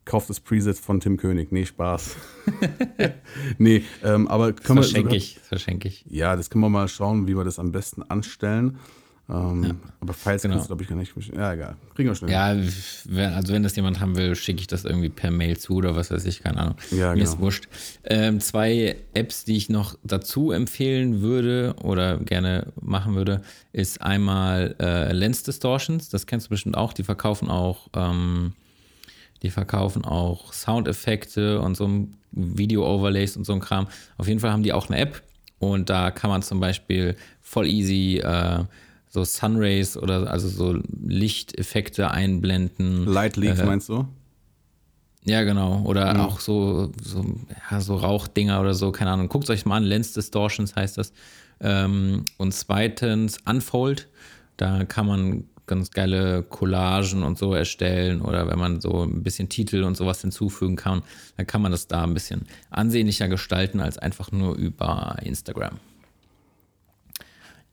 kauft 0.09 0.31
das 0.31 0.41
Preset 0.41 0.79
von 0.79 1.01
Tim 1.01 1.19
König. 1.19 1.53
Nee, 1.53 1.67
Spaß. 1.67 2.17
nee, 3.59 3.85
ähm, 4.03 4.27
aber 4.27 4.55
können 4.55 4.79
das 4.79 4.87
verschenke 4.87 5.11
wir. 5.11 5.19
Ich, 5.19 5.39
verschenke 5.39 5.89
ich. 5.89 6.05
Ja, 6.09 6.35
das 6.35 6.49
können 6.49 6.65
wir 6.65 6.71
mal 6.71 6.89
schauen, 6.89 7.29
wie 7.29 7.37
wir 7.37 7.45
das 7.45 7.59
am 7.59 7.73
besten 7.73 8.03
anstellen. 8.03 8.79
Ähm, 9.29 9.65
ja. 9.65 9.75
Aber 10.01 10.15
Files 10.15 10.41
genau. 10.41 10.55
kannst 10.55 10.65
du, 10.65 10.69
glaube 10.71 10.83
ich, 10.83 10.89
gar 10.89 10.97
nicht. 10.97 11.15
Ja, 11.37 11.53
egal. 11.53 11.77
Kriegen 11.95 12.09
wir 12.09 12.15
schnell. 12.15 12.31
Ja, 12.31 12.57
wenn, 13.05 13.35
also 13.35 13.53
wenn 13.53 13.63
das 13.63 13.77
jemand 13.77 14.01
haben 14.01 14.17
will, 14.17 14.35
schicke 14.35 14.61
ich 14.63 14.67
das 14.67 14.87
irgendwie 14.87 15.11
per 15.11 15.31
Mail 15.31 15.59
zu 15.59 15.75
oder 15.75 15.95
was 15.95 16.11
weiß 16.11 16.25
ich, 16.25 16.43
keine 16.43 16.57
Ahnung. 16.57 16.77
Ja, 16.91 17.11
Mir 17.11 17.19
genau. 17.19 17.31
ist 17.31 17.39
wurscht. 17.39 17.69
Ähm, 18.05 18.41
zwei 18.41 18.97
Apps, 19.13 19.45
die 19.45 19.59
ich 19.59 19.69
noch 19.69 19.99
dazu 20.03 20.53
empfehlen 20.53 21.21
würde 21.21 21.75
oder 21.83 22.17
gerne 22.17 22.73
machen 22.81 23.15
würde, 23.15 23.43
ist 23.75 24.01
einmal 24.01 24.75
äh, 24.81 25.13
Lens 25.13 25.43
Distortions. 25.43 26.09
Das 26.09 26.27
kennst 26.27 26.47
du 26.47 26.51
bestimmt 26.51 26.79
auch. 26.79 26.95
Die 26.95 27.03
verkaufen 27.03 27.51
auch. 27.51 27.89
Ähm, 27.95 28.55
die 29.43 29.51
verkaufen 29.51 30.05
auch 30.05 30.53
Soundeffekte 30.53 31.61
und 31.61 31.77
so 31.77 32.09
Video-Overlays 32.33 33.37
und 33.37 33.45
so 33.45 33.53
ein 33.53 33.61
Kram. 33.61 33.89
Auf 34.17 34.29
jeden 34.29 34.41
Fall 34.41 34.53
haben 34.53 34.63
die 34.63 34.73
auch 34.73 34.89
eine 34.89 34.99
App 34.99 35.23
und 35.59 35.91
da 35.91 36.11
kann 36.11 36.31
man 36.31 36.43
zum 36.43 36.61
Beispiel 36.61 37.17
voll 37.41 37.67
easy 37.67 38.19
äh, 38.19 38.65
so 39.09 39.25
Sunrays 39.25 39.97
oder 39.97 40.31
also 40.31 40.49
so 40.49 40.81
Lichteffekte 41.07 42.11
einblenden. 42.11 43.07
Light 43.07 43.37
Leaks 43.37 43.61
äh, 43.61 43.65
meinst 43.65 43.89
du? 43.89 44.07
Ja, 45.25 45.43
genau. 45.43 45.83
Oder 45.83 46.15
mhm. 46.15 46.21
auch 46.21 46.41
so, 46.41 46.93
so, 47.03 47.25
ja, 47.71 47.81
so 47.81 47.97
Rauchdinger 47.97 48.61
oder 48.61 48.75
so, 48.75 48.93
keine 48.93 49.11
Ahnung. 49.11 49.29
Guckt 49.29 49.51
euch 49.51 49.67
mal 49.67 49.77
an, 49.77 49.85
Lens 49.85 50.13
Distortions 50.13 50.77
heißt 50.77 50.99
das. 50.99 51.13
Ähm, 51.61 52.25
und 52.37 52.53
zweitens 52.55 53.39
Unfold. 53.45 54.09
Da 54.57 54.85
kann 54.85 55.07
man 55.07 55.45
ganz 55.69 55.91
geile 55.91 56.43
Collagen 56.43 57.23
und 57.23 57.39
so 57.39 57.55
erstellen 57.55 58.21
oder 58.21 58.49
wenn 58.49 58.59
man 58.59 58.81
so 58.81 59.05
ein 59.05 59.23
bisschen 59.23 59.49
Titel 59.49 59.85
und 59.85 59.97
sowas 59.97 60.21
hinzufügen 60.21 60.77
kann, 60.77 61.03
dann 61.37 61.47
kann 61.47 61.63
man 61.63 61.71
das 61.71 61.87
da 61.87 62.03
ein 62.03 62.15
bisschen 62.15 62.47
ansehnlicher 62.71 63.29
gestalten 63.29 63.81
als 63.81 63.99
einfach 63.99 64.33
nur 64.33 64.57
über 64.57 65.17
Instagram. 65.23 65.79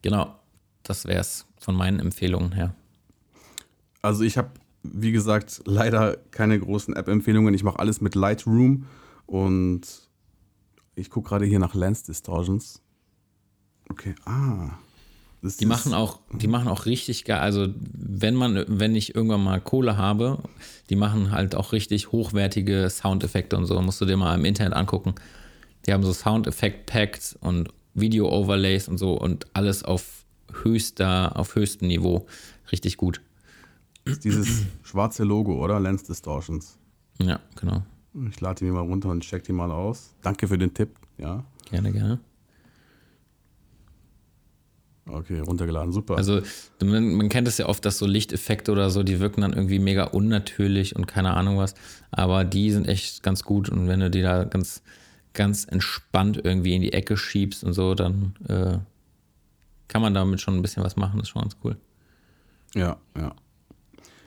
Genau, 0.03 0.35
das 0.83 1.05
wäre 1.05 1.21
es 1.21 1.47
von 1.57 1.75
meinen 1.75 1.99
Empfehlungen 1.99 2.51
her. 2.51 2.75
Also 4.03 4.23
ich 4.23 4.37
habe, 4.37 4.51
wie 4.83 5.11
gesagt, 5.11 5.63
leider 5.65 6.17
keine 6.29 6.59
großen 6.59 6.95
App-Empfehlungen. 6.95 7.55
Ich 7.55 7.63
mache 7.63 7.79
alles 7.79 8.01
mit 8.01 8.13
Lightroom 8.13 8.85
und 9.25 9.81
ich 10.93 11.09
gucke 11.09 11.29
gerade 11.29 11.45
hier 11.45 11.57
nach 11.57 11.73
Lens 11.73 12.03
Distortions. 12.03 12.83
Okay, 13.89 14.13
ah, 14.25 14.77
das 15.45 15.57
die 15.57 15.65
machen 15.65 15.93
auch, 15.93 16.19
die 16.31 16.47
machen 16.47 16.67
auch 16.67 16.85
richtig 16.85 17.23
geil. 17.23 17.39
Also 17.39 17.67
wenn 17.93 18.35
man, 18.35 18.65
wenn 18.67 18.95
ich 18.95 19.15
irgendwann 19.15 19.43
mal 19.43 19.61
Kohle 19.61 19.95
habe, 19.95 20.39
die 20.89 20.95
machen 20.95 21.31
halt 21.31 21.55
auch 21.55 21.71
richtig 21.71 22.11
hochwertige 22.11 22.89
Soundeffekte 22.89 23.55
und 23.55 23.65
so. 23.65 23.79
Musst 23.81 24.01
du 24.01 24.05
dir 24.05 24.17
mal 24.17 24.35
im 24.35 24.43
Internet 24.43 24.73
angucken. 24.73 25.15
Die 25.85 25.93
haben 25.93 26.03
so 26.03 26.13
Soundeffekt-Packs 26.13 27.37
und 27.39 27.69
Video-Overlays 27.93 28.87
und 28.87 28.97
so 28.97 29.13
und 29.13 29.45
alles 29.53 29.83
auf 29.83 30.25
höchster, 30.63 31.37
auf 31.37 31.55
höchstem 31.55 31.87
Niveau. 31.87 32.25
Richtig 32.71 32.97
gut. 32.97 33.21
Das 34.03 34.15
ist 34.15 34.25
dieses 34.25 34.63
schwarze 34.83 35.23
Logo, 35.23 35.63
oder? 35.63 35.79
Lens 35.79 36.03
Distortions. 36.03 36.77
Ja, 37.21 37.39
genau. 37.55 37.83
Ich 38.29 38.39
lade 38.41 38.59
die 38.59 38.65
mir 38.65 38.73
mal 38.73 38.81
runter 38.81 39.09
und 39.09 39.21
check 39.21 39.43
die 39.43 39.53
mal 39.53 39.71
aus. 39.71 40.15
Danke 40.21 40.47
für 40.47 40.57
den 40.57 40.73
Tipp, 40.73 40.97
ja. 41.17 41.43
Gerne, 41.69 41.91
gerne. 41.91 42.19
Okay, 45.07 45.39
runtergeladen, 45.39 45.91
super. 45.91 46.17
Also 46.17 46.41
man, 46.83 47.13
man 47.13 47.29
kennt 47.29 47.47
es 47.47 47.59
ja 47.59 47.67
oft, 47.67 47.85
dass 47.85 47.99
so 47.99 48.07
Lichteffekte 48.07 48.71
oder 48.71 48.89
so, 48.89 49.03
die 49.03 49.19
wirken 49.19 49.41
dann 49.41 49.53
irgendwie 49.53 49.77
mega 49.77 50.05
unnatürlich 50.05 50.95
und 50.95 51.05
keine 51.05 51.35
Ahnung 51.35 51.57
was. 51.57 51.75
Aber 52.09 52.43
die 52.43 52.71
sind 52.71 52.87
echt 52.87 53.21
ganz 53.21 53.43
gut 53.43 53.69
und 53.69 53.87
wenn 53.87 53.99
du 53.99 54.09
die 54.09 54.23
da 54.23 54.45
ganz, 54.45 54.81
ganz 55.33 55.65
entspannt 55.65 56.41
irgendwie 56.43 56.75
in 56.75 56.81
die 56.81 56.93
Ecke 56.93 57.17
schiebst 57.17 57.63
und 57.63 57.73
so, 57.73 57.93
dann 57.93 58.35
äh, 58.47 58.79
kann 59.87 60.01
man 60.01 60.15
damit 60.15 60.41
schon 60.41 60.55
ein 60.55 60.61
bisschen 60.63 60.83
was 60.83 60.95
machen. 60.95 61.19
Das 61.19 61.27
ist 61.27 61.33
schon 61.33 61.43
ganz 61.43 61.57
cool. 61.63 61.77
Ja, 62.73 62.97
ja. 63.15 63.35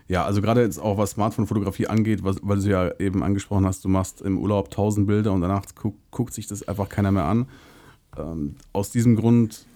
Ja, 0.07 0.25
also 0.25 0.41
gerade 0.41 0.63
jetzt 0.63 0.79
auch 0.79 0.97
was 0.97 1.11
Smartphone-Fotografie 1.11 1.89
angeht, 1.89 2.25
was, 2.25 2.37
weil 2.43 2.61
du 2.61 2.71
ja 2.71 2.91
eben 2.99 3.23
angesprochen 3.23 3.67
hast, 3.67 3.85
du 3.85 3.89
machst 3.89 4.23
im 4.23 4.39
Urlaub 4.39 4.71
tausend 4.71 5.07
Bilder 5.07 5.33
und 5.33 5.43
danach 5.43 5.65
guck, 5.75 5.97
guckt 6.11 6.33
sich 6.33 6.47
das 6.47 6.67
einfach 6.67 6.89
keiner 6.89 7.13
mehr 7.13 7.25
an. 7.25 7.47
Ähm, 8.17 8.55
aus 8.73 8.91
diesem 8.91 9.17
Grund 9.17 9.67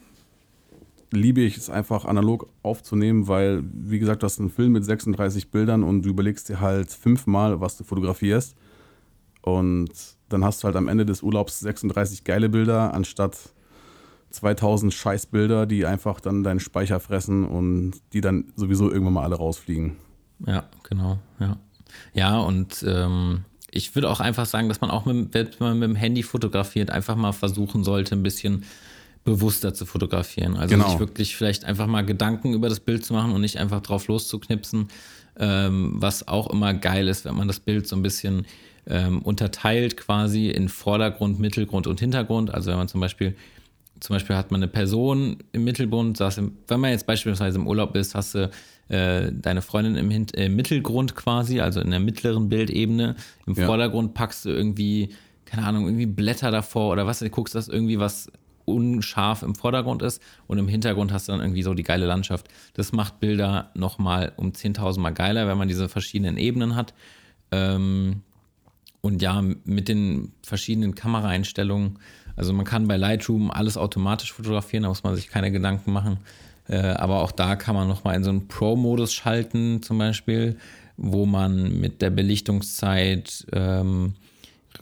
liebe 1.13 1.41
ich 1.43 1.57
es 1.57 1.71
einfach 1.71 2.05
analog 2.05 2.49
aufzunehmen, 2.63 3.29
weil, 3.29 3.63
wie 3.73 3.99
gesagt, 3.99 4.23
du 4.23 4.27
hast 4.27 4.41
einen 4.41 4.51
Film 4.51 4.73
mit 4.73 4.85
36 4.85 5.51
Bildern 5.51 5.83
und 5.85 6.03
du 6.03 6.11
überlegst 6.11 6.49
dir 6.49 6.61
halt 6.61 6.91
fünfmal, 6.91 7.61
was 7.61 7.77
du 7.77 7.85
fotografierst. 7.85 8.57
Und 9.43 9.91
dann 10.29 10.45
hast 10.45 10.63
du 10.63 10.67
halt 10.67 10.77
am 10.77 10.89
Ende 10.89 11.05
des 11.05 11.23
Urlaubs 11.23 11.61
36 11.61 12.25
geile 12.25 12.49
Bilder, 12.49 12.95
anstatt 12.95 13.37
2000 14.31 14.93
Scheißbilder, 14.93 15.67
die 15.67 15.85
einfach 15.85 16.21
dann 16.21 16.43
deinen 16.43 16.61
Speicher 16.61 17.01
fressen 17.01 17.45
und 17.45 17.93
die 18.13 18.21
dann 18.21 18.53
sowieso 18.57 18.91
irgendwann 18.91 19.15
mal 19.15 19.25
alle 19.25 19.37
rausfliegen. 19.37 19.97
Ja, 20.47 20.65
genau, 20.89 21.19
ja. 21.39 21.59
Ja, 22.15 22.39
und 22.39 22.83
ähm, 22.89 23.45
ich 23.71 23.95
würde 23.95 24.11
auch 24.11 24.21
einfach 24.21 24.47
sagen, 24.47 24.69
dass 24.69 24.81
man 24.81 24.91
auch, 24.91 25.05
mit, 25.05 25.35
wenn 25.35 25.49
man 25.59 25.79
mit 25.79 25.89
dem 25.91 25.97
Handy 25.97 26.23
fotografiert, 26.23 26.91
einfach 26.91 27.17
mal 27.17 27.33
versuchen 27.33 27.85
sollte, 27.85 28.15
ein 28.15 28.23
bisschen 28.23 28.65
bewusster 29.25 29.73
zu 29.75 29.87
fotografieren. 29.87 30.57
Also 30.57 30.75
genau. 30.75 30.91
sich 30.91 30.99
wirklich 30.99 31.37
vielleicht 31.37 31.65
einfach 31.65 31.87
mal 31.87 32.05
Gedanken 32.05 32.55
über 32.55 32.69
das 32.69 32.81
Bild 32.81 33.05
zu 33.05 33.13
machen 33.13 33.33
und 33.33 33.41
nicht 33.41 33.59
einfach 33.59 33.81
drauf 33.81 34.09
loszuknipsen, 34.09 34.89
ähm, 35.39 35.95
was 35.97 36.27
auch 36.29 36.51
immer 36.51 36.75
geil 36.75 37.09
ist, 37.09 37.25
wenn 37.25 37.37
man 37.37 37.49
das 37.49 37.61
Bild 37.61 37.87
so 37.87 37.97
ein 37.97 38.03
bisschen 38.03 38.47
ähm, 38.87 39.23
unterteilt 39.23 39.97
quasi 39.97 40.49
in 40.49 40.69
Vordergrund, 40.69 41.39
Mittelgrund 41.39 41.87
und 41.87 42.01
Hintergrund. 42.01 42.53
Also 42.53 42.71
wenn 42.71 42.79
man 42.79 42.89
zum 42.89 43.01
Beispiel 43.01 43.37
zum 44.01 44.17
Beispiel 44.17 44.35
hat 44.35 44.51
man 44.51 44.61
eine 44.61 44.69
Person 44.69 45.37
im 45.53 45.63
Mittelgrund, 45.63 46.21
im, 46.21 46.59
wenn 46.67 46.81
man 46.81 46.91
jetzt 46.91 47.07
beispielsweise 47.07 47.59
im 47.59 47.69
Urlaub 47.69 47.95
ist, 47.95 48.17
hast 48.17 48.35
du 48.35 48.51
äh, 48.89 49.31
deine 49.33 49.63
Freundin 49.63 49.95
im, 49.95 50.11
Hin 50.11 50.27
äh, 50.35 50.49
Mittelgrund 50.49 51.15
quasi, 51.15 51.61
also 51.61 51.81
in 51.81 51.91
der 51.91 52.01
mittleren 52.01 52.49
Bildebene. 52.49 53.15
Im 53.47 53.55
ja. 53.55 53.65
Vordergrund 53.65 54.15
packst 54.15 54.45
du 54.45 54.49
irgendwie, 54.49 55.11
keine 55.45 55.65
Ahnung, 55.65 55.85
irgendwie 55.87 56.07
Blätter 56.07 56.51
davor 56.51 56.93
oder 56.93 57.07
was, 57.07 57.21
du 57.21 57.31
guckst, 57.31 57.55
dass 57.55 57.69
irgendwie 57.69 58.01
was 58.01 58.29
unscharf 58.73 59.43
im 59.43 59.55
Vordergrund 59.55 60.03
ist 60.03 60.23
und 60.47 60.59
im 60.59 60.69
Hintergrund 60.69 61.13
hast 61.13 61.29
du 61.29 61.33
dann 61.33 61.41
irgendwie 61.41 61.63
so 61.63 61.75
die 61.75 61.83
geile 61.83 62.07
Landschaft. 62.07 62.49
Das 62.75 62.93
macht 62.93 63.21
Bilder 63.21 63.71
nochmal 63.75 64.33
um 64.37 64.51
10.000 64.51 65.01
Mal 65.01 65.11
geiler, 65.11 65.47
wenn 65.47 65.59
man 65.59 65.69
diese 65.69 65.89
verschiedenen 65.89 66.37
Ebenen 66.39 66.75
hat. 66.75 66.95
Ähm, 67.51 68.23
Und 69.03 69.21
ja, 69.21 69.43
mit 69.65 69.89
den 69.89 70.33
verschiedenen 70.43 70.95
Kameraeinstellungen, 70.95 71.99
also 72.37 72.53
man 72.53 72.65
kann 72.65 72.87
bei 72.89 72.97
Lightroom 72.97 73.51
alles 73.51 73.77
automatisch 73.77 74.33
fotografieren, 74.33 74.85
da 74.85 74.89
muss 74.89 75.03
man 75.03 75.17
sich 75.17 75.29
keine 75.29 75.51
Gedanken 75.51 75.93
machen. 75.93 76.19
Äh, 76.69 76.79
aber 76.79 77.23
auch 77.23 77.33
da 77.33 77.57
kann 77.57 77.75
man 77.75 77.89
nochmal 77.89 78.15
in 78.15 78.23
so 78.25 78.31
einen 78.31 78.47
Pro-Modus 78.47 79.13
schalten, 79.13 79.83
zum 79.83 79.99
Beispiel, 79.99 80.57
wo 80.97 81.27
man 81.27 81.81
mit 81.81 82.01
der 82.01 82.11
Belichtungszeit 82.11 83.45
ähm, 83.53 84.15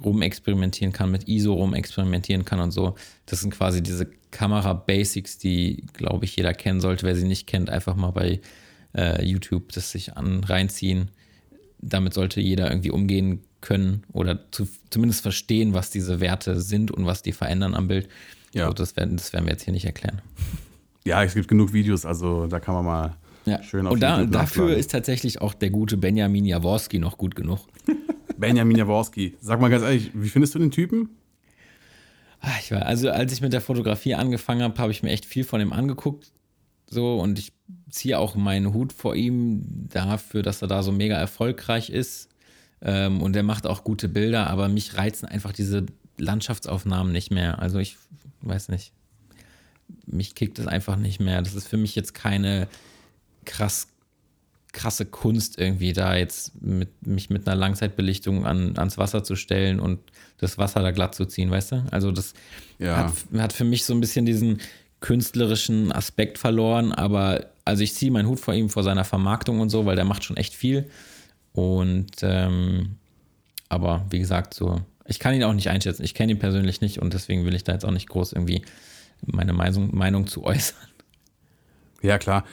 rumexperimentieren 0.02 0.92
kann, 0.92 1.10
mit 1.10 1.28
ISO 1.28 1.54
rumexperimentieren 1.54 2.44
kann 2.44 2.60
und 2.60 2.70
so. 2.70 2.94
Das 3.26 3.40
sind 3.40 3.50
quasi 3.50 3.82
diese 3.82 4.06
Kamera-Basics, 4.30 5.38
die, 5.38 5.84
glaube 5.92 6.24
ich, 6.24 6.36
jeder 6.36 6.54
kennen 6.54 6.80
sollte. 6.80 7.06
Wer 7.06 7.16
sie 7.16 7.26
nicht 7.26 7.46
kennt, 7.46 7.70
einfach 7.70 7.96
mal 7.96 8.10
bei 8.10 8.40
äh, 8.94 9.24
YouTube 9.24 9.72
das 9.72 9.90
sich 9.90 10.16
an 10.16 10.44
reinziehen. 10.44 11.10
Damit 11.80 12.14
sollte 12.14 12.40
jeder 12.40 12.70
irgendwie 12.70 12.90
umgehen 12.90 13.40
können 13.60 14.04
oder 14.12 14.50
zu, 14.50 14.68
zumindest 14.90 15.22
verstehen, 15.22 15.74
was 15.74 15.90
diese 15.90 16.20
Werte 16.20 16.60
sind 16.60 16.90
und 16.90 17.06
was 17.06 17.22
die 17.22 17.32
verändern 17.32 17.74
am 17.74 17.88
Bild. 17.88 18.08
Ja. 18.52 18.64
Also 18.64 18.74
das, 18.74 18.96
werden, 18.96 19.16
das 19.16 19.32
werden 19.32 19.46
wir 19.46 19.52
jetzt 19.52 19.64
hier 19.64 19.72
nicht 19.72 19.86
erklären. 19.86 20.20
Ja, 21.04 21.22
es 21.22 21.34
gibt 21.34 21.48
genug 21.48 21.72
Videos, 21.72 22.04
also 22.04 22.46
da 22.46 22.60
kann 22.60 22.74
man 22.74 22.84
mal 22.84 23.16
ja. 23.46 23.62
schön 23.62 23.86
auf 23.86 23.94
Und 23.94 24.00
da, 24.00 24.24
dafür 24.24 24.76
ist 24.76 24.90
tatsächlich 24.90 25.40
auch 25.40 25.54
der 25.54 25.70
gute 25.70 25.96
Benjamin 25.96 26.44
Jaworski 26.44 26.98
noch 26.98 27.16
gut 27.16 27.34
genug. 27.34 27.60
Benjamin 28.40 28.76
Jaworski. 28.76 29.36
Sag 29.40 29.60
mal 29.60 29.70
ganz 29.70 29.84
ehrlich, 29.84 30.10
wie 30.14 30.28
findest 30.28 30.54
du 30.54 30.58
den 30.58 30.70
Typen? 30.70 31.10
Ah, 32.40 32.56
ich 32.60 32.72
war, 32.72 32.86
also 32.86 33.10
als 33.10 33.32
ich 33.32 33.42
mit 33.42 33.52
der 33.52 33.60
Fotografie 33.60 34.14
angefangen 34.14 34.62
habe, 34.62 34.78
habe 34.78 34.92
ich 34.92 35.02
mir 35.02 35.10
echt 35.10 35.26
viel 35.26 35.44
von 35.44 35.60
ihm 35.60 35.72
angeguckt. 35.72 36.32
So, 36.86 37.20
und 37.20 37.38
ich 37.38 37.52
ziehe 37.90 38.18
auch 38.18 38.34
meinen 38.34 38.72
Hut 38.72 38.92
vor 38.92 39.14
ihm 39.14 39.62
dafür, 39.90 40.42
dass 40.42 40.62
er 40.62 40.68
da 40.68 40.82
so 40.82 40.90
mega 40.90 41.16
erfolgreich 41.16 41.90
ist. 41.90 42.30
Ähm, 42.82 43.20
und 43.22 43.36
er 43.36 43.42
macht 43.42 43.66
auch 43.66 43.84
gute 43.84 44.08
Bilder, 44.08 44.48
aber 44.48 44.68
mich 44.68 44.96
reizen 44.96 45.26
einfach 45.26 45.52
diese 45.52 45.84
Landschaftsaufnahmen 46.16 47.12
nicht 47.12 47.30
mehr. 47.30 47.60
Also 47.60 47.78
ich 47.78 47.98
weiß 48.40 48.70
nicht. 48.70 48.92
Mich 50.06 50.34
kickt 50.34 50.58
es 50.58 50.66
einfach 50.66 50.96
nicht 50.96 51.20
mehr. 51.20 51.42
Das 51.42 51.54
ist 51.54 51.68
für 51.68 51.76
mich 51.76 51.94
jetzt 51.94 52.14
keine 52.14 52.68
krass 53.44 53.88
krasse 54.72 55.06
Kunst 55.06 55.58
irgendwie 55.58 55.92
da 55.92 56.16
jetzt 56.16 56.60
mit, 56.62 57.06
mich 57.06 57.30
mit 57.30 57.46
einer 57.46 57.56
Langzeitbelichtung 57.56 58.46
an, 58.46 58.76
ans 58.76 58.98
Wasser 58.98 59.24
zu 59.24 59.36
stellen 59.36 59.80
und 59.80 60.00
das 60.38 60.58
Wasser 60.58 60.80
da 60.80 60.90
glatt 60.90 61.14
zu 61.14 61.26
ziehen, 61.26 61.50
weißt 61.50 61.72
du? 61.72 61.84
Also 61.90 62.12
das 62.12 62.34
ja. 62.78 62.96
hat, 62.96 63.12
hat 63.38 63.52
für 63.52 63.64
mich 63.64 63.84
so 63.84 63.94
ein 63.94 64.00
bisschen 64.00 64.26
diesen 64.26 64.60
künstlerischen 65.00 65.92
Aspekt 65.92 66.38
verloren, 66.38 66.92
aber 66.92 67.46
also 67.64 67.82
ich 67.82 67.94
ziehe 67.94 68.10
meinen 68.10 68.28
Hut 68.28 68.40
vor 68.40 68.54
ihm, 68.54 68.68
vor 68.68 68.82
seiner 68.82 69.04
Vermarktung 69.04 69.60
und 69.60 69.70
so, 69.70 69.86
weil 69.86 69.96
der 69.96 70.04
macht 70.04 70.24
schon 70.24 70.36
echt 70.36 70.54
viel. 70.54 70.90
Und 71.52 72.16
ähm, 72.22 72.96
aber 73.68 74.04
wie 74.10 74.18
gesagt, 74.18 74.54
so, 74.54 74.80
ich 75.06 75.18
kann 75.18 75.34
ihn 75.34 75.44
auch 75.44 75.52
nicht 75.52 75.68
einschätzen. 75.70 76.04
Ich 76.04 76.14
kenne 76.14 76.32
ihn 76.32 76.38
persönlich 76.38 76.80
nicht 76.80 77.00
und 77.00 77.14
deswegen 77.14 77.44
will 77.44 77.54
ich 77.54 77.64
da 77.64 77.72
jetzt 77.72 77.84
auch 77.84 77.90
nicht 77.90 78.08
groß 78.08 78.32
irgendwie 78.32 78.62
meine 79.26 79.52
Meinung, 79.52 79.94
Meinung 79.96 80.26
zu 80.26 80.44
äußern. 80.44 80.76
Ja, 82.02 82.18
klar. 82.18 82.44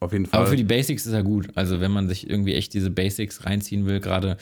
Auf 0.00 0.12
jeden 0.12 0.26
Fall. 0.26 0.40
Aber 0.40 0.48
für 0.48 0.56
die 0.56 0.64
Basics 0.64 1.06
ist 1.06 1.12
er 1.12 1.22
gut. 1.22 1.48
Also 1.54 1.80
wenn 1.80 1.90
man 1.90 2.08
sich 2.08 2.28
irgendwie 2.28 2.54
echt 2.54 2.74
diese 2.74 2.90
Basics 2.90 3.44
reinziehen 3.44 3.86
will, 3.86 4.00
gerade 4.00 4.36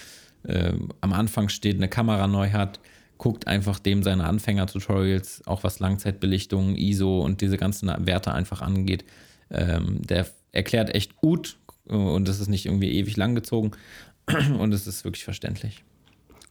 äh, 0.44 0.72
am 1.00 1.12
Anfang 1.12 1.48
steht, 1.48 1.76
eine 1.76 1.88
Kamera 1.88 2.26
neu 2.26 2.50
hat, 2.50 2.80
guckt 3.18 3.46
einfach 3.46 3.78
dem 3.78 4.02
seine 4.02 4.24
Anfänger-Tutorials, 4.24 5.46
auch 5.46 5.64
was 5.64 5.78
Langzeitbelichtung, 5.78 6.76
ISO 6.76 7.22
und 7.22 7.40
diese 7.40 7.57
ganzen 7.57 7.90
Werte 8.07 8.32
einfach 8.32 8.61
angeht. 8.61 9.04
Ähm, 9.50 10.02
der 10.02 10.26
erklärt 10.52 10.94
echt 10.94 11.16
gut 11.16 11.59
und 11.86 12.26
das 12.28 12.40
ist 12.40 12.48
nicht 12.48 12.66
irgendwie 12.66 12.92
ewig 12.92 13.16
langgezogen 13.16 13.72
und 14.59 14.74
es 14.74 14.86
ist 14.86 15.04
wirklich 15.04 15.24
verständlich. 15.24 15.84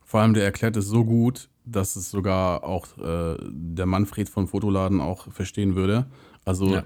Vor 0.03 0.21
allem, 0.21 0.33
der 0.33 0.43
erklärt 0.43 0.77
es 0.77 0.85
so 0.85 1.03
gut, 1.03 1.49
dass 1.65 1.95
es 1.95 2.11
sogar 2.11 2.63
auch 2.63 2.97
äh, 2.97 3.37
der 3.49 3.85
Manfred 3.85 4.29
von 4.29 4.47
Fotoladen 4.47 5.01
auch 5.01 5.31
verstehen 5.31 5.75
würde. 5.75 6.05
Also 6.45 6.67
ja. 6.67 6.85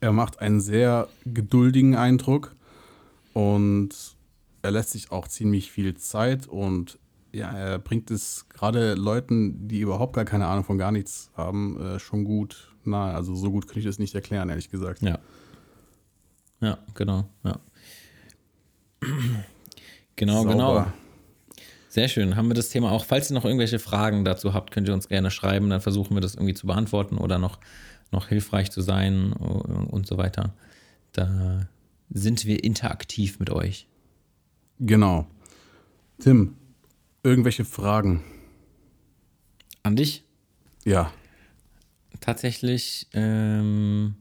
er, 0.00 0.12
macht 0.12 0.40
einen 0.40 0.60
sehr 0.60 1.08
geduldigen 1.24 1.96
Eindruck 1.96 2.54
und 3.32 3.90
er 4.62 4.70
lässt 4.70 4.90
sich 4.90 5.10
auch 5.10 5.26
ziemlich 5.28 5.72
viel 5.72 5.96
Zeit 5.96 6.46
und 6.46 6.98
ja, 7.32 7.50
er 7.50 7.78
bringt 7.78 8.10
es 8.10 8.46
gerade 8.48 8.94
Leuten, 8.94 9.68
die 9.68 9.80
überhaupt 9.80 10.14
gar 10.14 10.24
keine 10.24 10.46
Ahnung 10.46 10.64
von 10.64 10.78
gar 10.78 10.92
nichts 10.92 11.30
haben, 11.36 11.80
äh, 11.80 11.98
schon 11.98 12.24
gut 12.24 12.74
nahe. 12.84 13.14
Also 13.14 13.34
so 13.34 13.50
gut 13.50 13.66
kann 13.68 13.78
ich 13.78 13.84
das 13.84 13.98
nicht 13.98 14.14
erklären, 14.14 14.48
ehrlich 14.48 14.70
gesagt. 14.70 15.02
Ja. 15.02 15.18
Ja, 16.60 16.78
genau, 16.94 17.28
ja. 17.44 17.58
genau, 20.16 20.42
Sauber. 20.42 20.50
genau. 20.50 20.86
Sehr 21.88 22.08
schön. 22.08 22.36
Haben 22.36 22.48
wir 22.48 22.54
das 22.54 22.68
Thema 22.68 22.92
auch. 22.92 23.04
Falls 23.04 23.30
ihr 23.30 23.34
noch 23.34 23.44
irgendwelche 23.44 23.78
Fragen 23.78 24.24
dazu 24.24 24.54
habt, 24.54 24.72
könnt 24.72 24.88
ihr 24.88 24.94
uns 24.94 25.08
gerne 25.08 25.30
schreiben. 25.30 25.70
Dann 25.70 25.80
versuchen 25.80 26.14
wir 26.14 26.20
das 26.20 26.34
irgendwie 26.34 26.54
zu 26.54 26.66
beantworten 26.66 27.16
oder 27.16 27.38
noch, 27.38 27.58
noch 28.10 28.28
hilfreich 28.28 28.70
zu 28.70 28.80
sein 28.80 29.32
und 29.32 30.06
so 30.06 30.16
weiter. 30.16 30.54
Da 31.12 31.68
sind 32.10 32.44
wir 32.44 32.64
interaktiv 32.64 33.38
mit 33.38 33.50
euch. 33.50 33.86
Genau. 34.80 35.26
Tim, 36.18 36.56
irgendwelche 37.22 37.64
Fragen? 37.64 38.24
An 39.82 39.96
dich? 39.96 40.24
Ja. 40.84 41.12
Tatsächlich 42.20 43.06
ähm, 43.12 44.14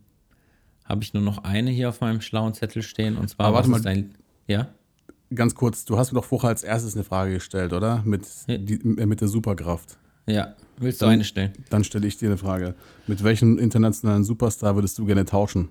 habe 0.86 1.04
ich 1.04 1.14
nur 1.14 1.24
noch 1.24 1.44
eine 1.44 1.72
hier 1.72 1.90
auf 1.90 2.02
meinem 2.02 2.22
schlauen 2.22 2.54
Zettel 2.54 2.82
stehen. 2.82 3.18
Und 3.18 3.30
zwar, 3.30 3.48
Aber 3.48 3.58
warte 3.58 3.70
mal, 3.70 3.82
dein, 3.82 4.16
ja? 4.48 4.70
Ganz 5.34 5.56
kurz, 5.56 5.86
du 5.86 5.98
hast 5.98 6.12
mir 6.12 6.20
doch 6.20 6.26
vorher 6.26 6.50
als 6.50 6.64
erstes 6.64 6.96
eine 6.96 7.04
Frage 7.04 7.34
gestellt, 7.34 7.74
oder? 7.74 8.02
Mit, 8.06 8.26
ja. 8.48 8.58
die, 8.58 8.76
äh, 8.76 9.06
mit 9.06 9.22
der 9.22 9.28
Superkraft. 9.28 9.98
Ja, 10.26 10.56
willst 10.78 11.02
du 11.02 11.06
dann, 11.06 11.14
eine 11.14 11.24
stellen? 11.24 11.54
Dann 11.70 11.84
stelle 11.84 12.08
ich 12.08 12.18
dir 12.18 12.30
eine 12.30 12.38
Frage. 12.38 12.76
Mit 13.08 13.24
welchem 13.24 13.58
internationalen 13.58 14.24
Superstar 14.24 14.76
würdest 14.76 14.98
du 14.98 15.06
gerne 15.06 15.26
tauschen? 15.26 15.70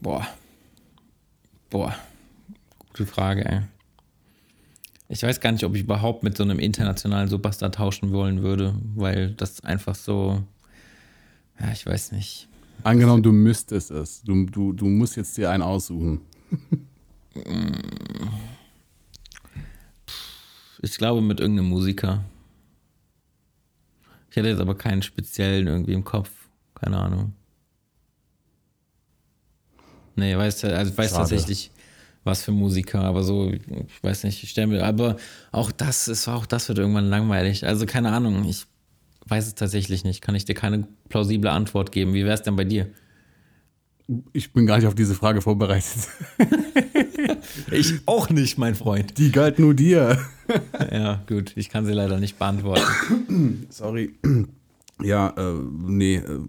Boah. 0.00 0.26
Boah. 1.70 1.94
Gute 2.88 3.06
Frage, 3.06 3.44
ey. 3.44 3.60
Ich 5.08 5.22
weiß 5.22 5.40
gar 5.40 5.52
nicht, 5.52 5.64
ob 5.64 5.74
ich 5.74 5.82
überhaupt 5.82 6.22
mit 6.22 6.36
so 6.36 6.42
einem 6.42 6.58
internationalen 6.58 7.28
Superstar 7.28 7.70
tauschen 7.70 8.12
wollen 8.12 8.42
würde, 8.42 8.74
weil 8.94 9.32
das 9.32 9.62
einfach 9.62 9.94
so. 9.94 10.42
Ja, 11.60 11.70
ich 11.72 11.86
weiß 11.86 12.12
nicht. 12.12 12.48
Angenommen, 12.82 13.22
du 13.22 13.32
müsstest 13.32 13.90
es. 13.90 14.22
Du, 14.22 14.46
du, 14.46 14.72
du 14.72 14.86
musst 14.86 15.16
jetzt 15.16 15.36
dir 15.36 15.50
einen 15.50 15.62
aussuchen. 15.62 16.20
Ich 20.80 20.98
glaube 20.98 21.22
mit 21.22 21.40
irgendeinem 21.40 21.70
Musiker. 21.70 22.22
Ich 24.34 24.36
hätte 24.36 24.48
jetzt 24.48 24.60
aber 24.60 24.74
keinen 24.74 25.00
speziellen 25.00 25.68
irgendwie 25.68 25.92
im 25.92 26.02
Kopf. 26.02 26.28
Keine 26.74 26.96
Ahnung. 26.98 27.34
Nee, 30.16 30.36
weiß, 30.36 30.64
also 30.64 30.98
weiß 30.98 31.12
tatsächlich, 31.12 31.70
was 32.24 32.42
für 32.42 32.50
Musiker, 32.50 33.02
aber 33.02 33.22
so, 33.22 33.52
ich 33.52 34.02
weiß 34.02 34.24
nicht, 34.24 34.42
ich 34.42 34.50
stelle 34.50 34.66
mir, 34.66 34.84
aber 34.84 35.18
auch 35.52 35.70
das 35.70 36.08
ist 36.08 36.26
auch 36.26 36.46
das 36.46 36.68
wird 36.68 36.80
irgendwann 36.80 37.08
langweilig. 37.08 37.64
Also 37.64 37.86
keine 37.86 38.10
Ahnung, 38.10 38.44
ich 38.44 38.66
weiß 39.26 39.46
es 39.46 39.54
tatsächlich 39.54 40.02
nicht. 40.02 40.20
Kann 40.20 40.34
ich 40.34 40.44
dir 40.44 40.54
keine 40.54 40.88
plausible 41.08 41.52
Antwort 41.52 41.92
geben. 41.92 42.12
Wie 42.12 42.24
wäre 42.24 42.34
es 42.34 42.42
denn 42.42 42.56
bei 42.56 42.64
dir? 42.64 42.90
Ich 44.32 44.52
bin 44.52 44.66
gar 44.66 44.78
nicht 44.78 44.88
auf 44.88 44.96
diese 44.96 45.14
Frage 45.14 45.42
vorbereitet. 45.42 46.08
ich 47.70 48.00
auch 48.06 48.30
nicht, 48.30 48.58
mein 48.58 48.74
Freund. 48.74 49.18
Die 49.18 49.32
galt 49.32 49.58
nur 49.58 49.74
dir. 49.74 50.18
ja, 50.92 51.22
gut, 51.28 51.52
ich 51.56 51.68
kann 51.68 51.86
sie 51.86 51.92
leider 51.92 52.18
nicht 52.18 52.38
beantworten. 52.38 53.66
Sorry. 53.70 54.14
Ja, 55.02 55.28
äh, 55.36 55.54
nee. 55.86 56.16
Äh, 56.16 56.40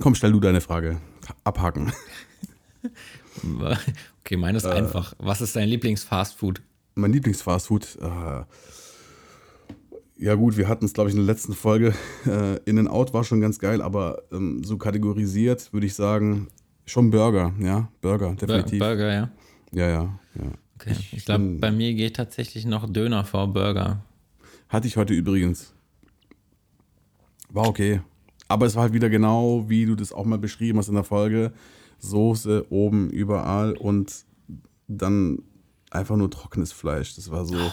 komm, 0.00 0.14
stell 0.14 0.32
du 0.32 0.40
deine 0.40 0.60
Frage. 0.60 1.00
Abhaken. 1.44 1.92
Okay, 4.26 4.36
meine 4.36 4.58
ist 4.58 4.64
äh, 4.64 4.70
einfach. 4.70 5.14
Was 5.18 5.40
ist 5.40 5.54
dein 5.54 5.68
Lieblingsfastfood? 5.68 6.60
Mein 6.94 7.12
Lieblingsfastfood? 7.12 7.98
Äh, 8.00 8.44
ja 10.18 10.34
gut, 10.34 10.56
wir 10.56 10.66
hatten 10.66 10.84
es, 10.84 10.94
glaube 10.94 11.10
ich, 11.10 11.16
in 11.16 11.24
der 11.24 11.32
letzten 11.32 11.54
Folge. 11.54 11.94
Äh, 12.26 12.56
In 12.64 12.78
and 12.78 12.88
Out 12.88 13.12
war 13.14 13.22
schon 13.22 13.40
ganz 13.40 13.58
geil, 13.58 13.82
aber 13.82 14.22
ähm, 14.32 14.64
so 14.64 14.78
kategorisiert 14.78 15.72
würde 15.72 15.86
ich 15.86 15.94
sagen, 15.94 16.48
schon 16.86 17.10
Burger, 17.10 17.52
ja. 17.60 17.88
Burger, 18.00 18.34
definitiv. 18.34 18.78
Burger, 18.78 19.12
ja. 19.12 19.30
Ja, 19.76 19.88
ja, 19.88 20.18
ja. 20.36 20.52
Okay. 20.76 20.92
Ich, 20.98 21.12
ich 21.12 21.24
glaube, 21.26 21.44
bei 21.60 21.70
mir 21.70 21.92
geht 21.92 22.16
tatsächlich 22.16 22.64
noch 22.64 22.90
Döner 22.90 23.24
vor 23.24 23.52
Burger. 23.52 24.02
Hatte 24.70 24.88
ich 24.88 24.96
heute 24.96 25.12
übrigens. 25.12 25.74
War 27.50 27.68
okay. 27.68 28.00
Aber 28.48 28.64
es 28.64 28.74
war 28.74 28.84
halt 28.84 28.94
wieder 28.94 29.10
genau, 29.10 29.68
wie 29.68 29.84
du 29.84 29.94
das 29.94 30.14
auch 30.14 30.24
mal 30.24 30.38
beschrieben 30.38 30.78
hast 30.78 30.88
in 30.88 30.94
der 30.94 31.04
Folge. 31.04 31.52
Soße 31.98 32.66
oben 32.70 33.10
überall 33.10 33.76
und 33.76 34.24
dann 34.88 35.42
einfach 35.90 36.16
nur 36.16 36.30
trockenes 36.30 36.72
Fleisch. 36.72 37.14
Das 37.14 37.30
war 37.30 37.44
so. 37.44 37.56
Oh 37.56 37.72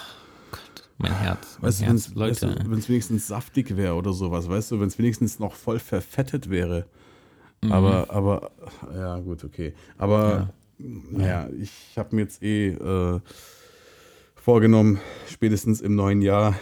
Gott, 0.52 0.90
mein 0.98 1.18
Herz. 1.18 1.58
Mein 1.62 1.70
weißt 1.70 1.82
du, 1.82 1.86
Herz, 1.86 2.14
Leute. 2.16 2.56
wenn 2.68 2.80
es 2.80 2.90
wenigstens 2.90 3.28
saftig 3.28 3.78
wäre 3.78 3.96
oder 3.96 4.12
sowas, 4.12 4.50
weißt 4.50 4.72
du, 4.72 4.82
wenn 4.82 4.88
es 4.88 5.00
wenigstens 5.00 5.40
noch 5.40 5.54
voll 5.54 5.80
verfettet 5.80 6.50
wäre. 6.50 6.86
Mhm. 7.62 7.72
Aber, 7.72 8.10
aber, 8.10 8.52
ja, 8.94 9.20
gut, 9.20 9.46
okay. 9.46 9.74
Aber, 9.98 10.32
ja. 10.32 10.54
Naja, 10.84 11.50
ich 11.62 11.72
habe 11.98 12.16
mir 12.16 12.24
jetzt 12.24 12.44
eh 12.44 12.70
äh, 12.70 13.20
vorgenommen, 14.36 15.00
spätestens 15.32 15.82
im 15.82 15.96
neuen 15.96 16.22
Jahr, 16.22 16.56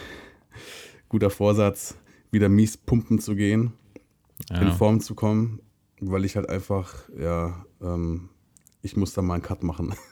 guter 1.08 1.30
Vorsatz, 1.30 1.96
wieder 2.30 2.48
mies 2.48 2.76
pumpen 2.76 3.18
zu 3.18 3.34
gehen, 3.34 3.72
Ja. 4.50 4.60
in 4.60 4.72
Form 4.72 5.00
zu 5.00 5.14
kommen, 5.14 5.60
weil 6.00 6.24
ich 6.24 6.36
halt 6.36 6.48
einfach, 6.48 6.94
ja, 7.18 7.64
ähm, 7.82 8.28
ich 8.82 8.96
muss 8.96 9.12
da 9.12 9.22
mal 9.22 9.34
einen 9.34 9.42
Cut 9.42 9.62
machen. 9.62 9.94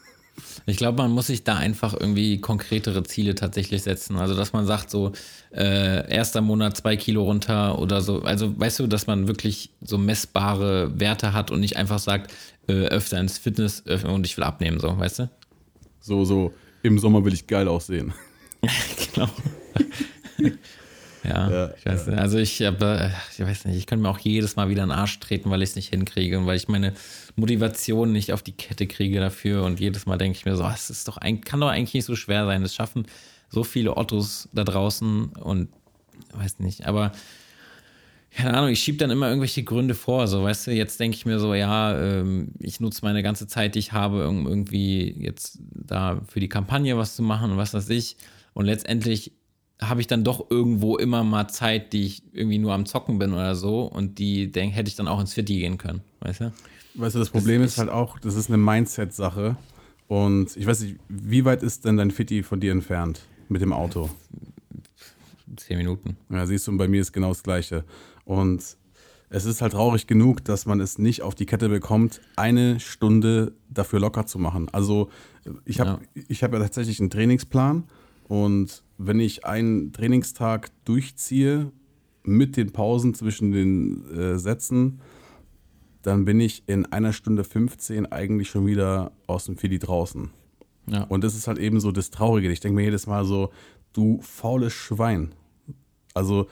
Ich 0.65 0.79
glaube, 0.79 1.03
man 1.03 1.11
muss 1.11 1.27
sich 1.27 1.45
da 1.45 1.57
einfach 1.57 1.93
irgendwie 1.93 2.41
konkretere 2.41 3.03
Ziele 3.03 3.35
tatsächlich 3.35 3.83
setzen. 3.83 4.17
Also, 4.17 4.35
dass 4.35 4.55
man 4.55 4.65
sagt, 4.65 4.89
so, 4.89 5.13
äh, 5.53 6.11
erster 6.11 6.41
Monat 6.41 6.79
zwei 6.79 6.97
Kilo 6.97 7.25
runter 7.25 7.79
oder 7.79 8.01
so. 8.01 8.23
Also, 8.23 8.59
weißt 8.59 8.79
du, 8.79 8.87
dass 8.87 9.07
man 9.07 9.29
wirklich 9.29 9.71
so 9.83 9.99
messbare 9.99 10.99
Werte 10.99 11.35
hat 11.35 11.51
und 11.51 11.61
nicht 11.61 11.77
einfach 11.77 11.99
sagt, 11.99 12.33
äh, 12.71 12.87
öfter 12.87 13.19
ins 13.19 13.39
Fitness 13.39 13.83
äh, 13.87 14.01
und 14.07 14.25
ich 14.27 14.37
will 14.37 14.45
abnehmen, 14.45 14.79
so, 14.79 14.99
weißt 14.99 15.21
du? 15.21 15.31
So, 16.01 16.25
so, 16.25 16.53
im 16.83 16.99
Sommer 16.99 17.25
will 17.25 17.35
ich 17.35 17.47
geil 17.47 17.69
aussehen. 17.69 18.15
genau. 19.13 19.29
ja, 21.25 21.51
Ja, 21.51 21.71
ich 21.77 21.85
weiß 21.85 22.07
nicht. 22.07 22.19
Also 22.19 22.39
ich 22.39 22.63
habe, 22.63 23.13
ich 23.33 23.45
weiß 23.45 23.67
nicht, 23.67 23.77
ich 23.77 23.87
könnte 23.87 24.03
mir 24.03 24.09
auch 24.09 24.19
jedes 24.19 24.57
Mal 24.57 24.69
wieder 24.69 24.83
in 24.83 24.89
den 24.89 24.99
Arsch 24.99 25.19
treten, 25.21 25.51
weil 25.51 25.63
ich 25.63 25.71
es 25.71 25.77
nicht 25.77 25.91
hinkriege 25.91 26.39
und 26.39 26.47
weil 26.47 26.57
ich 26.57 26.69
meine 26.69 26.95
Motivation 27.37 28.13
nicht 28.13 28.33
auf 28.33 28.43
die 28.43 28.53
Kette 28.53 28.87
kriege 28.87 29.21
dafür 29.21 29.65
und 29.65 29.81
jedes 29.81 30.07
Mal 30.07 30.17
denke 30.17 30.39
ich 30.39 30.45
mir 30.45 30.57
so, 30.57 30.65
ah, 30.65 30.75
es 30.75 30.89
ist 30.91 31.09
doch 31.09 31.19
ein, 31.19 31.43
kann 31.43 31.61
doch 31.61 31.69
eigentlich 31.69 31.95
nicht 31.95 32.07
so 32.07 32.17
schwer 32.17 32.47
sein. 32.47 32.63
Das 32.63 32.75
schaffen 32.75 33.07
so 33.51 33.65
viele 33.65 33.97
Ottos 33.97 34.49
da 34.53 34.65
draußen 34.65 35.27
und 35.27 35.69
weiß 36.33 36.61
nicht, 36.61 36.87
aber 36.87 37.13
keine 38.31 38.55
Ahnung, 38.57 38.71
ich 38.71 38.81
schiebe 38.81 38.99
dann 38.99 39.11
immer 39.11 39.29
irgendwelche 39.29 39.63
Gründe 39.65 39.95
vor, 39.95 40.27
so 40.29 40.43
weißt 40.45 40.69
du, 40.69 40.71
jetzt 40.73 41.01
denke 41.01 41.17
ich 41.17 41.27
mir 41.27 41.39
so, 41.41 41.53
ja, 41.55 41.99
ähm, 42.01 42.53
ich 42.59 42.81
nutze 42.81 43.01
meine 43.05 43.23
ganze 43.23 43.47
Zeit, 43.49 43.75
die 43.75 43.81
ich 43.81 43.93
habe, 43.93 44.29
um 44.29 44.47
irgendwie 44.47 45.15
jetzt 45.21 45.59
da 45.73 46.21
für 46.29 46.41
die 46.41 46.49
Kampagne 46.49 46.97
was 46.97 47.17
zu 47.17 47.23
machen 47.23 47.51
und 47.51 47.57
was 47.59 47.75
weiß 47.75 47.89
ich. 47.91 48.17
Und 48.55 48.67
letztendlich 48.67 49.33
habe 49.81 50.01
ich 50.01 50.07
dann 50.07 50.25
doch 50.25 50.51
irgendwo 50.51 50.97
immer 50.97 51.25
mal 51.25 51.49
Zeit, 51.49 51.93
die 51.93 52.05
ich 52.05 52.23
irgendwie 52.33 52.59
nur 52.59 52.73
am 52.75 52.87
Zocken 52.87 53.19
bin 53.19 53.33
oder 53.33 53.55
so 53.57 53.83
und 53.85 54.19
die 54.19 54.53
denk, 54.53 54.75
hätte 54.75 54.89
ich 54.89 54.95
dann 54.97 55.09
auch 55.09 55.21
ins 55.21 55.35
Fitti 55.35 55.59
gehen 55.59 55.79
können, 55.79 56.01
weißt 56.21 56.41
du? 56.43 56.53
Weißt 56.95 57.15
du, 57.15 57.19
das 57.19 57.31
Problem 57.31 57.63
ist- 57.63 57.73
ist 57.73 57.79
halt 57.79 57.89
auch, 57.91 58.19
das 58.19 58.35
ist 58.35 58.49
eine 58.49 58.59
Mindset-Sache. 58.59 59.57
Und 60.09 60.57
ich 60.57 60.67
weiß 60.67 60.81
nicht, 60.81 60.97
wie 61.09 61.45
weit 61.45 61.63
ist 61.63 61.85
denn 61.85 61.97
dein 61.97 62.11
Fitti 62.11 62.43
von 62.43 62.59
dir 62.61 62.73
entfernt 62.73 63.21
mit 63.49 63.63
dem 63.63 63.73
Auto? 63.73 64.11
Zehn 65.57 65.79
Minuten. 65.79 66.17
Ja, 66.31 66.47
siehst 66.47 66.67
du, 66.67 66.73
und 66.73 66.79
bei 66.79 66.89
mir 66.89 67.01
ist 67.01 67.13
genau 67.13 67.29
das 67.29 67.43
Gleiche. 67.43 67.85
Und 68.25 68.77
es 69.31 69.45
ist 69.45 69.63
halt 69.63 69.73
traurig 69.73 70.07
genug, 70.07 70.45
dass 70.45 70.67
man 70.67 70.81
es 70.81 70.99
nicht 70.99 71.23
auf 71.23 71.35
die 71.35 71.47
Kette 71.47 71.69
bekommt, 71.69 72.21
eine 72.37 72.81
Stunde 72.81 73.53
dafür 73.69 74.01
locker 74.01 74.27
zu 74.27 74.39
machen. 74.39 74.69
Also 74.73 75.09
ich 75.65 75.81
habe 75.81 76.01
ich 76.15 76.43
hab 76.43 76.53
ja 76.53 76.59
tatsächlich 76.59 77.01
einen 77.01 77.11
Trainingsplan 77.11 77.85
und 78.29 78.83
wenn 78.99 79.21
ich 79.21 79.47
einen 79.47 79.93
Trainingstag 79.93 80.71
durchziehe 80.85 81.71
mit 82.25 82.57
den 82.57 82.73
Pausen 82.73 83.15
zwischen 83.15 83.53
den 83.53 84.11
äh, 84.11 84.39
Sätzen, 84.39 85.01
dann 86.03 86.25
bin 86.25 86.41
ich 86.41 86.65
in 86.67 86.87
einer 86.87 87.13
Stunde 87.13 87.45
15 87.45 88.07
eigentlich 88.07 88.51
schon 88.51 88.67
wieder 88.67 89.13
aus 89.27 89.45
dem 89.45 89.57
Fili 89.57 89.79
draußen. 89.79 90.31
Ja. 90.87 91.05
Und 91.05 91.25
das 91.25 91.35
ist 91.35 91.47
halt 91.47 91.59
eben 91.59 91.79
so 91.79 91.93
das 91.93 92.11
Traurige. 92.11 92.51
Ich 92.51 92.61
denke 92.61 92.77
mir 92.77 92.85
jedes 92.85 93.07
Mal 93.07 93.25
so, 93.25 93.51
du 93.93 94.21
faules 94.23 94.73
Schwein. 94.73 95.35
Also 96.15 96.49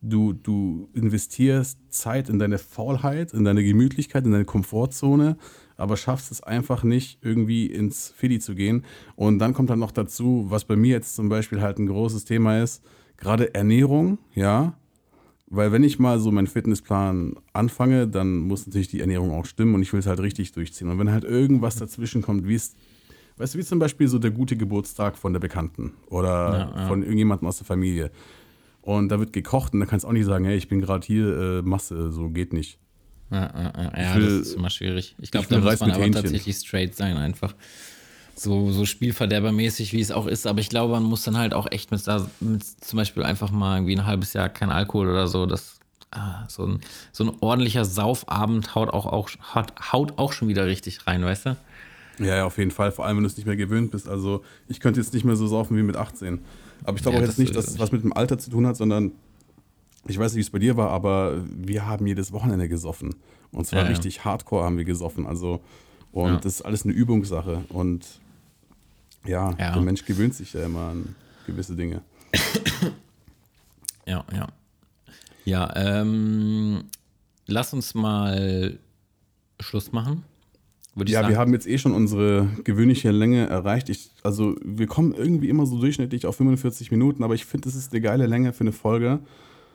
du, 0.00 0.32
du 0.32 0.88
investierst 0.94 1.78
Zeit 1.90 2.28
in 2.28 2.38
deine 2.38 2.58
Faulheit, 2.58 3.32
in 3.32 3.44
deine 3.44 3.64
Gemütlichkeit, 3.64 4.24
in 4.24 4.32
deine 4.32 4.44
Komfortzone, 4.44 5.36
aber 5.76 5.96
schaffst 5.96 6.30
es 6.32 6.42
einfach 6.42 6.82
nicht, 6.82 7.18
irgendwie 7.22 7.66
ins 7.66 8.12
Fidi 8.16 8.38
zu 8.38 8.54
gehen. 8.54 8.84
Und 9.16 9.38
dann 9.38 9.54
kommt 9.54 9.70
dann 9.70 9.78
noch 9.78 9.92
dazu, 9.92 10.46
was 10.48 10.64
bei 10.64 10.76
mir 10.76 10.90
jetzt 10.90 11.14
zum 11.14 11.28
Beispiel 11.28 11.60
halt 11.60 11.78
ein 11.78 11.86
großes 11.86 12.24
Thema 12.24 12.62
ist, 12.62 12.82
gerade 13.16 13.54
Ernährung, 13.54 14.18
ja. 14.34 14.74
Weil 15.50 15.72
wenn 15.72 15.82
ich 15.82 15.98
mal 15.98 16.20
so 16.20 16.30
meinen 16.30 16.46
Fitnessplan 16.46 17.36
anfange, 17.54 18.06
dann 18.06 18.38
muss 18.40 18.66
natürlich 18.66 18.88
die 18.88 19.00
Ernährung 19.00 19.30
auch 19.30 19.46
stimmen 19.46 19.74
und 19.74 19.82
ich 19.82 19.92
will 19.94 20.00
es 20.00 20.06
halt 20.06 20.20
richtig 20.20 20.52
durchziehen. 20.52 20.90
Und 20.90 20.98
wenn 20.98 21.10
halt 21.10 21.24
irgendwas 21.24 21.76
dazwischen 21.76 22.22
kommt, 22.22 22.46
wie 22.46 22.54
es 22.54 22.74
Weißt 23.38 23.54
du, 23.54 23.58
wie 23.58 23.64
zum 23.64 23.78
Beispiel 23.78 24.08
so 24.08 24.18
der 24.18 24.32
gute 24.32 24.56
Geburtstag 24.56 25.16
von 25.16 25.32
der 25.32 25.38
Bekannten 25.38 25.94
oder 26.08 26.72
Ja, 26.74 26.80
ja. 26.80 26.88
von 26.88 27.02
irgendjemandem 27.02 27.46
aus 27.46 27.58
der 27.58 27.66
Familie. 27.66 28.10
Und 28.88 29.10
da 29.10 29.18
wird 29.18 29.34
gekocht 29.34 29.74
und 29.74 29.80
da 29.80 29.86
kannst 29.86 30.04
du 30.04 30.08
auch 30.08 30.12
nicht 30.12 30.24
sagen, 30.24 30.46
hey, 30.46 30.56
ich 30.56 30.66
bin 30.68 30.80
gerade 30.80 31.06
hier, 31.06 31.58
äh, 31.58 31.62
Masse, 31.62 32.10
so 32.10 32.30
geht 32.30 32.54
nicht. 32.54 32.78
Ja, 33.30 33.50
ja, 33.54 33.92
ja, 34.02 34.14
will- 34.16 34.38
das 34.40 34.48
ist 34.48 34.54
immer 34.54 34.70
schwierig. 34.70 35.14
Ich 35.20 35.30
glaube, 35.30 35.46
da 35.50 35.58
muss 35.60 35.78
man 35.80 35.90
aber 35.90 36.04
Hähnchen. 36.04 36.22
tatsächlich 36.22 36.56
straight 36.56 36.94
sein, 36.96 37.18
einfach. 37.18 37.54
So, 38.34 38.70
so 38.70 38.86
Spielverderbermäßig, 38.86 39.92
wie 39.92 40.00
es 40.00 40.10
auch 40.10 40.26
ist. 40.26 40.46
Aber 40.46 40.60
ich 40.60 40.70
glaube, 40.70 40.94
man 40.94 41.02
muss 41.02 41.22
dann 41.22 41.36
halt 41.36 41.52
auch 41.52 41.66
echt 41.70 41.90
mit, 41.90 42.06
da- 42.06 42.30
mit 42.40 42.64
zum 42.64 42.96
Beispiel 42.96 43.24
einfach 43.24 43.50
mal 43.50 43.76
irgendwie 43.76 43.96
ein 43.96 44.06
halbes 44.06 44.32
Jahr 44.32 44.48
kein 44.48 44.70
Alkohol 44.70 45.08
oder 45.10 45.26
so. 45.28 45.44
Das, 45.44 45.80
ah, 46.12 46.46
so, 46.48 46.64
ein, 46.64 46.80
so 47.12 47.24
ein 47.24 47.32
ordentlicher 47.40 47.84
Saufabend 47.84 48.74
haut 48.74 48.88
auch, 48.88 49.04
auch, 49.04 49.28
haut 49.54 50.18
auch 50.18 50.32
schon 50.32 50.48
wieder 50.48 50.64
richtig 50.66 51.06
rein, 51.06 51.22
weißt 51.22 51.44
du? 51.44 51.56
Ja, 52.20 52.36
ja, 52.36 52.44
auf 52.46 52.56
jeden 52.56 52.70
Fall, 52.70 52.90
vor 52.90 53.04
allem 53.04 53.18
wenn 53.18 53.24
du 53.24 53.28
es 53.28 53.36
nicht 53.36 53.44
mehr 53.46 53.56
gewöhnt 53.56 53.90
bist. 53.90 54.08
Also 54.08 54.42
ich 54.66 54.80
könnte 54.80 54.98
jetzt 54.98 55.12
nicht 55.12 55.24
mehr 55.24 55.36
so 55.36 55.46
saufen 55.46 55.76
wie 55.76 55.82
mit 55.82 55.96
18. 55.96 56.38
Aber 56.84 56.96
ich 56.96 57.02
glaube 57.02 57.18
Ja, 57.18 57.22
auch 57.24 57.26
jetzt 57.26 57.38
nicht, 57.38 57.50
äh, 57.50 57.54
dass 57.54 57.68
es 57.68 57.78
was 57.78 57.92
mit 57.92 58.02
dem 58.02 58.12
Alter 58.12 58.38
zu 58.38 58.50
tun 58.50 58.66
hat, 58.66 58.76
sondern 58.76 59.12
ich 60.06 60.18
weiß 60.18 60.32
nicht, 60.32 60.38
wie 60.38 60.42
es 60.42 60.50
bei 60.50 60.58
dir 60.58 60.76
war, 60.76 60.90
aber 60.90 61.42
wir 61.48 61.86
haben 61.86 62.06
jedes 62.06 62.32
Wochenende 62.32 62.68
gesoffen. 62.68 63.14
Und 63.52 63.66
zwar 63.66 63.80
Ja, 63.80 63.84
ja. 63.86 63.90
richtig 63.90 64.24
hardcore 64.24 64.64
haben 64.64 64.76
wir 64.78 64.84
gesoffen. 64.84 65.26
Also, 65.26 65.60
und 66.12 66.44
das 66.44 66.54
ist 66.56 66.62
alles 66.62 66.84
eine 66.84 66.92
Übungssache. 66.94 67.64
Und 67.68 68.06
ja, 69.26 69.50
Ja. 69.58 69.72
der 69.72 69.82
Mensch 69.82 70.04
gewöhnt 70.04 70.34
sich 70.34 70.52
ja 70.52 70.64
immer 70.64 70.88
an 70.90 71.14
gewisse 71.46 71.74
Dinge. 71.76 72.02
Ja, 74.06 74.24
ja. 74.32 74.48
Ja, 75.44 75.70
ähm, 75.76 76.84
lass 77.46 77.74
uns 77.74 77.94
mal 77.94 78.78
Schluss 79.60 79.92
machen. 79.92 80.24
Würde 80.98 81.12
Ja, 81.12 81.28
wir 81.28 81.38
haben 81.38 81.52
jetzt 81.52 81.66
eh 81.66 81.78
schon 81.78 81.92
unsere 81.92 82.48
gewöhnliche 82.64 83.10
Länge 83.10 83.46
erreicht. 83.46 83.88
Ich, 83.88 84.10
also 84.22 84.56
wir 84.64 84.86
kommen 84.86 85.14
irgendwie 85.14 85.48
immer 85.48 85.66
so 85.66 85.78
durchschnittlich 85.78 86.26
auf 86.26 86.36
45 86.36 86.90
Minuten, 86.90 87.22
aber 87.22 87.34
ich 87.34 87.44
finde, 87.44 87.68
das 87.68 87.76
ist 87.76 87.92
eine 87.92 88.00
geile 88.00 88.26
Länge 88.26 88.52
für 88.52 88.62
eine 88.62 88.72
Folge. 88.72 89.20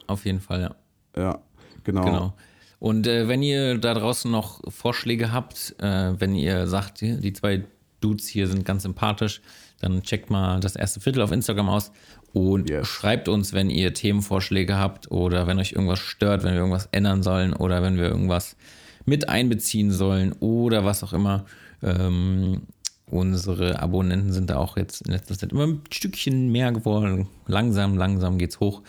Auf 0.07 0.25
jeden 0.25 0.39
Fall, 0.39 0.61
ja. 0.61 0.75
Ja, 1.15 1.39
genau. 1.83 2.05
Genau. 2.05 2.33
Und 2.79 3.07
äh, 3.07 3.27
wenn 3.29 3.41
ihr 3.41 3.77
da 3.77 3.93
draußen 3.93 4.29
noch 4.29 4.59
Vorschläge 4.69 5.31
habt, 5.31 5.75
äh, 5.79 6.19
wenn 6.19 6.35
ihr 6.35 6.67
sagt, 6.67 7.01
die 7.01 7.19
die 7.19 7.31
zwei 7.31 7.63
Dudes 8.01 8.27
hier 8.27 8.47
sind 8.47 8.65
ganz 8.65 8.83
sympathisch, 8.83 9.41
dann 9.79 10.01
checkt 10.03 10.29
mal 10.29 10.59
das 10.59 10.75
erste 10.75 10.99
Viertel 10.99 11.21
auf 11.21 11.31
Instagram 11.31 11.69
aus 11.69 11.91
und 12.33 12.69
Yes. 12.69 12.87
schreibt 12.87 13.29
uns, 13.29 13.53
wenn 13.53 13.69
ihr 13.69 13.93
Themenvorschläge 13.93 14.75
habt 14.77 15.11
oder 15.11 15.47
wenn 15.47 15.59
euch 15.59 15.73
irgendwas 15.73 15.99
stört, 15.99 16.43
wenn 16.43 16.53
wir 16.53 16.59
irgendwas 16.59 16.89
ändern 16.91 17.23
sollen 17.23 17.53
oder 17.53 17.81
wenn 17.81 17.97
wir 17.97 18.05
irgendwas 18.09 18.57
mit 19.05 19.29
einbeziehen 19.29 19.91
sollen 19.91 20.33
oder 20.39 20.85
was 20.85 21.03
auch 21.03 21.13
immer. 21.13 21.45
Ähm, 21.81 22.63
unsere 23.05 23.79
Abonnenten 23.79 24.33
sind 24.33 24.49
da 24.49 24.57
auch 24.57 24.77
jetzt 24.77 25.01
in 25.05 25.11
letzter 25.11 25.37
Zeit 25.37 25.51
immer 25.51 25.67
ein 25.67 25.81
Stückchen 25.91 26.51
mehr 26.51 26.71
geworden. 26.71 27.27
Langsam, 27.47 27.97
langsam 27.97 28.37
geht's 28.37 28.59
hoch. 28.59 28.81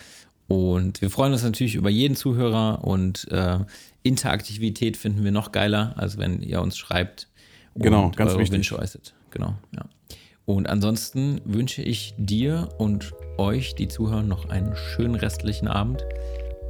Und 0.47 1.01
wir 1.01 1.09
freuen 1.09 1.33
uns 1.33 1.43
natürlich 1.43 1.75
über 1.75 1.89
jeden 1.89 2.15
Zuhörer 2.15 2.83
und 2.83 3.27
äh, 3.31 3.59
Interaktivität 4.03 4.97
finden 4.97 5.23
wir 5.23 5.31
noch 5.31 5.51
geiler, 5.51 5.93
als 5.97 6.17
wenn 6.17 6.41
ihr 6.41 6.61
uns 6.61 6.77
schreibt 6.77 7.27
Genau, 7.75 8.05
und 8.05 8.17
ganz 8.17 8.31
eure 8.31 8.39
wichtig. 8.39 8.55
Wünsche 8.55 8.79
äußert. 8.79 9.13
Genau, 9.31 9.55
ja. 9.75 9.85
Und 10.45 10.69
ansonsten 10.69 11.41
wünsche 11.43 11.81
ich 11.81 12.13
dir 12.17 12.69
und 12.77 13.13
euch, 13.37 13.75
die 13.75 13.87
zuhören, 13.87 14.27
noch 14.27 14.49
einen 14.49 14.75
schönen 14.75 15.15
restlichen 15.15 15.67
Abend. 15.67 16.05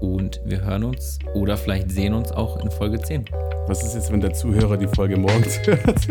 Und 0.02 0.42
wir 0.44 0.62
hören 0.62 0.84
uns 0.84 1.20
oder 1.34 1.58
vielleicht 1.58 1.92
sehen 1.92 2.14
uns 2.14 2.32
auch 2.32 2.58
in 2.64 2.70
Folge 2.70 3.00
10. 3.00 3.26
Was 3.68 3.84
ist 3.84 3.96
jetzt, 3.96 4.12
wenn 4.12 4.22
der 4.22 4.34
Zuhörer 4.34 4.78
die 4.78 4.88
Folge 4.88 5.18
morgens 5.18 5.60
hört? 5.66 6.08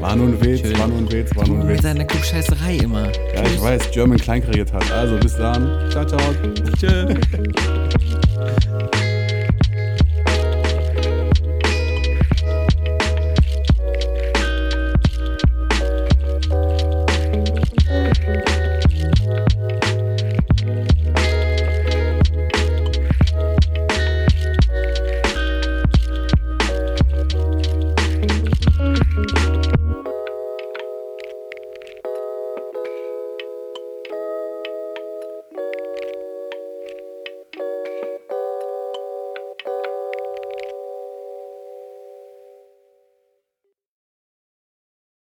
War 0.00 0.16
nur 0.16 0.28
ein 0.28 0.40
Witz, 0.42 0.78
war 0.78 0.88
nur 0.88 0.98
ein 0.98 1.12
Witz, 1.12 1.36
war 1.36 1.46
nur 1.46 1.58
ein 1.60 1.66
Mit 1.66 1.76
Witz. 1.76 1.82
deiner 1.82 2.04
Klugscheißerei 2.04 2.76
immer. 2.76 3.06
Ja, 3.34 3.42
ich 3.44 3.60
weiß, 3.60 3.90
German 3.90 4.18
kleinkariert 4.18 4.72
hat. 4.72 4.90
Also 4.92 5.18
bis 5.18 5.36
dann. 5.36 5.90
Ciao, 5.90 6.06
ciao. 6.06 6.20
Tschö. 6.78 7.14